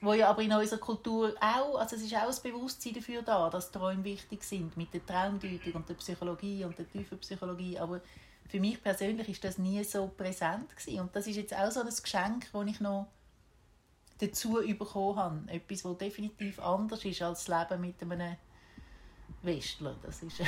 Wo 0.02 0.14
ja 0.14 0.30
aber 0.30 0.42
in 0.42 0.52
unserer 0.52 0.80
Kultur 0.80 1.34
auch, 1.40 1.80
also 1.80 1.96
es 1.96 2.04
ist 2.04 2.16
auch 2.16 2.26
das 2.26 2.42
Bewusstsein 2.42 2.94
dafür 2.94 3.22
da, 3.22 3.50
dass 3.50 3.72
Träume 3.72 4.04
wichtig 4.04 4.44
sind, 4.44 4.76
mit 4.76 4.94
der 4.94 5.06
Traumdeutung 5.06 5.74
und 5.74 5.88
der 5.88 5.94
Psychologie 5.96 6.66
und 6.66 6.78
der 6.78 6.90
tiefen 6.90 7.18
Psychologie, 7.20 7.80
aber 7.80 8.02
für 8.48 8.60
mich 8.60 8.82
persönlich 8.82 9.30
ist 9.30 9.44
das 9.44 9.58
nie 9.58 9.84
so 9.84 10.08
präsent 10.08 10.76
gewesen. 10.76 11.00
und 11.00 11.16
das 11.16 11.28
ist 11.28 11.38
jetzt 11.38 11.56
auch 11.56 11.72
so 11.72 11.82
ein 11.82 11.88
Geschenk, 11.88 12.52
das 12.52 12.68
ich 12.68 12.80
noch 12.80 13.08
dazu 14.20 14.60
bekommen 14.78 15.18
habe. 15.18 15.42
Etwas, 15.48 15.84
das 15.84 15.98
definitiv 15.98 16.60
anders 16.60 17.04
ist 17.06 17.22
als 17.22 17.46
das 17.46 17.70
Leben 17.70 17.82
mit 17.82 18.02
einem 18.02 18.36
Westler. 19.42 19.96
Das 20.04 20.22
ist, 20.22 20.40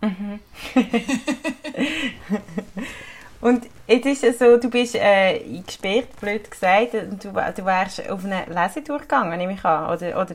Und 3.40 3.66
jetzt 3.86 4.06
ist 4.06 4.24
es 4.24 4.38
so, 4.38 4.56
du 4.56 4.68
bist 4.68 4.96
äh, 4.96 5.44
eingesperrt, 5.44 6.18
blöd 6.20 6.50
gesagt, 6.50 6.94
und 6.94 7.22
du, 7.22 7.30
du 7.30 7.64
wärst 7.64 8.10
auf 8.10 8.24
eine 8.24 8.44
Lesetour 8.46 8.98
gegangen, 8.98 9.38
nehme 9.38 9.52
ich 9.52 9.64
an. 9.64 9.90
Oder, 9.90 10.20
oder 10.20 10.34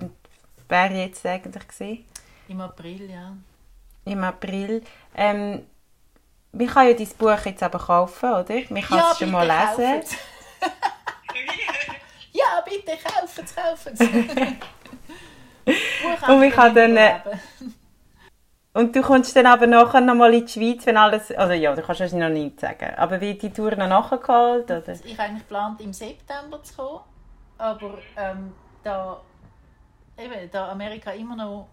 wäre 0.69 0.93
jetzt 0.93 1.25
eigentlich 1.25 1.67
gewesen? 1.67 2.05
Im 2.47 2.61
April, 2.61 3.09
ja. 3.09 3.35
Im 4.05 4.23
April. 4.23 4.81
Ähm, 5.15 5.65
man 6.53 6.67
kann 6.67 6.87
ja 6.87 6.93
dein 6.93 7.09
Buch 7.17 7.45
jetzt 7.45 7.63
aber 7.63 7.79
kaufen, 7.79 8.29
oder? 8.29 8.61
Man 8.69 8.83
kann 8.83 9.11
es 9.11 9.17
schon 9.17 9.31
mal 9.31 9.45
lesen. 9.45 10.03
ja, 12.31 12.63
bitte 12.63 12.97
kaufen 13.03 13.43
es, 13.43 13.53
kaufen 13.55 13.93
es. 13.93 13.99
Und 16.27 16.43
ich 16.43 16.57
habe 16.57 16.73
dann, 16.73 16.97
äh, 16.97 17.19
Und 18.73 18.95
du 18.95 19.01
kommst 19.01 19.35
dann 19.35 19.45
aber 19.45 19.67
nachher 19.67 20.01
nochmal 20.01 20.33
in 20.33 20.45
die 20.45 20.51
Schweiz, 20.51 20.85
wenn 20.87 20.97
alles... 20.97 21.31
Also 21.31 21.53
ja, 21.53 21.75
du 21.75 21.81
kannst 21.83 22.01
wahrscheinlich 22.01 22.27
noch 22.27 22.33
nichts 22.33 22.61
sagen. 22.61 22.95
Aber 22.97 23.21
wird 23.21 23.41
die 23.43 23.51
Tour 23.51 23.75
noch 23.75 23.87
nachgeholt, 23.87 24.65
oder? 24.65 24.83
Ich 24.91 25.13
habe 25.13 25.29
eigentlich 25.29 25.43
geplant, 25.43 25.79
im 25.81 25.93
September 25.93 26.61
zu 26.63 26.75
kommen, 26.75 26.99
aber 27.59 27.99
ähm, 28.17 28.51
da, 28.83 29.21
eben, 30.17 30.49
da 30.51 30.71
Amerika 30.71 31.11
immer 31.11 31.35
noch 31.35 31.67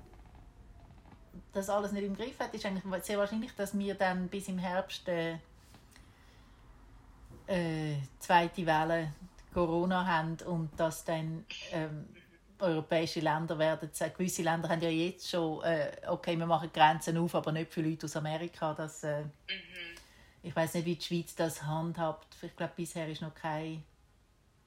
das 1.53 1.69
alles 1.69 1.93
nicht 1.93 2.05
im 2.05 2.17
Griff 2.17 2.39
hat, 2.39 2.55
ist 2.55 2.65
eigentlich 2.65 2.85
sehr 3.03 3.19
wahrscheinlich, 3.19 3.55
dass 3.55 3.77
wir 3.77 3.95
dann 3.95 4.29
bis 4.29 4.49
im 4.49 4.59
Herbst 4.59 5.09
äh, 5.09 5.39
äh, 7.47 7.97
zweite 8.19 8.67
Welle 8.67 9.13
Corona 9.53 10.07
haben 10.07 10.37
und 10.47 10.71
dass 10.79 11.05
dann 11.05 11.45
ähm, 11.73 12.07
europäische 12.61 13.21
Länder 13.21 13.59
werden 13.59 13.91
sagen, 13.93 14.15
gewisse 14.17 14.43
Länder 14.43 14.69
haben 14.69 14.81
ja 14.81 14.89
jetzt 14.89 15.29
schon, 15.29 15.63
äh, 15.63 15.91
okay, 16.09 16.37
wir 16.37 16.47
machen 16.47 16.71
Grenzen 16.73 17.17
auf, 17.19 17.35
aber 17.35 17.53
nicht 17.53 17.73
für 17.73 17.83
Leute 17.83 18.07
aus 18.07 18.17
Amerika. 18.17 18.75
Das, 18.75 19.05
äh, 19.05 19.25
Ich 20.43 20.57
weiß 20.57 20.75
nicht, 20.75 20.87
wie 20.87 20.95
die 20.95 21.05
Schweiz 21.05 21.35
das 21.35 21.63
handhabt. 21.63 22.35
Ich 22.41 22.57
glaube, 22.57 22.73
bisher 22.75 23.07
ist 23.09 23.21
noch 23.21 23.35
keine 23.35 23.83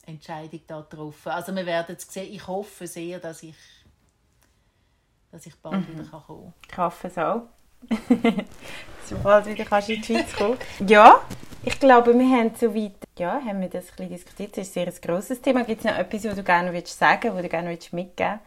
Entscheidung 0.06 0.62
da 0.68 0.82
getroffen. 0.82 1.30
Also 1.30 1.56
wir 1.56 1.66
werden 1.66 1.96
es 1.98 2.12
sehen. 2.12 2.34
Ich 2.34 2.46
hoffe 2.46 2.86
sehr, 2.86 3.20
dass 3.20 3.41
ich, 3.41 3.56
dass 5.32 5.46
ich 5.46 5.56
bald 5.56 5.88
wieder 5.91 6.04
kann 6.04 6.22
kommen 6.24 6.54
Ich 6.70 6.78
hoffe 6.78 7.08
es 7.08 7.18
auch. 7.18 7.44
Sobald 9.06 9.46
du 9.46 9.50
wieder 9.52 9.66
kannst 9.66 9.89
in 9.89 10.02
die 10.02 10.06
Schweiz 10.06 10.34
kommen 10.36 10.58
Ja, 10.88 11.22
ich 11.66 11.80
glaube, 11.80 12.18
wir 12.18 12.38
haben 12.38 12.51
soweit 12.55 12.95
ja, 13.18 13.41
haben 13.41 13.61
wir 13.61 13.70
das 13.70 13.86
ein 13.86 13.95
bisschen 13.95 14.09
diskutiert. 14.09 14.57
Das 14.57 14.68
ist 14.68 14.78
ein 14.78 14.91
sehr 14.91 15.01
grosses 15.01 15.41
Thema. 15.41 15.64
Gibt 15.64 15.86
es 15.86 15.86
noch 15.86 15.97
etwas, 15.97 16.26
was 16.26 16.36
du 16.36 16.43
gerne 16.43 16.74
willst 16.74 16.97
sagen 16.97 17.34
was 17.34 17.41
du 17.41 17.49
gerne 17.49 17.70
willst 17.70 17.93
mitgeben 17.93 18.39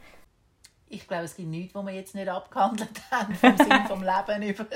Ich 0.88 1.06
glaube, 1.06 1.24
es 1.24 1.36
gibt 1.36 1.48
nichts, 1.48 1.74
was 1.74 1.86
wir 1.86 1.92
jetzt 1.92 2.14
nicht 2.14 2.28
abgehandelt 2.28 3.00
haben, 3.10 3.34
vom 3.34 3.56
Sinn 3.56 3.86
vom 3.88 4.02
Leben 4.02 4.42
über 4.42 4.66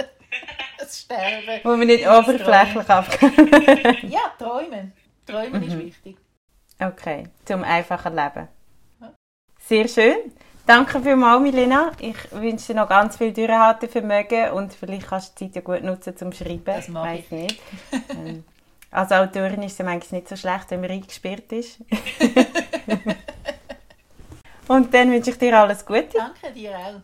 das 0.78 1.00
Sterben. 1.00 1.60
Wo 1.64 1.76
wir 1.76 1.86
nicht 1.86 2.06
oberflächlich 2.06 2.88
abgeben. 2.88 4.10
Ja, 4.10 4.32
träumen. 4.38 4.92
Träumen 5.26 5.62
ist 5.62 5.78
wichtig. 5.78 6.16
Okay, 6.78 7.24
zum 7.44 7.62
einfachen 7.62 8.14
Leben. 8.14 8.48
Sehr 9.58 9.86
schön. 9.86 10.32
Danke 10.70 11.00
vielmals, 11.00 11.42
Milena. 11.42 11.90
Ich 11.98 12.14
wünsche 12.30 12.68
dir 12.68 12.82
noch 12.82 12.88
ganz 12.88 13.16
viel 13.16 13.32
Durchhaltevermögen 13.32 14.52
und 14.52 14.72
vielleicht 14.72 15.08
kannst 15.08 15.40
du 15.40 15.44
die 15.44 15.50
Zeit 15.50 15.56
ja 15.56 15.62
gut 15.62 15.82
nutzen 15.82 16.16
zum 16.16 16.32
Schreiben. 16.32 16.62
Das 16.64 16.86
mag 16.86 17.06
Weiss 17.06 17.24
ich. 17.24 17.30
nicht. 17.32 17.60
Ähm, 18.10 18.44
Als 18.92 19.10
Autorin 19.10 19.64
ist 19.64 19.80
es 19.80 19.84
manchmal 19.84 20.20
nicht 20.20 20.28
so 20.28 20.36
schlecht, 20.36 20.70
wenn 20.70 20.80
man 20.80 20.90
eingesperrt 20.90 21.50
ist. 21.50 21.78
und 24.68 24.94
dann 24.94 25.10
wünsche 25.10 25.30
ich 25.30 25.38
dir 25.38 25.58
alles 25.58 25.84
Gute. 25.84 26.06
Danke 26.14 26.52
dir 26.54 26.78
auch. 26.78 27.00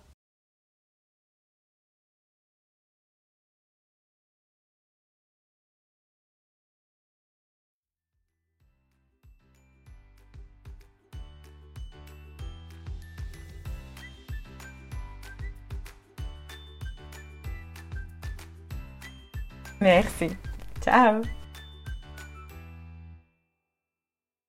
Merci. 19.87 20.37
Ciao. 20.81 21.23